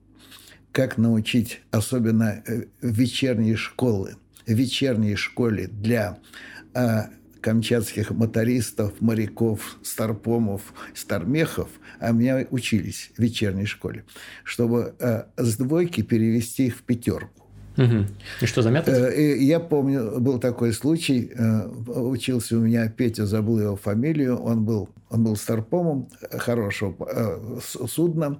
как 0.74 0.98
научить, 0.98 1.62
особенно 1.72 2.44
э, 2.46 2.64
вечерние 2.82 3.56
школы, 3.56 4.18
вечерней 4.46 5.16
школе 5.16 5.68
для 5.68 6.18
э, 6.74 7.04
камчатских 7.40 8.10
мотористов, 8.10 9.00
моряков, 9.00 9.78
старпомов, 9.84 10.74
стармехов, 10.96 11.70
а 12.00 12.12
меня 12.12 12.48
учились 12.50 13.12
в 13.16 13.22
вечерней 13.22 13.68
школе, 13.68 14.04
чтобы 14.44 14.96
э, 15.00 15.26
с 15.38 15.58
двойки 15.58 16.02
перевести 16.02 16.68
их 16.68 16.78
в 16.78 16.82
пятерку. 16.82 17.43
Угу. 17.78 18.06
И 18.42 18.46
что 18.46 18.62
за 18.62 18.70
метод? 18.70 18.94
Э, 18.94 19.38
я 19.38 19.60
помню, 19.60 20.20
был 20.20 20.40
такой 20.40 20.74
случай. 20.74 21.32
Э, 21.36 21.68
учился 21.68 22.58
у 22.58 22.62
меня 22.62 22.88
Петя, 22.90 23.26
забыл 23.26 23.60
его 23.60 23.76
фамилию. 23.76 24.38
Он 24.38 24.64
был, 24.64 24.90
он 25.10 25.24
был 25.24 25.36
старпомом 25.36 26.10
хорошего 26.32 26.96
э, 27.10 27.60
судна, 27.88 28.40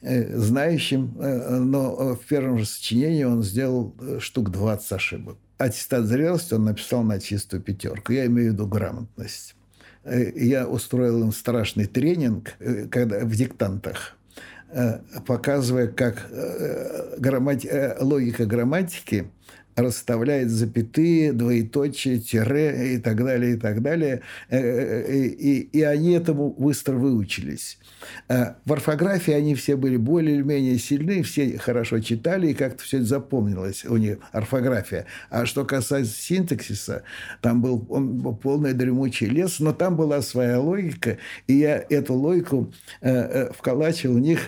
знающим. 0.00 1.14
Но 1.18 2.16
в 2.16 2.26
первом 2.26 2.58
же 2.58 2.66
сочинении 2.66 3.24
он 3.24 3.42
сделал 3.42 3.94
штук 4.20 4.50
20 4.50 4.92
ошибок. 4.92 5.36
Аттестат 5.58 6.06
зрелости 6.06 6.54
он 6.54 6.64
написал 6.64 7.02
на 7.02 7.20
чистую 7.20 7.62
пятерку. 7.62 8.12
Я 8.12 8.26
имею 8.26 8.50
в 8.50 8.54
виду 8.54 8.66
грамотность. 8.66 9.54
Я 10.04 10.66
устроил 10.66 11.22
им 11.22 11.32
страшный 11.32 11.86
тренинг 11.86 12.54
когда, 12.90 13.20
в 13.20 13.32
диктантах 13.36 14.16
показывая, 15.26 15.88
как 15.88 16.28
э, 16.30 17.16
граммати... 17.18 17.66
Э, 17.66 18.02
логика 18.02 18.46
грамматики 18.46 19.30
расставляет 19.76 20.50
запятые, 20.50 21.32
двоеточие, 21.32 22.18
тире 22.18 22.94
и 22.94 22.98
так 22.98 23.16
далее, 23.24 23.54
и 23.54 23.56
так 23.56 23.82
далее. 23.82 24.20
Э, 24.48 24.58
э, 24.58 25.26
и, 25.26 25.60
и 25.60 25.82
они 25.82 26.12
этому 26.12 26.50
быстро 26.50 26.94
выучились. 26.94 27.78
В 28.28 28.72
орфографии 28.72 29.32
они 29.32 29.54
все 29.54 29.76
были 29.76 29.96
более 29.96 30.36
или 30.36 30.42
менее 30.42 30.78
сильны, 30.78 31.22
все 31.22 31.56
хорошо 31.58 32.00
читали, 32.00 32.48
и 32.48 32.54
как-то 32.54 32.82
все 32.82 32.98
это 32.98 33.06
запомнилось 33.06 33.84
у 33.84 33.96
них, 33.96 34.18
орфография. 34.32 35.06
А 35.30 35.46
что 35.46 35.64
касается 35.64 36.14
синтаксиса, 36.20 37.04
там 37.40 37.62
был, 37.62 37.86
он 37.88 38.36
полный 38.36 38.72
дремучий 38.72 39.28
лес, 39.28 39.60
но 39.60 39.72
там 39.72 39.96
была 39.96 40.20
своя 40.22 40.60
логика, 40.60 41.18
и 41.46 41.54
я 41.54 41.84
эту 41.88 42.14
логику 42.14 42.72
э, 43.00 43.52
вколачивал 43.52 44.16
в 44.16 44.20
них, 44.20 44.40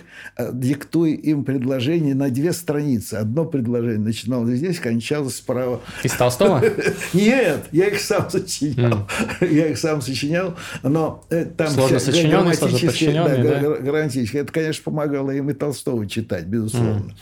диктуя 0.51 1.11
им 1.11 1.45
предложение 1.45 2.15
на 2.15 2.29
две 2.29 2.51
страницы. 2.51 3.15
Одно 3.15 3.45
предложение 3.45 3.99
начиналось 3.99 4.57
здесь, 4.57 4.79
кончалось 4.79 5.14
сначала 5.15 5.29
справа. 5.29 5.81
Из 6.03 6.11
Толстого? 6.13 6.61
Нет, 7.13 7.65
я 7.71 7.87
их 7.87 7.99
сам 7.99 8.29
сочинял. 8.29 9.07
Я 9.41 9.69
их 9.69 9.77
сам 9.77 10.01
сочинял, 10.01 10.55
но 10.83 11.23
э, 11.29 11.45
там 11.45 11.69
сложно 11.69 11.99
сочиненные, 11.99 12.53
сложно 12.55 12.79
подчиненные, 12.79 13.43
да, 13.43 13.75
грамматически. 13.77 14.37
Это, 14.37 14.51
конечно, 14.51 14.83
помогало 14.83 15.31
им 15.31 15.49
и 15.49 15.53
Толстого 15.53 16.07
читать, 16.07 16.45
безусловно. 16.45 17.15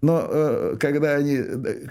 Но 0.00 0.24
э, 0.30 0.76
когда 0.78 1.16
они, 1.16 1.38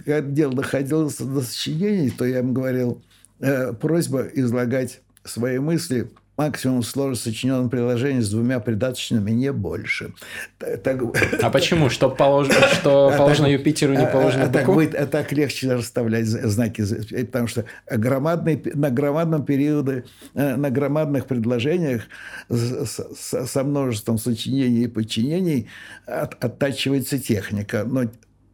когда 0.06 0.22
дело 0.22 0.54
доходило 0.54 1.10
до 1.20 1.42
сочинений, 1.42 2.10
то 2.10 2.26
я 2.26 2.40
им 2.40 2.54
говорил, 2.54 3.02
э, 3.40 3.74
просьба 3.74 4.28
излагать 4.34 5.02
свои 5.24 5.60
мысли– 5.60 6.10
максимум 6.38 6.84
сложно 6.84 7.16
сочиненном 7.16 7.70
приложении 7.70 8.22
с 8.22 8.30
двумя 8.30 8.60
придаточными, 8.60 9.32
не 9.32 9.52
больше. 9.52 10.14
Так... 10.60 11.02
А 11.42 11.50
почему? 11.52 11.90
Что, 11.98 12.10
полож... 12.10 12.48
что 12.74 13.10
а 13.10 13.18
положено 13.18 13.48
так, 13.48 13.60
Юпитеру, 13.60 13.94
не 13.94 14.06
положено 14.06 14.44
а, 14.44 14.48
а, 14.48 14.50
так, 14.50 14.66
будет, 14.68 14.94
а 14.94 15.08
так 15.08 15.32
легче 15.32 15.74
расставлять 15.74 16.28
знаки, 16.28 16.84
потому 17.26 17.48
что 17.48 17.66
громадные, 17.90 18.62
на 18.76 18.92
громадном 18.92 19.46
периоде, 19.46 20.04
э, 20.36 20.56
на 20.56 20.70
громадных 20.70 21.26
предложениях 21.26 22.04
со 22.50 23.64
множеством 23.64 24.18
сочинений 24.20 24.84
и 24.84 24.88
подчинений 24.88 25.68
от, 26.06 26.44
оттачивается 26.44 27.18
техника. 27.18 27.84
Но 27.86 28.04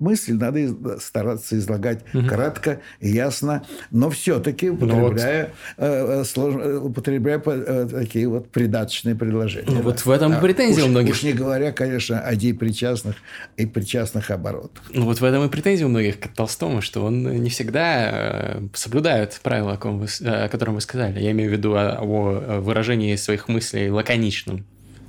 мысль 0.03 0.33
надо 0.33 0.99
стараться 0.99 1.57
излагать 1.57 2.03
угу. 2.13 2.27
кратко, 2.27 2.81
ясно, 2.99 3.65
но 3.89 4.09
все-таки 4.09 4.69
употребляя, 4.69 5.53
ну, 5.77 6.05
вот. 6.05 6.37
э, 6.37 6.77
употребляя 6.77 7.41
э, 7.43 7.87
такие 7.89 8.27
вот 8.27 8.49
придаточные 8.49 9.15
предложения. 9.15 9.65
Ну, 9.67 9.77
да. 9.77 9.81
Вот 9.81 10.05
в 10.05 10.11
этом 10.11 10.33
а, 10.33 10.39
претензия 10.39 10.83
уж, 10.83 10.89
у 10.89 10.91
многих. 10.91 11.13
Уж 11.13 11.23
не 11.23 11.33
говоря, 11.33 11.71
конечно, 11.71 12.19
о 12.19 12.35
депричастных 12.35 13.15
и 13.57 13.65
причастных 13.65 14.29
оборотах. 14.29 14.83
Ну 14.93 15.05
вот 15.05 15.21
в 15.21 15.23
этом 15.23 15.45
и 15.45 15.49
претензия 15.49 15.85
у 15.85 15.89
многих 15.89 16.19
к 16.19 16.27
Толстому, 16.27 16.81
что 16.81 17.05
он 17.05 17.23
не 17.23 17.49
всегда 17.49 18.09
э, 18.11 18.61
соблюдает 18.73 19.39
правила, 19.41 19.73
о 19.73 20.47
котором 20.49 20.75
вы 20.75 20.81
сказали. 20.81 21.19
Я 21.19 21.31
имею 21.31 21.49
в 21.49 21.53
виду 21.53 21.73
о, 21.75 21.99
о 21.99 22.59
выражении 22.59 23.15
своих 23.15 23.47
мыслей 23.47 23.89
лаконичном. 23.89 24.65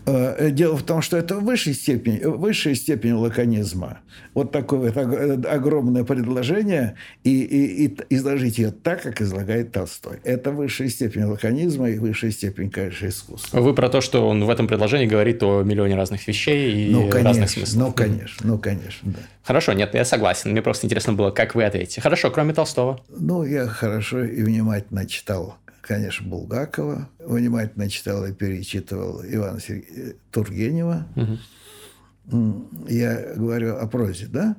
Э, 0.07 0.51
дело 0.51 0.77
в 0.77 0.83
том, 0.83 1.01
что 1.01 1.17
это 1.17 1.37
высшая 1.37 1.73
степень, 1.73 2.21
высшая 2.27 2.75
степень 2.75 3.15
лаконизма. 3.15 4.01
Вот 4.35 4.53
такое 4.53 4.93
вот 4.93 5.47
огромное 5.47 6.05
предложение, 6.05 6.97
и, 7.23 7.43
и, 7.43 7.87
и 7.87 7.97
изложить 8.11 8.59
ее 8.59 8.71
так, 8.71 9.03
как 9.03 9.23
излагает 9.23 9.73
Толстой. 9.73 10.19
Это 10.25 10.51
высшая 10.51 10.89
степень 10.89 11.25
лаконизма 11.25 11.89
и 11.89 11.99
высшая 11.99 12.33
степень, 12.33 12.71
конечно, 12.71 13.07
искусства. 13.07 13.61
Вы 13.61 13.75
про 13.75 13.89
то, 13.89 14.01
что 14.01 14.29
он 14.29 14.45
в 14.45 14.51
этом 14.51 14.67
предложении 14.67 15.07
говорит 15.07 15.43
о 15.43 15.63
миллионе 15.63 15.97
разных 15.97 16.27
вещей 16.29 16.89
и 16.89 16.93
ну, 16.93 17.09
конечно, 17.09 17.29
разных 17.29 17.51
смыслов. 17.51 17.77
Ну, 17.77 17.93
конечно, 17.93 18.47
ну, 18.47 18.59
конечно, 18.59 19.13
да. 19.13 19.21
Хорошо, 19.43 19.73
нет, 19.73 19.95
я 19.95 20.05
согласен. 20.05 20.51
Мне 20.51 20.63
просто 20.63 20.87
интересно 20.87 21.13
было, 21.15 21.31
как 21.31 21.55
вы 21.55 21.65
ответите. 21.65 22.01
Хорошо, 22.01 22.31
кроме 22.31 22.53
Толстого. 22.53 23.01
Ну, 23.09 23.45
я 23.45 23.67
хорошо 23.67 24.25
и 24.25 24.43
внимательно 24.43 25.07
читал 25.07 25.57
конечно, 25.87 26.29
Булгакова. 26.29 27.09
Внимательно 27.19 27.89
читал 27.89 28.25
и 28.27 28.33
перечитывал 28.33 29.23
Ивана 29.25 29.61
Сергеевича 29.61 30.17
Тургенева. 30.31 31.07
Угу. 31.17 32.69
Я 32.89 33.35
говорю 33.37 33.77
о 33.77 33.87
прозе, 33.87 34.27
да? 34.27 34.57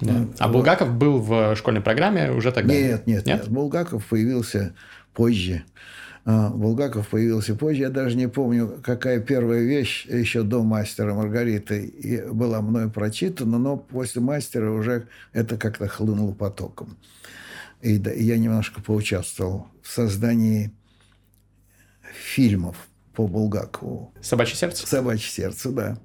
да. 0.00 0.26
А 0.38 0.48
Булгаков 0.48 0.94
был 0.94 1.18
в 1.20 1.56
школьной 1.56 1.80
программе 1.80 2.30
уже 2.30 2.52
тогда? 2.52 2.74
Нет, 2.74 3.06
нет, 3.06 3.26
нет. 3.26 3.42
нет. 3.42 3.48
Булгаков 3.48 4.04
появился 4.06 4.74
позже. 5.14 5.64
А, 6.24 6.50
Булгаков 6.50 7.08
появился 7.08 7.54
позже. 7.54 7.82
Я 7.82 7.90
даже 7.90 8.16
не 8.16 8.28
помню, 8.28 8.80
какая 8.82 9.20
первая 9.20 9.62
вещь 9.62 10.06
еще 10.06 10.42
до 10.42 10.62
«Мастера 10.62 11.14
Маргариты» 11.14 12.26
была 12.32 12.60
мной 12.60 12.90
прочитана, 12.90 13.58
но 13.58 13.76
после 13.76 14.20
«Мастера» 14.20 14.70
уже 14.70 15.06
это 15.32 15.56
как-то 15.56 15.88
хлынуло 15.88 16.32
потоком. 16.32 16.96
И 17.80 17.98
да, 17.98 18.10
я 18.12 18.38
немножко 18.38 18.80
поучаствовал 18.80 19.68
в 19.82 19.90
создании 19.90 20.72
фильмов 22.12 22.76
по 23.14 23.26
Булгакову. 23.26 24.12
«Собачье 24.20 24.56
сердце»? 24.56 24.86
«Собачье 24.86 25.30
сердце», 25.30 25.70
да. 25.70 25.98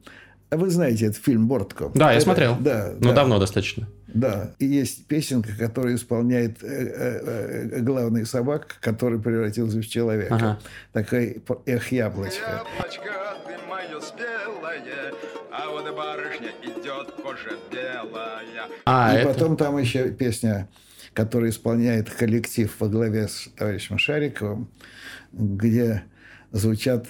А 0.50 0.58
вы 0.58 0.70
знаете 0.70 1.06
этот 1.06 1.24
фильм 1.24 1.48
«Бортко»? 1.48 1.92
Да, 1.94 2.12
я 2.12 2.18
это, 2.18 2.26
смотрел. 2.26 2.58
Да. 2.60 2.94
Ну, 3.00 3.10
да. 3.10 3.16
давно 3.16 3.40
достаточно. 3.40 3.88
Да. 4.08 4.54
И 4.60 4.66
есть 4.66 5.08
песенка, 5.08 5.56
которая 5.58 5.96
исполняет 5.96 6.62
э, 6.62 6.68
э, 6.68 7.70
э, 7.74 7.80
главный 7.80 8.26
собак, 8.26 8.76
который 8.82 9.20
превратился 9.20 9.78
в 9.78 9.88
человека. 9.88 10.36
Ага. 10.36 10.60
Такой 10.92 11.42
«Эх, 11.66 11.92
яблочко». 11.94 12.66
Яблочко, 12.78 13.38
ты 13.48 13.68
мое 13.70 14.02
спелое, 14.02 15.14
а 15.52 15.70
вот 15.70 15.96
барышня 15.96 16.52
идет 16.64 17.12
кожа 17.24 17.58
белая. 17.72 18.68
А, 18.86 19.16
И 19.16 19.20
это... 19.20 19.34
потом 19.34 19.56
там 19.56 19.78
еще 19.78 20.10
песня 20.10 20.68
который 21.14 21.50
исполняет 21.50 22.10
коллектив 22.10 22.74
во 22.80 22.88
главе 22.88 23.28
с 23.28 23.50
товарищем 23.58 23.98
Шариковым, 23.98 24.70
где 25.32 26.04
звучат 26.52 27.08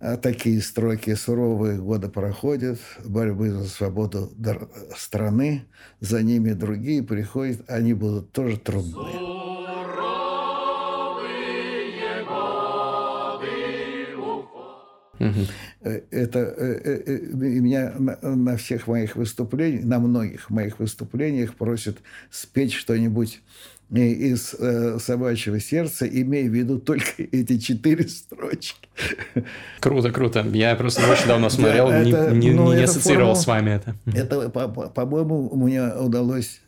а, 0.00 0.16
такие 0.16 0.60
строки 0.62 1.14
«Суровые 1.14 1.78
годы 1.78 2.08
проходят, 2.08 2.78
борьбы 3.04 3.50
за 3.50 3.68
свободу 3.68 4.32
страны, 4.96 5.64
за 6.00 6.22
ними 6.22 6.52
другие 6.52 7.02
приходят, 7.02 7.62
они 7.68 7.94
будут 7.94 8.32
тоже 8.32 8.58
трудные». 8.58 9.39
Угу. 15.20 15.90
Это 16.10 16.38
э, 16.38 17.02
э, 17.06 17.18
меня 17.34 17.92
на 18.22 18.56
всех 18.56 18.86
моих 18.86 19.16
выступлениях, 19.16 19.84
на 19.84 19.98
многих 19.98 20.48
моих 20.48 20.78
выступлениях 20.78 21.54
просят 21.54 21.98
спеть 22.30 22.72
что-нибудь 22.72 23.42
из 23.90 24.54
собачьего 25.02 25.58
сердца, 25.60 26.06
имея 26.06 26.48
в 26.48 26.54
виду 26.54 26.78
только 26.78 27.10
эти 27.18 27.58
четыре 27.58 28.08
строчки. 28.08 28.88
Круто, 29.80 30.10
круто. 30.10 30.46
Я 30.52 30.74
просто 30.76 31.06
очень 31.10 31.26
давно 31.26 31.50
смотрел, 31.50 31.88
да, 31.88 31.98
это, 31.98 32.30
не, 32.30 32.48
не, 32.48 32.54
ну, 32.54 32.72
не 32.72 32.84
ассоциировал 32.84 33.36
с 33.36 33.46
вами 33.46 33.70
это. 33.70 33.96
Это, 34.06 34.48
по-моему, 34.48 35.50
мне 35.54 35.92
удалось 35.94 36.60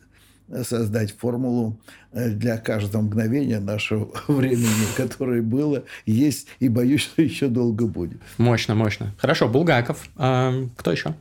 создать 0.63 1.15
формулу 1.17 1.79
э, 2.11 2.29
для 2.29 2.57
каждого 2.57 3.01
мгновения 3.01 3.59
нашего 3.59 4.11
времени, 4.27 4.95
которое 4.95 5.41
было, 5.41 5.83
есть 6.05 6.47
и 6.59 6.69
боюсь, 6.69 7.01
что 7.01 7.21
еще 7.21 7.47
долго 7.47 7.87
будет. 7.87 8.19
Мощно, 8.37 8.75
мощно. 8.75 9.13
Хорошо, 9.17 9.47
Булгаков. 9.47 10.07
А, 10.15 10.53
кто 10.77 10.91
еще? 10.91 11.15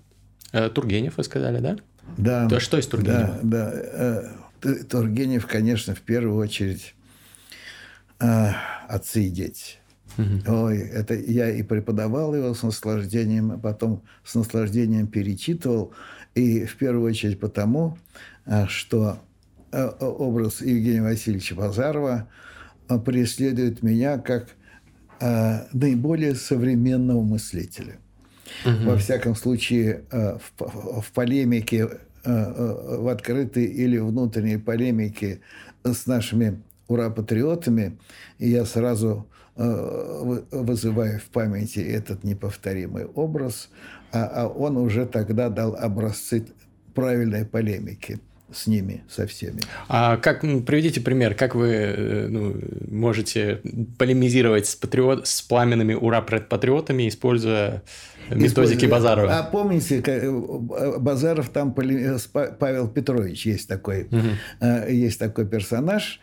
Э, 0.52 0.68
Тургенев, 0.68 1.16
вы 1.16 1.24
сказали, 1.24 1.60
да? 1.60 1.76
Да. 2.16 2.46
Да 2.46 2.60
что 2.60 2.78
из 2.78 2.86
Тургенева? 2.86 3.38
Да, 3.42 3.70
да. 3.70 4.32
Э, 4.64 4.74
Тургенев, 4.88 5.46
конечно, 5.46 5.94
в 5.94 6.00
первую 6.00 6.36
очередь 6.36 6.94
отцы 8.18 9.24
и 9.24 9.30
дети. 9.30 9.78
Угу. 10.18 10.54
Ой, 10.54 10.78
это 10.78 11.14
я 11.14 11.50
и 11.50 11.62
преподавал 11.62 12.34
его 12.34 12.54
с 12.54 12.62
наслаждением, 12.62 13.52
а 13.52 13.58
потом 13.58 14.02
с 14.24 14.34
наслаждением 14.34 15.06
перечитывал. 15.06 15.92
И 16.34 16.64
в 16.64 16.76
первую 16.76 17.10
очередь 17.10 17.40
потому, 17.40 17.98
а, 18.44 18.66
что 18.66 19.18
а, 19.70 19.88
образ 20.00 20.60
Евгения 20.60 21.02
Васильевича 21.02 21.54
Базарова 21.54 22.28
а, 22.88 22.98
преследует 22.98 23.82
меня 23.82 24.18
как 24.18 24.48
наиболее 25.72 26.34
современного 26.34 27.22
мыслителя. 27.22 27.98
Угу. 28.66 28.90
Во 28.90 28.96
всяком 28.96 29.36
случае, 29.36 30.02
в, 30.10 31.00
в 31.00 31.12
полемике, 31.14 31.88
в 32.24 33.08
открытой 33.08 33.66
или 33.66 33.98
внутренней 33.98 34.56
полемике 34.56 35.42
с 35.84 36.06
нашими 36.06 36.60
ура-патриотами, 36.88 38.00
я 38.40 38.64
сразу 38.64 39.28
вызываю 39.54 41.20
в 41.20 41.24
памяти 41.24 41.80
этот 41.80 42.24
неповторимый 42.24 43.04
образ, 43.04 43.68
а 44.12 44.46
он 44.48 44.76
уже 44.76 45.06
тогда 45.06 45.48
дал 45.50 45.74
образцы 45.74 46.46
правильной 46.94 47.44
полемики– 47.44 48.20
с 48.54 48.66
ними, 48.66 49.02
со 49.08 49.26
всеми. 49.26 49.60
А 49.88 50.16
как, 50.16 50.40
приведите 50.40 51.00
пример, 51.00 51.34
как 51.34 51.54
вы 51.54 51.68
э, 51.68 52.26
ну, 52.28 52.56
можете 52.90 53.60
полемизировать 53.98 54.66
с, 54.66 54.76
патриот, 54.76 55.26
с 55.26 55.42
пламенными 55.42 55.94
ура-патриотами, 55.94 57.08
используя 57.08 57.82
методики 58.30 58.86
Базарова? 58.86 59.38
А 59.38 59.42
помните, 59.42 60.02
э, 60.04 60.98
Базаров 60.98 61.48
там, 61.48 61.72
Павел 61.72 62.88
Петрович 62.88 63.46
есть 63.46 63.68
такой, 63.68 64.04
угу. 64.04 64.68
есть 64.88 65.18
такой 65.18 65.46
персонаж, 65.46 66.20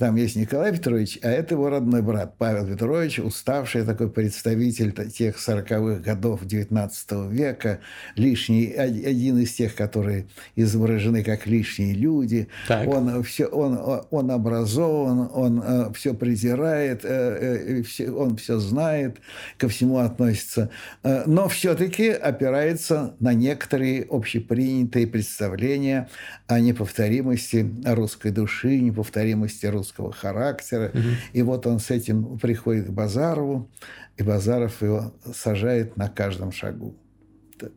там 0.00 0.16
есть 0.16 0.34
Николай 0.34 0.72
Петрович, 0.72 1.18
а 1.22 1.28
это 1.28 1.56
его 1.56 1.68
родной 1.68 2.00
брат 2.00 2.38
Павел 2.38 2.66
Петрович, 2.66 3.18
уставший 3.18 3.84
такой 3.84 4.10
представитель 4.10 4.94
тех 5.10 5.36
40-х 5.36 6.00
годов 6.00 6.42
XIX 6.44 7.30
века, 7.30 7.80
лишний, 8.16 8.72
один 8.72 9.36
из 9.40 9.52
тех, 9.52 9.74
которые 9.74 10.26
изображены 10.56 11.22
как 11.22 11.46
лишние 11.46 11.92
люди. 11.92 12.48
Так. 12.66 12.88
Он, 12.88 13.22
все, 13.22 13.44
он, 13.44 14.06
он 14.10 14.30
образован, 14.30 15.28
он 15.34 15.62
э, 15.62 15.92
все 15.92 16.14
презирает, 16.14 17.04
э, 17.04 17.82
э, 17.98 18.10
он 18.10 18.38
все 18.38 18.58
знает, 18.58 19.18
ко 19.58 19.68
всему 19.68 19.98
относится, 19.98 20.70
но 21.02 21.46
все-таки 21.48 22.08
опирается 22.08 23.16
на 23.20 23.34
некоторые 23.34 24.06
общепринятые 24.08 25.06
представления 25.06 26.08
о 26.46 26.58
неповторимости 26.58 27.70
русской 27.84 28.30
души, 28.30 28.80
неповторимости 28.80 29.66
русской 29.66 29.89
русского 29.90 30.12
характера. 30.12 30.90
Угу. 30.92 31.08
И 31.32 31.42
вот 31.42 31.66
он 31.66 31.78
с 31.78 31.90
этим 31.90 32.38
приходит 32.38 32.86
к 32.86 32.90
Базарову, 32.90 33.68
и 34.16 34.22
Базаров 34.22 34.82
его 34.82 35.12
сажает 35.34 35.96
на 35.96 36.08
каждом 36.08 36.52
шагу. 36.52 36.94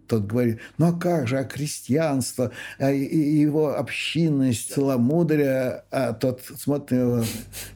Тот 0.07 0.25
говорит, 0.25 0.59
ну 0.77 0.87
а 0.87 0.93
как 0.93 1.27
же, 1.27 1.37
а 1.37 1.43
крестьянство, 1.43 2.51
а 2.79 2.91
его 2.91 3.77
общинность, 3.77 4.71
целомудрие, 4.73 5.83
а 5.91 6.13
тот 6.13 6.41
смотрит 6.57 6.91
на 6.91 6.95
него. 6.95 7.23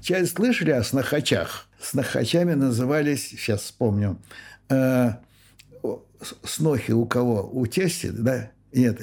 Часть 0.02 0.36
слышали 0.36 0.72
о 0.72 0.84
снохачах? 0.84 1.68
Снохачами 1.82 2.54
назывались, 2.54 3.28
сейчас 3.28 3.64
вспомню, 3.64 4.18
э, 4.70 5.12
снохи 6.44 6.92
у 6.92 7.06
кого? 7.06 7.50
У 7.52 7.68
тести, 7.68 8.08
да? 8.08 8.52
Нет, 8.74 9.00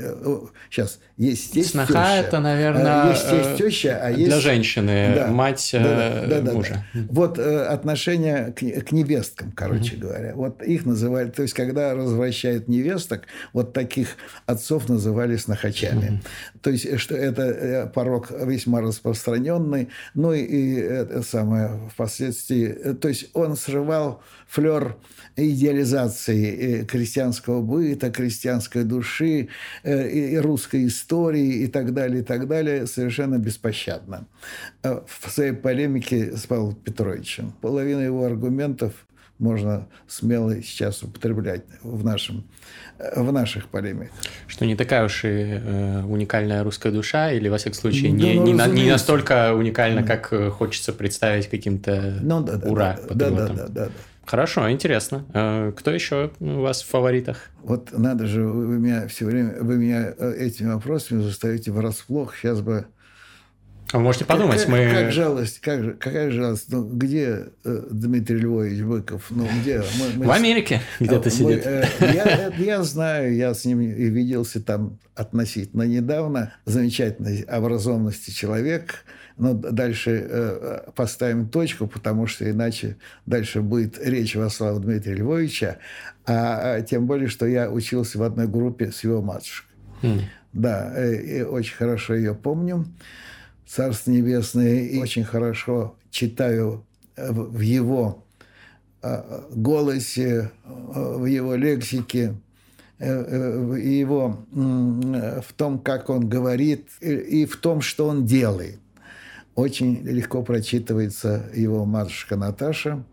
сейчас 0.70 1.00
э, 1.00 1.22
есть 1.22 1.52
тесть 1.52 1.70
Сноха 1.70 1.86
теща. 1.86 2.16
это, 2.16 2.40
наверное, 2.40 3.06
э, 3.06 3.10
есть 3.12 3.30
тесть 3.30 3.56
теща, 3.56 3.98
а 4.02 4.10
есть... 4.10 4.26
Для 4.26 4.38
женщины, 4.38 5.12
да, 5.14 5.28
мать 5.28 5.70
да, 5.72 6.26
да, 6.28 6.40
да, 6.42 6.52
мужа. 6.52 6.84
Да, 6.92 7.00
да. 7.00 7.06
Вот 7.10 7.38
э, 7.38 7.64
отношение 7.64 8.52
к, 8.52 8.58
к 8.58 8.92
невесткам, 8.92 9.52
короче 9.52 9.94
mm-hmm. 9.94 9.98
говоря. 9.98 10.34
Вот 10.34 10.62
их 10.62 10.84
называли... 10.84 11.30
То 11.30 11.42
есть, 11.42 11.54
когда 11.54 11.94
развращают 11.94 12.68
невесток, 12.68 13.22
вот 13.54 13.72
таких 13.72 14.08
отцов 14.44 14.90
называли 14.90 15.36
снохачами. 15.36 16.20
Mm-hmm. 16.22 16.58
То 16.60 16.70
есть, 16.70 16.98
что 16.98 17.16
это 17.16 17.90
порог 17.94 18.30
весьма 18.30 18.82
распространенный. 18.82 19.88
Ну 20.12 20.34
и, 20.34 20.42
и 20.42 20.74
это 20.74 21.22
самое 21.22 21.88
впоследствии... 21.90 22.92
То 23.00 23.08
есть, 23.08 23.30
он 23.32 23.56
срывал 23.56 24.22
флер 24.46 24.96
идеализации 25.36 26.84
крестьянского 26.84 27.62
быта, 27.62 28.10
крестьянской 28.10 28.84
души, 28.84 29.48
Э, 29.48 29.53
и 29.84 30.36
русской 30.38 30.86
истории 30.86 31.62
и 31.62 31.66
так 31.66 31.92
далее, 31.92 32.20
и 32.20 32.24
так 32.24 32.48
далее, 32.48 32.86
совершенно 32.86 33.38
беспощадно. 33.38 34.26
Э, 34.82 35.00
в 35.06 35.30
своей 35.30 35.52
полемике 35.52 36.36
с 36.36 36.46
Павлом 36.46 36.74
Петровичем. 36.74 37.52
Половина 37.60 38.00
его 38.00 38.24
аргументов 38.24 38.92
можно 39.38 39.88
смело 40.06 40.62
сейчас 40.62 41.02
употреблять 41.02 41.62
в, 41.82 42.04
нашем, 42.04 42.44
э, 42.98 43.20
в 43.20 43.32
наших 43.32 43.68
полемиках. 43.68 44.14
Что 44.46 44.64
не 44.64 44.76
такая 44.76 45.04
уж 45.04 45.24
и 45.24 45.28
э, 45.28 46.02
уникальная 46.02 46.62
русская 46.62 46.92
душа, 46.92 47.32
или, 47.32 47.48
во 47.48 47.58
всяком 47.58 47.78
случае, 47.78 48.12
ну, 48.12 48.16
не, 48.16 48.34
ну, 48.34 48.46
не, 48.46 48.54
на, 48.54 48.66
не 48.66 48.90
настолько 48.90 49.54
уникальна, 49.54 50.02
как 50.02 50.32
хочется 50.52 50.92
представить 50.92 51.48
каким-то 51.48 52.18
ну, 52.22 52.42
да, 52.42 52.56
да, 52.56 52.68
ура 52.68 52.98
да, 53.10 53.30
да, 53.30 53.30
да, 53.30 53.48
да, 53.48 53.68
да. 53.68 53.88
Хорошо, 54.26 54.70
интересно. 54.70 55.24
А 55.32 55.72
кто 55.72 55.90
еще 55.90 56.30
у 56.40 56.60
вас 56.60 56.82
в 56.82 56.88
фаворитах? 56.88 57.50
Вот 57.62 57.96
надо 57.96 58.26
же, 58.26 58.44
вы 58.44 58.78
меня 58.78 59.06
все 59.08 59.26
время, 59.26 59.56
вы 59.60 59.76
меня 59.76 60.14
э, 60.16 60.34
этими 60.38 60.72
вопросами 60.72 61.22
заставите 61.22 61.70
врасплох. 61.72 62.34
Сейчас 62.36 62.60
бы 62.60 62.86
вы 63.92 64.00
можете 64.00 64.24
подумать, 64.24 64.60
как, 64.60 64.68
мы... 64.68 64.90
Как 64.90 65.12
жалость, 65.12 65.60
как, 65.60 65.98
какая 65.98 66.30
жалость. 66.30 66.64
Ну, 66.68 66.84
где 66.84 67.46
э, 67.64 67.82
Дмитрий 67.90 68.38
Львович 68.38 68.80
Быков? 68.80 69.26
Ну, 69.30 69.46
где? 69.60 69.84
Мы, 70.00 70.08
мы... 70.16 70.26
В 70.26 70.30
Америке 70.32 70.80
где-то 70.98 71.30
сидит. 71.30 71.64
Э, 71.64 71.86
я, 72.00 72.52
я 72.56 72.82
знаю, 72.82 73.36
я 73.36 73.54
с 73.54 73.64
ним 73.64 73.82
и 73.82 74.08
виделся 74.10 74.60
там 74.60 74.98
относительно 75.14 75.82
недавно. 75.82 76.54
Замечательной 76.64 77.42
образованности 77.42 78.30
человек– 78.30 79.04
но 79.36 79.52
дальше 79.52 80.26
э, 80.28 80.90
поставим 80.94 81.48
точку, 81.48 81.86
потому 81.86 82.26
что 82.26 82.48
иначе 82.48 82.96
дальше 83.26 83.62
будет 83.62 83.98
речь 83.98 84.36
Васлава 84.36 84.78
Дмитрия 84.78 85.14
Львовича, 85.14 85.78
а, 86.24 86.74
а 86.76 86.82
тем 86.82 87.06
более, 87.06 87.28
что 87.28 87.46
я 87.46 87.70
учился 87.70 88.18
в 88.18 88.22
одной 88.22 88.46
группе 88.46 88.92
с 88.92 89.02
его 89.02 89.22
матушкой. 89.22 89.74
Mm. 90.02 90.20
Да, 90.52 90.92
э, 90.94 91.14
и 91.22 91.42
очень 91.42 91.74
хорошо 91.74 92.14
ее 92.14 92.34
помню. 92.34 92.86
Царство 93.66 94.12
Небесное, 94.12 94.82
и 94.82 95.00
очень 95.00 95.24
хорошо 95.24 95.96
читаю 96.10 96.84
в 97.16 97.60
его 97.60 98.24
голосе, 99.50 100.50
в 100.64 101.24
его 101.24 101.54
лексике, 101.54 102.34
его 103.00 104.44
в 104.52 105.52
том, 105.56 105.78
как 105.78 106.10
он 106.10 106.28
говорит, 106.28 106.88
и 107.00 107.46
в 107.46 107.56
том, 107.56 107.80
что 107.80 108.06
он 108.06 108.26
делает 108.26 108.80
очень 109.54 110.02
легко 110.02 110.42
прочитывается 110.42 111.48
его 111.54 111.84
матушка 111.84 112.36
Наташа, 112.36 113.04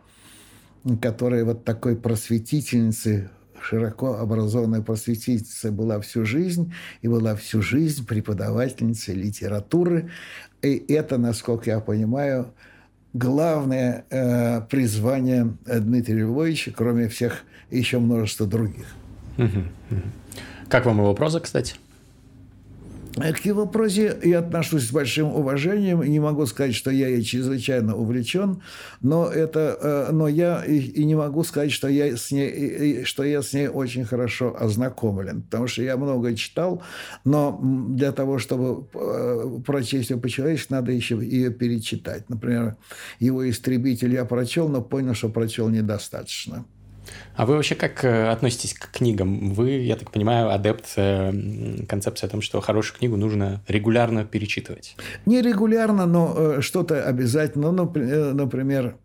которая 1.01 1.45
вот 1.45 1.63
такой 1.63 1.95
просветительницей, 1.95 3.29
широко 3.61 4.15
образованная 4.15 4.81
просветительница 4.81 5.71
была 5.71 5.99
всю 5.99 6.25
жизнь, 6.25 6.73
и 7.01 7.07
была 7.07 7.35
всю 7.35 7.61
жизнь 7.61 8.05
преподавательницей 8.05 9.13
литературы. 9.13 10.09
И 10.61 10.83
это, 10.89 11.17
насколько 11.17 11.69
я 11.69 11.79
понимаю, 11.79 12.53
главное 13.13 14.05
э, 14.09 14.61
призвание 14.61 15.55
Дмитрия 15.65 16.21
Львовича, 16.21 16.71
кроме 16.75 17.07
всех 17.07 17.43
еще 17.69 17.99
множества 17.99 18.47
других. 18.47 18.87
Как 20.69 20.85
вам 20.85 20.99
его 20.99 21.13
проза, 21.13 21.39
кстати? 21.39 21.75
К 23.15 23.45
его 23.45 23.65
прозе 23.65 24.17
я 24.23 24.39
отношусь 24.39 24.87
с 24.87 24.91
большим 24.91 25.35
уважением. 25.35 26.01
Не 26.01 26.19
могу 26.19 26.45
сказать, 26.45 26.73
что 26.73 26.91
я 26.91 27.09
ей 27.09 27.23
чрезвычайно 27.23 27.95
увлечен, 27.95 28.61
но, 29.01 29.27
это, 29.27 29.77
э, 29.81 30.11
но 30.11 30.27
я 30.27 30.63
и 30.63 31.03
не 31.03 31.15
могу 31.15 31.43
сказать, 31.43 31.71
что 31.71 31.89
я, 31.89 32.15
с 32.15 32.31
ней, 32.31 33.03
что 33.03 33.23
я 33.23 33.41
с 33.41 33.53
ней 33.53 33.67
очень 33.67 34.05
хорошо 34.05 34.55
ознакомлен, 34.57 35.41
потому 35.41 35.67
что 35.67 35.83
я 35.83 35.97
много 35.97 36.35
читал, 36.35 36.83
но 37.25 37.59
для 37.61 38.13
того, 38.13 38.39
чтобы 38.39 38.87
э, 38.93 39.59
прочесть 39.65 40.09
ее 40.09 40.17
по-человечески, 40.17 40.71
надо 40.71 40.91
еще 40.91 41.15
ее 41.15 41.51
перечитать. 41.51 42.29
Например, 42.29 42.77
его 43.19 43.49
«Истребитель» 43.49 44.13
я 44.13 44.23
прочел, 44.25 44.69
но 44.69 44.81
понял, 44.81 45.15
что 45.15 45.29
прочел 45.29 45.69
недостаточно. 45.69 46.65
А 47.35 47.45
вы 47.45 47.55
вообще 47.55 47.75
как 47.75 48.03
э, 48.03 48.29
относитесь 48.29 48.73
к 48.73 48.91
книгам? 48.91 49.53
Вы, 49.53 49.71
я 49.71 49.95
так 49.95 50.11
понимаю, 50.11 50.51
адепт 50.51 50.85
э, 50.95 51.33
концепции 51.87 52.25
о 52.25 52.29
том, 52.29 52.41
что 52.41 52.61
хорошую 52.61 52.97
книгу 52.97 53.17
нужно 53.17 53.61
регулярно 53.67 54.25
перечитывать. 54.25 54.95
Не 55.25 55.41
регулярно, 55.41 56.05
но 56.05 56.33
э, 56.35 56.61
что-то 56.61 57.03
обязательно. 57.03 57.71
Ну, 57.71 57.91
например, 58.33 58.95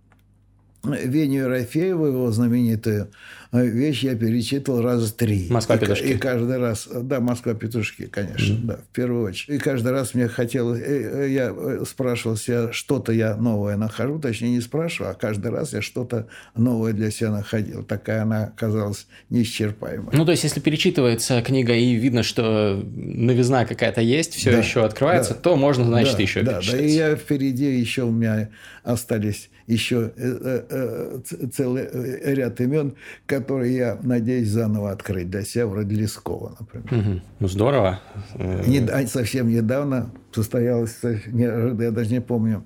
Веню 0.85 1.43
Ерофеева, 1.45 2.07
его 2.07 2.31
знаменитую 2.31 3.11
вещь, 3.53 4.03
я 4.03 4.15
перечитывал 4.15 4.83
раза 4.83 5.15
три. 5.15 5.47
«Москва-петушки». 5.51 6.05
И, 6.05 6.13
и 6.15 6.19
каждый 6.19 6.59
раз, 6.59 6.89
да, 6.93 7.21
«Москва-петушки», 7.21 8.07
конечно, 8.07 8.55
mm-hmm. 8.55 8.65
да, 8.65 8.77
в 8.77 8.95
первую 8.95 9.25
очередь. 9.25 9.57
И 9.57 9.59
каждый 9.59 9.93
раз 9.93 10.15
мне 10.15 10.29
хотелось, 10.29 10.81
э, 10.81 11.27
э, 11.27 11.31
я 11.31 11.85
спрашивал 11.85 12.37
себя, 12.37 12.73
что-то 12.73 13.13
я 13.13 13.37
новое 13.37 13.77
нахожу, 13.77 14.19
точнее, 14.19 14.51
не 14.51 14.61
спрашивал, 14.61 15.11
а 15.11 15.15
каждый 15.15 15.51
раз 15.51 15.73
я 15.73 15.83
что-то 15.83 16.27
новое 16.55 16.93
для 16.93 17.11
себя 17.11 17.31
находил. 17.31 17.83
Такая 17.83 18.23
она 18.23 18.53
казалась 18.57 19.07
неисчерпаемой. 19.31 20.11
Ну, 20.13 20.25
то 20.25 20.33
есть, 20.33 20.45
если 20.45 20.61
перечитывается 20.61 21.43
книга 21.43 21.75
и 21.75 21.95
видно, 21.95 22.23
что 22.23 22.83
новизна 22.95 23.65
какая-то 23.65 24.01
есть, 24.01 24.35
все 24.35 24.53
да, 24.53 24.59
еще 24.59 24.85
открывается, 24.85 25.35
да, 25.35 25.41
то 25.41 25.57
можно, 25.57 25.85
значит, 25.85 26.17
да, 26.17 26.23
еще 26.23 26.43
да, 26.43 26.53
перечитать. 26.55 26.81
Да, 26.81 26.85
и 26.87 26.91
я 26.91 27.17
впереди 27.17 27.79
еще 27.79 28.03
у 28.03 28.11
меня 28.11 28.49
остались 28.83 29.51
еще 29.67 30.13
э, 30.17 30.39
э, 30.41 30.63
э, 30.71 31.49
целый 31.53 31.89
ряд 32.35 32.61
имен, 32.61 32.95
которые 33.41 33.77
я 33.77 33.99
надеюсь 34.03 34.49
заново 34.49 34.91
открыть 34.91 35.31
для 35.31 35.43
себя, 35.43 35.67
вроде 35.67 35.95
Лескова, 35.95 36.57
например. 36.59 37.09
Угу. 37.09 37.21
Ну, 37.41 37.49
здорово. 37.49 38.01
Не, 38.35 39.07
совсем 39.07 39.49
недавно 39.49 40.11
состоялось, 40.33 40.99
я 41.03 41.91
даже 41.91 42.11
не 42.11 42.21
помню, 42.21 42.65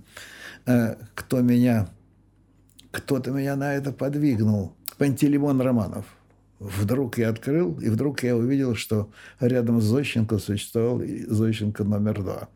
кто 1.15 1.41
меня, 1.41 1.89
кто-то 2.91 3.31
меня 3.31 3.57
на 3.57 3.75
это 3.75 3.93
подвигнул. 3.93 4.73
Пантелеймон 4.99 5.61
Романов. 5.61 6.05
Вдруг 6.61 7.17
я 7.17 7.31
открыл, 7.31 7.79
и 7.81 7.89
вдруг 7.89 8.23
я 8.23 8.37
увидел, 8.37 8.75
что 8.75 9.11
рядом 9.41 9.81
с 9.81 9.85
Зощенко 9.85 10.39
существовал 10.39 11.03
Зощенко 11.27 11.85
номер 11.85 12.23
два. 12.23 12.49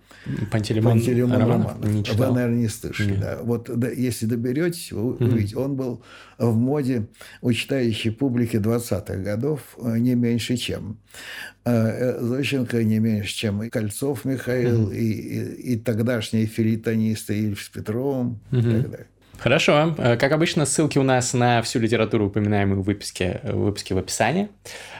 Пантелеймон, 0.50 0.92
Пантелеймон 0.92 1.32
Роман. 1.32 1.62
Роман. 1.62 1.80
Не 1.82 2.02
Вы, 2.02 2.26
наверное, 2.26 2.58
не 2.58 2.68
слышали. 2.68 3.16
Да. 3.16 3.38
Вот 3.42 3.70
да, 3.74 3.88
если 3.88 4.26
доберетесь, 4.26 4.92
вы 4.92 5.14
увидите. 5.14 5.56
Он 5.56 5.74
был 5.74 6.02
в 6.38 6.54
моде 6.54 7.06
у 7.40 7.52
читающей 7.52 8.10
публики 8.10 8.56
20-х 8.56 9.16
годов 9.16 9.60
э, 9.78 9.98
не 9.98 10.14
меньше, 10.14 10.56
чем. 10.56 10.98
Э, 11.64 11.72
э, 11.72 12.20
Зощенко 12.20 12.84
не 12.84 12.98
меньше, 12.98 13.34
чем 13.34 13.62
и 13.62 13.70
Кольцов 13.70 14.26
Михаил, 14.26 14.90
и, 14.90 14.96
и, 14.96 15.72
и 15.72 15.76
тогдашние 15.76 16.46
филитонисты 16.46 17.38
Ильф 17.40 17.62
с 17.62 17.68
Петровым 17.70 18.40
и 18.50 18.56
так 18.56 18.90
далее. 18.90 19.06
Хорошо. 19.38 19.94
Э, 19.98 20.16
как 20.16 20.32
обычно, 20.32 20.66
ссылки 20.66 20.98
у 20.98 21.02
нас 21.02 21.34
на 21.34 21.62
всю 21.62 21.78
литературу, 21.78 22.26
упоминаемую 22.26 22.82
в 22.82 22.84
выпуске, 22.84 23.40
в 23.42 23.64
выпуске 23.64 23.94
в 23.94 23.98
описании. 23.98 24.48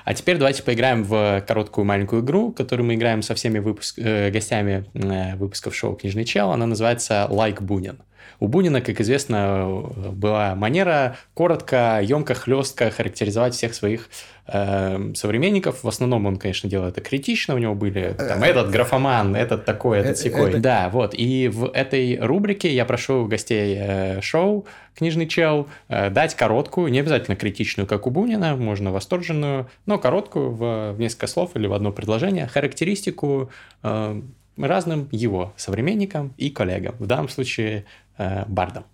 А 0.05 0.15
теперь 0.15 0.37
давайте 0.37 0.63
поиграем 0.63 1.03
в 1.03 1.43
короткую 1.47 1.85
маленькую 1.87 2.23
игру, 2.23 2.53
которую 2.53 2.87
мы 2.87 2.95
играем 2.95 3.23
со 3.23 3.35
всеми 3.35 3.59
выпуск... 3.59 3.99
э, 3.99 4.31
гостями 4.31 4.85
э, 4.95 5.37
выпусков 5.37 5.75
шоу 5.75 5.97
«Книжный 5.97 6.25
чел». 6.25 6.51
Она 6.51 6.67
называется 6.67 7.27
«Лайк 7.31 7.61
like 7.61 7.65
Бунин». 7.65 7.99
У 8.41 8.49
Бунина, 8.49 8.81
как 8.81 9.01
известно, 9.01 9.85
была 10.13 10.55
манера 10.55 11.17
коротко, 11.35 12.01
емко, 12.03 12.35
хлестко 12.35 12.91
характеризовать 12.91 13.55
всех 13.55 13.75
своих 13.75 14.11
э, 14.47 15.13
современников. 15.15 15.85
В 15.85 15.89
основном 15.89 16.27
он, 16.27 16.37
конечно, 16.37 16.69
делал 16.69 16.89
это 16.89 17.01
критично. 17.01 17.55
У 17.55 17.59
него 17.59 17.75
были 17.75 18.15
там, 18.19 18.43
э, 18.43 18.47
этот 18.47 18.71
графоман, 18.71 19.37
этот 19.37 19.65
такой, 19.65 19.99
этот 19.99 20.19
секой. 20.19 20.51
Это... 20.51 20.59
Да, 20.59 20.89
вот. 20.91 21.15
И 21.15 21.49
в 21.49 21.71
этой 21.73 22.19
рубрике 22.19 22.75
я 22.75 22.85
прошу 22.85 23.27
гостей 23.27 23.79
э, 23.79 24.21
шоу 24.21 24.67
«Книжный 24.95 25.27
чел» 25.27 25.69
э, 25.89 26.11
дать 26.11 26.35
короткую, 26.35 26.91
не 26.91 27.01
обязательно 27.01 27.37
критичную, 27.37 27.87
как 27.87 28.07
у 28.07 28.11
Бунина, 28.11 28.57
можно 28.57 28.93
восторженную, 28.93 29.69
но 29.87 29.99
короткую 29.99 30.51
в, 30.51 30.93
в 30.93 31.01
несколько 31.01 31.27
слов 31.27 31.53
или 31.55 31.67
в 31.67 31.73
одно 31.73 31.93
предложение 31.93 32.47
характеристику 32.47 33.51
э, 33.83 34.23
разным 34.57 35.09
его 35.11 35.53
современникам 35.57 36.35
и 36.37 36.51
коллегам. 36.51 36.95
В 36.99 37.07
данном 37.07 37.29
случае 37.29 37.85
э, 38.19 38.45
бардом. 38.47 38.85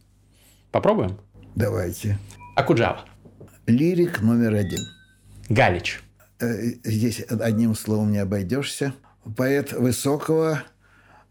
Попробуем? 0.71 1.19
Давайте. 1.55 2.19
Акуджава. 2.57 3.05
Лирик 3.67 4.23
номер 4.23 4.55
один. 4.55 4.81
Галич. 5.49 6.01
Э, 6.41 6.47
здесь 6.85 7.21
одним 7.29 7.75
словом 7.75 8.13
не 8.13 8.19
обойдешься. 8.19 8.95
Поэт 9.37 9.73
высокого, 9.73 10.63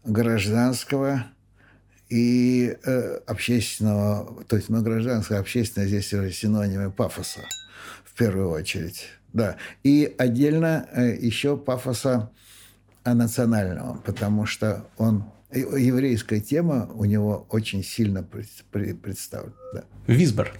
гражданского 0.04 1.24
и 2.10 2.76
э, 2.84 3.18
общественного, 3.26 4.44
то 4.44 4.56
есть, 4.56 4.68
ну, 4.68 4.82
гражданское, 4.82 5.38
общественное 5.38 5.86
здесь 5.86 6.12
уже 6.12 6.32
синонимы 6.32 6.90
пафоса 6.90 7.40
в 8.04 8.14
первую 8.18 8.50
очередь. 8.50 9.06
Да. 9.32 9.56
И 9.84 10.12
отдельно 10.18 10.88
э, 10.92 11.16
еще 11.16 11.56
пафоса 11.56 12.30
национального, 13.04 13.98
потому 14.04 14.44
что 14.44 14.84
он 14.98 15.24
еврейская 15.52 16.40
тема 16.40 16.90
у 16.94 17.04
него 17.04 17.46
очень 17.50 17.82
сильно 17.82 18.22
представлена. 18.22 19.52
Да. 19.72 19.84
Висбор. 20.06 20.52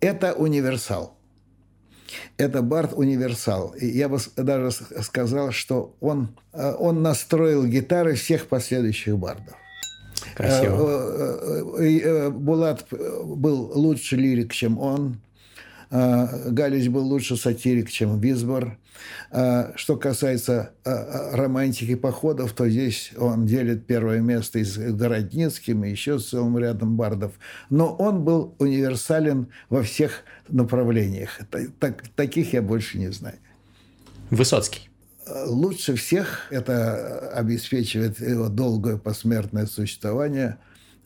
Это 0.00 0.34
универсал. 0.34 1.16
Это 2.36 2.62
Барт 2.62 2.92
универсал. 2.94 3.70
И 3.70 3.86
я 3.86 4.08
бы 4.08 4.18
даже 4.36 4.70
сказал, 5.02 5.50
что 5.52 5.96
он, 6.00 6.36
э, 6.52 6.74
он 6.78 7.02
настроил 7.02 7.66
гитары 7.66 8.14
всех 8.14 8.46
последующих 8.46 9.16
бардов. 9.18 9.56
Красиво. 10.34 11.78
Э, 11.78 11.84
э, 11.84 12.30
Булат 12.30 12.86
был 12.90 13.72
лучше 13.74 14.16
лирик, 14.16 14.52
чем 14.52 14.78
он. 14.78 15.20
Галич 15.88 16.88
был 16.88 17.06
лучше 17.06 17.36
сатирик, 17.36 17.90
чем 17.90 18.18
Висбор. 18.18 18.76
А, 19.30 19.72
что 19.76 19.96
касается 19.96 20.72
романтики 20.84 21.94
походов, 21.94 22.52
то 22.54 22.68
здесь 22.68 23.12
он 23.16 23.46
делит 23.46 23.86
первое 23.86 24.18
место 24.18 24.64
с 24.64 24.76
Городницким 24.76 25.84
и 25.84 25.90
еще 25.90 26.18
с 26.18 26.30
целым 26.30 26.58
рядом 26.58 26.96
бардов. 26.96 27.34
Но 27.70 27.94
он 27.94 28.24
был 28.24 28.56
универсален 28.58 29.46
во 29.68 29.84
всех 29.84 30.24
направлениях. 30.48 31.38
Так, 31.78 32.02
таких 32.16 32.52
я 32.52 32.62
больше 32.62 32.98
не 32.98 33.12
знаю. 33.12 33.36
Высоцкий. 34.30 34.90
Лучше 35.28 35.96
всех 35.96 36.46
это 36.50 37.30
обеспечивает 37.30 38.20
его 38.20 38.48
долгое 38.48 38.96
посмертное 38.96 39.66
существование. 39.66 40.58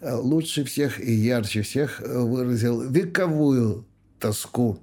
Лучше 0.03 0.65
всех 0.65 1.01
и 1.01 1.13
ярче 1.13 1.63
всех 1.63 2.01
выразил 2.01 2.83
вековую 2.83 3.87
тоску 4.19 4.79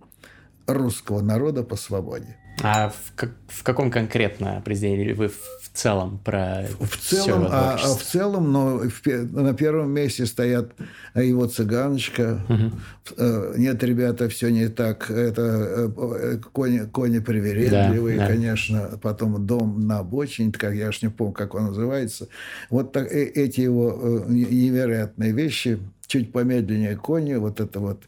русского 0.65 1.21
народа 1.21 1.63
по 1.63 1.75
свободе. 1.75 2.35
А 2.63 2.89
в, 2.89 3.13
как, 3.15 3.31
в 3.47 3.63
каком 3.63 3.91
конкретно 3.91 4.61
произведении 4.65 5.13
вы 5.13 5.31
целом 5.78 6.19
про 6.23 6.65
в 6.80 6.97
целом, 6.97 7.47
а, 7.49 7.78
а 7.82 7.95
в 7.95 8.03
целом, 8.03 8.51
но 8.51 8.80
в, 8.80 9.05
на 9.05 9.53
первом 9.53 9.91
месте 9.91 10.25
стоят 10.25 10.71
его 11.15 11.45
цыганочка. 11.45 12.41
Угу. 12.49 13.57
Нет, 13.57 13.84
ребята, 13.84 14.28
все 14.28 14.49
не 14.49 14.67
так. 14.69 15.09
Это 15.11 15.91
э, 15.97 16.38
кони, 16.51 16.80
кони 16.80 17.19
привередливые, 17.19 18.17
да, 18.17 18.28
да. 18.28 18.34
конечно. 18.34 18.99
Потом 19.01 19.45
дом 19.45 19.88
на 19.88 19.99
обочине, 19.99 20.51
как 20.51 20.73
я 20.73 20.91
ж 20.91 21.03
не 21.03 21.09
помню, 21.09 21.34
как 21.34 21.53
он 21.53 21.67
называется. 21.67 22.28
Вот 22.69 22.91
так, 22.91 23.11
эти 23.11 23.61
его 23.61 24.25
невероятные 24.28 25.32
вещи. 25.32 25.80
Чуть 26.07 26.32
помедленнее 26.32 26.95
кони, 26.95 27.36
вот 27.36 27.59
это 27.59 27.80
вот 27.82 28.03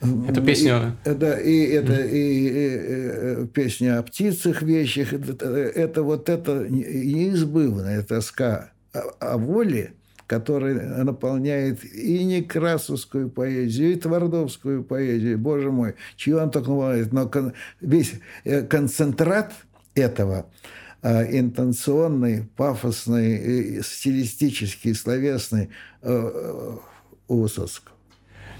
Эту 0.00 0.42
песню... 0.42 0.96
И, 1.04 1.10
да, 1.10 1.40
и 1.40 1.64
это 1.70 2.04
и, 2.04 2.18
и, 2.18 2.46
и 2.46 2.50
э, 2.52 3.46
песня 3.52 3.98
о 3.98 4.02
птицах 4.04 4.62
вещих. 4.62 5.12
Это, 5.12 5.46
это 5.46 6.02
вот 6.04 6.28
это 6.28 6.68
неизбывная 6.68 8.02
тоска 8.02 8.70
о, 8.92 9.00
о 9.18 9.38
воле, 9.38 9.94
которая 10.28 11.02
наполняет 11.02 11.84
и 11.84 12.22
Некрасовскую 12.22 13.28
поэзию, 13.28 13.92
и 13.92 13.96
Твардовскую 13.96 14.84
поэзию. 14.84 15.36
Боже 15.36 15.72
мой, 15.72 15.94
чего 16.16 16.40
он 16.40 16.52
только 16.52 16.70
наполняет. 16.70 17.12
Но 17.12 17.28
кон, 17.28 17.54
весь 17.80 18.12
э, 18.44 18.62
концентрат 18.62 19.52
этого 19.96 20.46
э, 21.02 21.38
интенционный, 21.40 22.48
пафосный, 22.56 23.82
стилистический, 23.82 24.94
словесный 24.94 25.70
у 26.02 27.42
Высоцкого. 27.42 27.97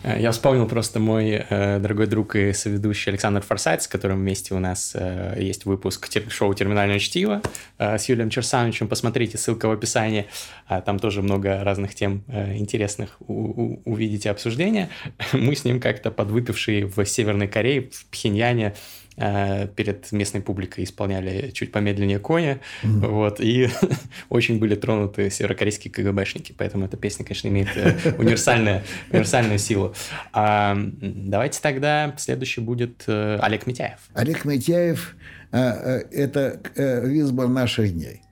Э, 0.03 0.20
я 0.20 0.30
вспомнил 0.30 0.66
просто 0.66 1.01
мой 1.01 1.44
э, 1.49 1.78
дорогой 1.78 2.07
друг 2.07 2.36
и 2.36 2.53
соведущий 2.53 3.11
Александр 3.11 3.40
Форсайт, 3.42 3.82
с 3.82 3.88
которым 3.88 4.18
вместе 4.18 4.55
у 4.55 4.59
нас 4.59 4.92
э, 4.94 5.36
есть 5.38 5.64
выпуск 5.64 6.09
тер- 6.09 6.30
шоу 6.30 6.55
«Терминальное 6.55 6.99
чтиво» 6.99 7.42
э, 7.78 7.99
с 7.99 8.09
Юлием 8.09 8.30
Черсановичем. 8.30 8.88
Посмотрите, 8.88 9.38
ссылка 9.38 9.68
в 9.68 9.72
описании. 9.72 10.26
А, 10.66 10.80
там 10.80 10.99
тоже 10.99 11.22
много 11.22 11.62
разных 11.64 11.94
тем 11.94 12.22
э, 12.28 12.57
интересных 12.57 13.16
у- 13.20 13.34
у- 13.34 13.82
увидите 13.84 14.30
обсуждения. 14.30 14.88
Мы 15.32 15.55
с 15.57 15.64
ним 15.64 15.80
как-то 15.80 16.11
подвыпившие 16.11 16.86
в 16.86 17.05
Северной 17.05 17.49
Корее, 17.49 17.90
в 17.92 18.07
Пхеньяне, 18.07 18.74
перед 19.18 20.12
местной 20.12 20.40
публикой 20.40 20.84
исполняли 20.84 21.50
чуть 21.50 21.72
помедленнее 21.72 22.18
коня, 22.18 22.60
mm-hmm. 22.82 23.06
вот, 23.08 23.40
и 23.40 23.68
очень 24.28 24.58
были 24.58 24.74
тронуты 24.74 25.30
северокорейские 25.30 25.92
КГБшники, 25.92 26.54
поэтому 26.56 26.84
эта 26.84 26.96
песня, 26.96 27.24
конечно, 27.24 27.48
имеет 27.48 27.68
э, 27.76 28.14
универсальную, 28.18 28.82
универсальную 29.10 29.58
силу. 29.58 29.94
А, 30.32 30.78
давайте 31.00 31.60
тогда 31.60 32.14
следующий 32.16 32.60
будет 32.60 33.04
э, 33.06 33.38
Олег 33.40 33.66
Митяев. 33.66 33.98
Олег 34.14 34.44
Митяев– 34.44 35.16
это 35.50 36.60
Визбор 36.76 37.48
наших 37.48 37.92
дней. 37.92 38.22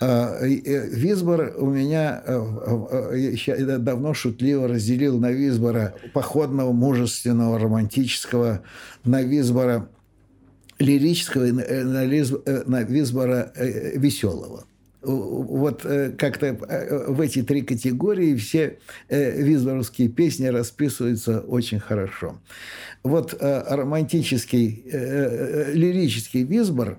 Визбор 0.00 1.54
у 1.58 1.66
меня 1.66 2.22
я 3.44 3.78
давно 3.78 4.14
шутливо 4.14 4.68
разделил 4.68 5.18
на 5.18 5.30
Визбора 5.30 5.94
походного, 6.14 6.72
мужественного, 6.72 7.58
романтического, 7.58 8.62
на 9.04 9.22
Визбора 9.22 9.88
лирического 10.78 11.44
э, 11.44 11.84
на, 11.84 12.04
э, 12.04 13.52
э, 13.54 13.98
веселого. 13.98 14.64
Вот 15.00 15.82
как-то 16.18 16.58
в 17.08 17.20
эти 17.20 17.44
три 17.44 17.62
категории 17.62 18.34
все 18.34 18.78
визборовские 19.08 20.08
песни 20.08 20.46
расписываются 20.46 21.38
очень 21.38 21.78
хорошо. 21.78 22.40
Вот 23.04 23.32
романтический, 23.40 24.82
лирический 25.72 26.42
Визбор 26.42 26.98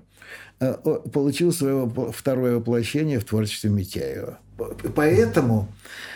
получил 1.12 1.52
свое 1.52 1.92
второе 2.12 2.56
воплощение 2.56 3.20
в 3.20 3.24
творчестве 3.24 3.68
Митяева. 3.68 4.38
Поэтому 4.94 5.68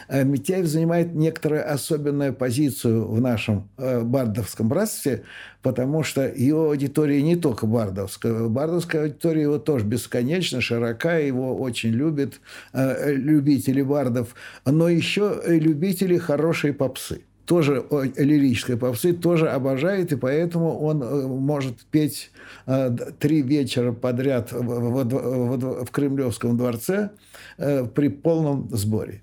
Э, 0.08 0.24
Митяев 0.24 0.66
занимает 0.66 1.14
некоторую 1.14 1.70
особенную 1.70 2.34
позицию 2.34 3.06
в 3.08 3.20
нашем 3.20 3.68
э, 3.78 4.02
бардовском 4.02 4.68
братстве, 4.68 5.24
потому 5.62 6.02
что 6.02 6.26
его 6.26 6.66
аудитория 6.66 7.22
не 7.22 7.36
только 7.36 7.66
бардовская. 7.66 8.48
Бардовская 8.48 9.02
аудитория 9.04 9.42
его 9.42 9.58
тоже 9.58 9.84
бесконечно 9.84 10.60
широка, 10.60 11.18
его 11.18 11.56
очень 11.56 11.90
любят 11.90 12.40
э, 12.72 13.12
любители 13.14 13.82
бардов, 13.82 14.34
но 14.64 14.88
еще 14.88 15.40
любители 15.46 16.18
хорошей 16.18 16.72
попсы. 16.72 17.22
Тоже 17.44 17.84
лирической 18.16 18.76
попсы, 18.76 19.12
тоже 19.12 19.50
обожает, 19.50 20.12
и 20.12 20.16
поэтому 20.16 20.78
он 20.78 21.02
э, 21.02 21.26
может 21.26 21.84
петь 21.86 22.30
э, 22.66 22.90
три 23.18 23.42
вечера 23.42 23.92
подряд 23.92 24.52
в, 24.52 24.62
в, 24.62 25.04
в, 25.04 25.84
в 25.84 25.90
Кремлевском 25.90 26.56
дворце 26.56 27.10
э, 27.58 27.84
при 27.84 28.08
полном 28.08 28.68
сборе 28.70 29.22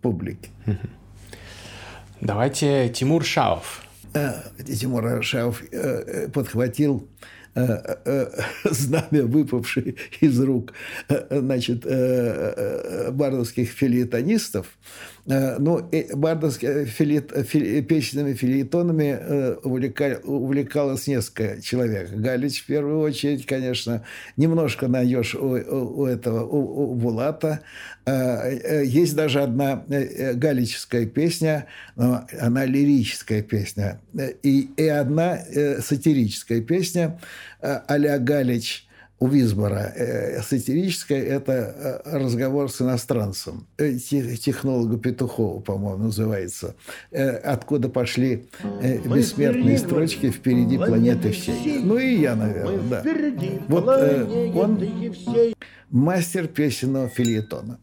публики. 0.00 0.50
Давайте 2.20 2.88
Тимур 2.90 3.24
Шаов. 3.24 3.82
Тимур 4.66 5.24
Шаов 5.24 5.62
подхватил 6.32 7.08
знамя, 7.54 9.24
выпавшее 9.24 9.96
из 10.20 10.40
рук 10.40 10.72
значит, 11.30 11.84
бардовских 13.12 13.70
филитонистов, 13.70 14.66
Э, 14.66 15.11
ну, 15.24 15.88
бардовскими 16.14 16.84
филит, 16.84 17.32
фили, 17.46 17.80
песенными 17.80 18.34
филитонами 18.34 19.16
э, 19.20 19.54
увлека, 19.62 20.20
увлекалось 20.24 21.06
несколько 21.06 21.62
человек. 21.62 22.10
Галич, 22.10 22.62
в 22.62 22.66
первую 22.66 22.98
очередь, 23.00 23.46
конечно, 23.46 24.02
немножко 24.36 24.88
найдешь 24.88 25.36
у, 25.36 25.50
у 25.50 26.06
этого, 26.06 26.44
у, 26.44 26.90
у 26.90 26.94
Булата. 26.94 27.60
Э, 28.04 28.82
есть 28.84 29.14
даже 29.14 29.42
одна 29.42 29.84
галическая 29.86 31.06
песня, 31.06 31.66
но 31.94 32.26
она 32.40 32.64
лирическая 32.64 33.42
песня, 33.42 34.00
и, 34.42 34.70
и 34.76 34.86
одна 34.88 35.38
сатирическая 35.80 36.60
песня 36.62 37.20
а-ля 37.60 38.18
Галич– 38.18 38.86
у 39.22 39.28
Визбора. 39.28 39.92
Э, 39.94 40.42
сатирическое– 40.42 41.22
это 41.36 41.52
э, 42.04 42.18
разговор 42.18 42.68
с 42.68 42.82
иностранцем. 42.82 43.68
Э, 43.78 43.94
технолога 43.94 44.98
Петухова, 44.98 45.60
по-моему, 45.60 46.04
называется. 46.04 46.74
Откуда 47.44 47.88
пошли 47.88 48.48
бессмертные 49.04 49.78
строчки 49.78 50.30
«Впереди 50.30 50.76
планеты 50.76 51.30
всей». 51.30 51.78
Ну 51.84 51.98
и 51.98 52.16
я, 52.16 52.34
наверное, 52.34 52.80
да. 52.90 53.02
Вот 53.68 53.86
он 54.56 54.80
мастер 55.90 56.48
песенного 56.48 57.08
филетона 57.08 57.78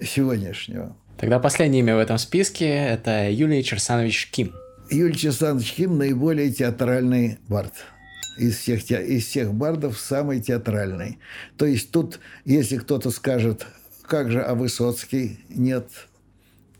сегодняшнего. 0.00 0.96
Тогда 1.18 1.38
последнее 1.38 1.80
имя 1.80 1.96
в 1.96 1.98
этом 1.98 2.16
списке– 2.16 2.66
это 2.68 3.30
Юлий 3.30 3.62
Черсанович 3.62 4.30
Ким. 4.30 4.54
Юлий 4.90 5.16
Черсанович 5.16 5.74
Ким– 5.74 5.98
наиболее 5.98 6.50
театральный 6.50 7.38
бард– 7.46 7.74
из 8.36 8.56
всех, 8.56 8.90
из 8.90 9.26
всех 9.26 9.52
бардов 9.54 9.98
самый 9.98 10.40
театральный. 10.40 11.18
То 11.56 11.66
есть 11.66 11.90
тут, 11.90 12.20
если 12.44 12.76
кто-то 12.76 13.10
скажет, 13.10 13.66
как 14.02 14.30
же, 14.30 14.40
а 14.40 14.54
Высоцкий? 14.54 15.40
Нет, 15.48 15.88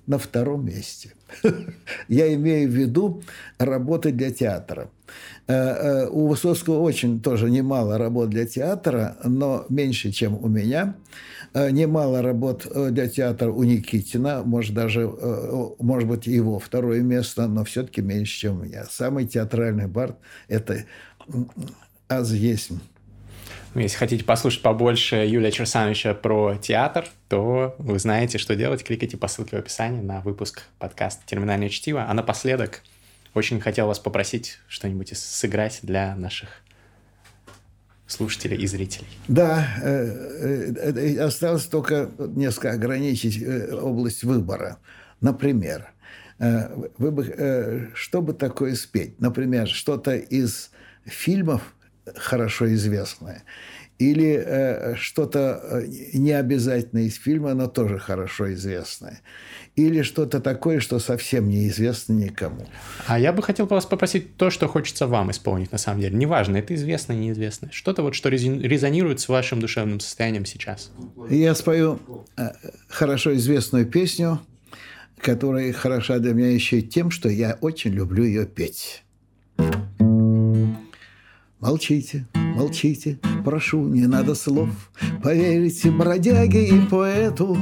на 0.07 0.19
втором 0.19 0.65
месте. 0.65 1.13
Я 2.09 2.33
имею 2.35 2.71
в 2.71 2.73
виду 2.73 3.23
работы 3.59 4.13
для 4.13 4.31
театра. 4.31 4.89
Э, 5.49 5.55
э, 5.55 6.09
у 6.09 6.29
Высоцкого 6.29 6.81
очень 6.81 7.21
тоже 7.21 7.51
немало 7.51 7.99
работ 7.99 8.31
для 8.31 8.47
театра, 8.47 9.17
но 9.25 9.67
меньше, 9.69 10.13
чем 10.13 10.37
у 10.43 10.49
меня. 10.49 10.95
Э, 11.55 11.71
немало 11.71 12.23
работ 12.23 12.67
для 12.91 13.09
театра 13.09 13.51
у 13.51 13.63
Никитина, 13.65 14.43
может 14.45 14.75
даже, 14.75 15.09
может 15.79 16.09
быть, 16.09 16.27
его 16.27 16.59
второе 16.59 17.01
место, 17.01 17.47
но 17.49 17.65
все-таки 17.65 18.03
меньше, 18.03 18.39
чем 18.41 18.61
у 18.61 18.65
меня. 18.65 18.87
Самый 18.91 19.27
театральный 19.27 19.87
бард– 19.87 20.17
это 20.49 20.85
аз 22.09 22.31
есть. 22.33 22.71
Ну, 23.75 23.81
если 23.81 23.97
хотите 23.99 24.25
послушать 24.25 24.63
побольше 24.63 25.17
Юлия 25.17 25.53
Черсановича 25.53 26.15
про 26.15 26.57
театр, 26.57 27.07
то 27.29 27.75
вы 27.79 27.99
знаете, 27.99 28.39
что 28.39 28.57
делать. 28.57 28.83
Кликайте 28.83 29.17
по 29.17 29.29
ссылке 29.29 29.57
в 29.57 29.59
описании 29.59 30.01
на 30.01 30.21
выпуск 30.23 30.63
подкаста 30.79 31.23
«Терминальное 31.27 31.69
чтиво». 31.69 32.07
А 32.09 32.15
напоследок 32.15 32.83
очень 33.35 33.61
хотел 33.61 33.87
вас 33.87 33.99
попросить 33.99 34.61
что-нибудь 34.67 35.17
сыграть 35.17 35.81
для 35.83 36.17
наших 36.17 36.49
слушателей 38.07 38.57
и 38.57 38.67
зрителей. 38.67 39.09
Да, 39.29 39.69
э, 39.83 40.73
э, 40.77 40.93
э, 40.93 41.21
осталось 41.21 41.67
только 41.67 42.11
несколько 42.19 42.73
ограничить 42.73 43.43
область 43.73 44.25
выбора. 44.25 44.79
Например, 45.21 45.91
вы 46.39 47.11
бы, 47.11 47.91
что 47.95 48.21
бы 48.21 48.35
такое 48.35 48.75
спеть? 48.75 49.19
Например, 49.21 49.67
что-то 49.67 50.15
из 50.15 50.71
фильмов 51.07 51.75
хорошо 52.15 52.73
известное, 52.75 53.43
или 53.99 54.43
э, 54.45 54.95
что-то 54.97 55.61
э, 55.63 55.87
необязательное 56.13 57.05
из 57.05 57.17
фильма, 57.17 57.55
но 57.55 57.67
тоже 57.67 57.99
хорошо 57.99 58.53
известное, 58.53 59.21
или 59.75 60.03
что-то 60.03 60.41
такое, 60.41 60.81
что 60.81 60.99
совсем 60.99 61.49
неизвестно 61.49 62.13
никому. 62.13 62.67
А 63.07 63.19
я 63.19 63.33
бы 63.33 63.43
хотел 63.43 63.67
вас 63.67 63.87
попросить 63.87 64.37
то, 64.37 64.51
что 64.51 64.69
хочется 64.69 65.07
вам 65.07 65.31
исполнить 65.31 65.73
на 65.73 65.79
самом 65.79 66.01
деле. 66.03 66.17
Неважно, 66.17 66.59
это 66.59 66.75
известно, 66.75 67.15
неизвестно. 67.15 67.71
Что-то 67.73 68.03
вот, 68.03 68.15
что 68.15 68.29
резонирует 68.29 69.21
с 69.21 69.29
вашим 69.29 69.61
душевным 69.61 70.01
состоянием 70.01 70.45
сейчас. 70.45 70.91
Я 71.31 71.55
спою 71.55 72.01
э, 72.37 72.51
хорошо 72.89 73.35
известную 73.35 73.87
песню, 73.87 74.41
которая 75.19 75.73
хороша 75.73 76.19
для 76.19 76.35
меня 76.35 76.51
еще 76.51 76.81
и 76.81 76.83
тем, 76.83 77.11
что 77.11 77.31
я 77.31 77.57
очень 77.63 77.93
люблю 77.93 78.25
ее 78.25 78.47
петь. 78.47 79.06
Молчите, 81.67 82.25
молчите, 82.33 83.19
прошу, 83.45 83.89
не 83.89 84.07
надо 84.07 84.37
слов. 84.37 84.69
Поверьте 85.21 85.91
бродяге 85.91 86.69
и 86.69 86.79
поэту, 86.79 87.59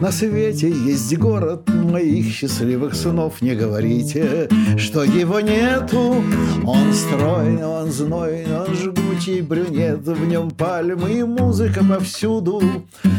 на 0.00 0.10
свете 0.10 0.68
есть 0.68 1.16
город 1.16 1.68
моих 1.68 2.26
счастливых 2.26 2.94
сынов. 2.94 3.40
Не 3.42 3.54
говорите, 3.54 4.48
что 4.76 5.04
его 5.04 5.40
нету. 5.40 6.24
Он 6.64 6.92
стройный, 6.92 7.64
он 7.64 7.92
знойный, 7.92 8.60
он 8.62 8.74
жгучий 8.74 9.42
брюнет. 9.42 10.00
В 10.00 10.26
нем 10.26 10.50
пальмы 10.50 11.12
и 11.12 11.22
музыка 11.22 11.84
повсюду. 11.84 12.60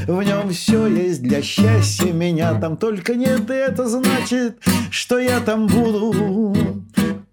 В 0.07 0.23
нем 0.23 0.49
все 0.49 0.87
есть 0.87 1.21
для 1.21 1.41
счастья 1.41 2.11
меня. 2.11 2.59
Там 2.59 2.75
только 2.75 3.15
нет, 3.15 3.49
и 3.49 3.53
это 3.53 3.87
значит, 3.87 4.57
что 4.89 5.19
я 5.19 5.39
там 5.39 5.67
буду. 5.67 6.53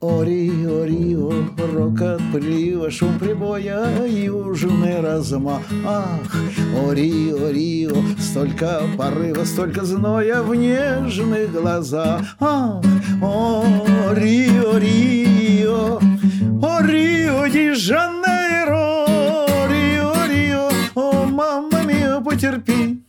Орио, 0.02 0.84
Рио, 0.86 1.30
рокот 1.58 2.22
прилива, 2.32 2.90
шум 2.90 3.18
прибоя, 3.18 4.06
южный 4.06 4.98
размах. 5.00 5.60
О, 5.84 6.92
Рио, 6.94 7.50
Рио, 7.50 8.02
столько 8.18 8.80
порыва, 8.96 9.44
столько 9.44 9.84
зноя 9.84 10.40
в 10.40 10.54
нежных 10.54 11.52
глазах. 11.52 12.22
Ах, 12.40 12.82
о, 13.20 13.62
Рио, 14.14 14.78
Рио, 14.78 16.00
о, 16.62 16.80
Рио 16.80 17.46
ди 17.48 17.74
Жанейро, 17.74 19.04
Рио, 19.68 20.14
Рио, 20.30 20.70
о, 20.94 21.26
мама 21.26 21.82
мио, 21.82 22.22
потерпи, 22.22 23.02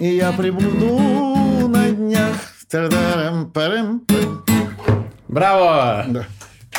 и 0.00 0.16
я 0.16 0.32
прибуду 0.32 1.68
на 1.68 1.90
днях. 1.90 2.34
Та-дам-парам-пам. 2.70 4.63
Браво! 5.34 6.06
Да. 6.10 6.26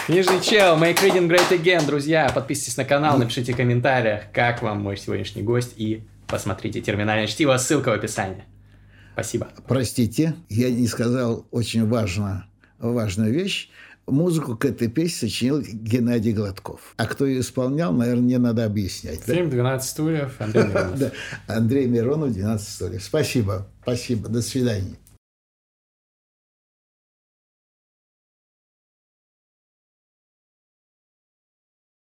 Нижний 0.08 0.42
чел, 0.42 0.78
Make 0.78 1.02
Reading 1.04 1.28
Great 1.28 1.50
Again, 1.50 1.86
друзья. 1.86 2.32
Подписывайтесь 2.34 2.78
на 2.78 2.86
канал, 2.86 3.18
напишите 3.18 3.52
в 3.52 3.58
комментариях, 3.58 4.32
как 4.32 4.62
вам 4.62 4.82
мой 4.82 4.96
сегодняшний 4.96 5.42
гость, 5.42 5.74
и 5.76 6.04
посмотрите 6.26 6.80
«Терминальное 6.80 7.28
чтиво», 7.28 7.58
ссылка 7.58 7.90
в 7.90 7.92
описании. 7.96 8.46
Спасибо. 9.12 9.50
Простите, 9.68 10.36
я 10.48 10.72
не 10.72 10.88
сказал 10.88 11.46
очень 11.52 11.86
важно, 11.86 12.46
важную 12.80 13.34
вещь. 13.34 13.70
Музыку 14.08 14.56
к 14.56 14.64
этой 14.64 14.88
песне 14.88 15.28
сочинил 15.28 15.60
Геннадий 15.60 16.32
Гладков. 16.32 16.94
А 16.96 17.08
кто 17.08 17.26
ее 17.26 17.42
исполнял, 17.42 17.92
наверное, 17.92 18.24
не 18.24 18.38
надо 18.38 18.64
объяснять. 18.64 19.20
Фильм 19.24 19.50
«12 19.50 19.82
стульев» 19.82 20.40
Андрей 20.40 20.64
Миронов. 20.68 21.12
Андрей 21.48 21.88
Миронов, 21.88 22.30
«12 22.30 22.60
стульев». 22.60 23.04
Спасибо. 23.04 23.68
Спасибо. 23.82 24.30
До 24.30 24.42
свидания. 24.42 24.96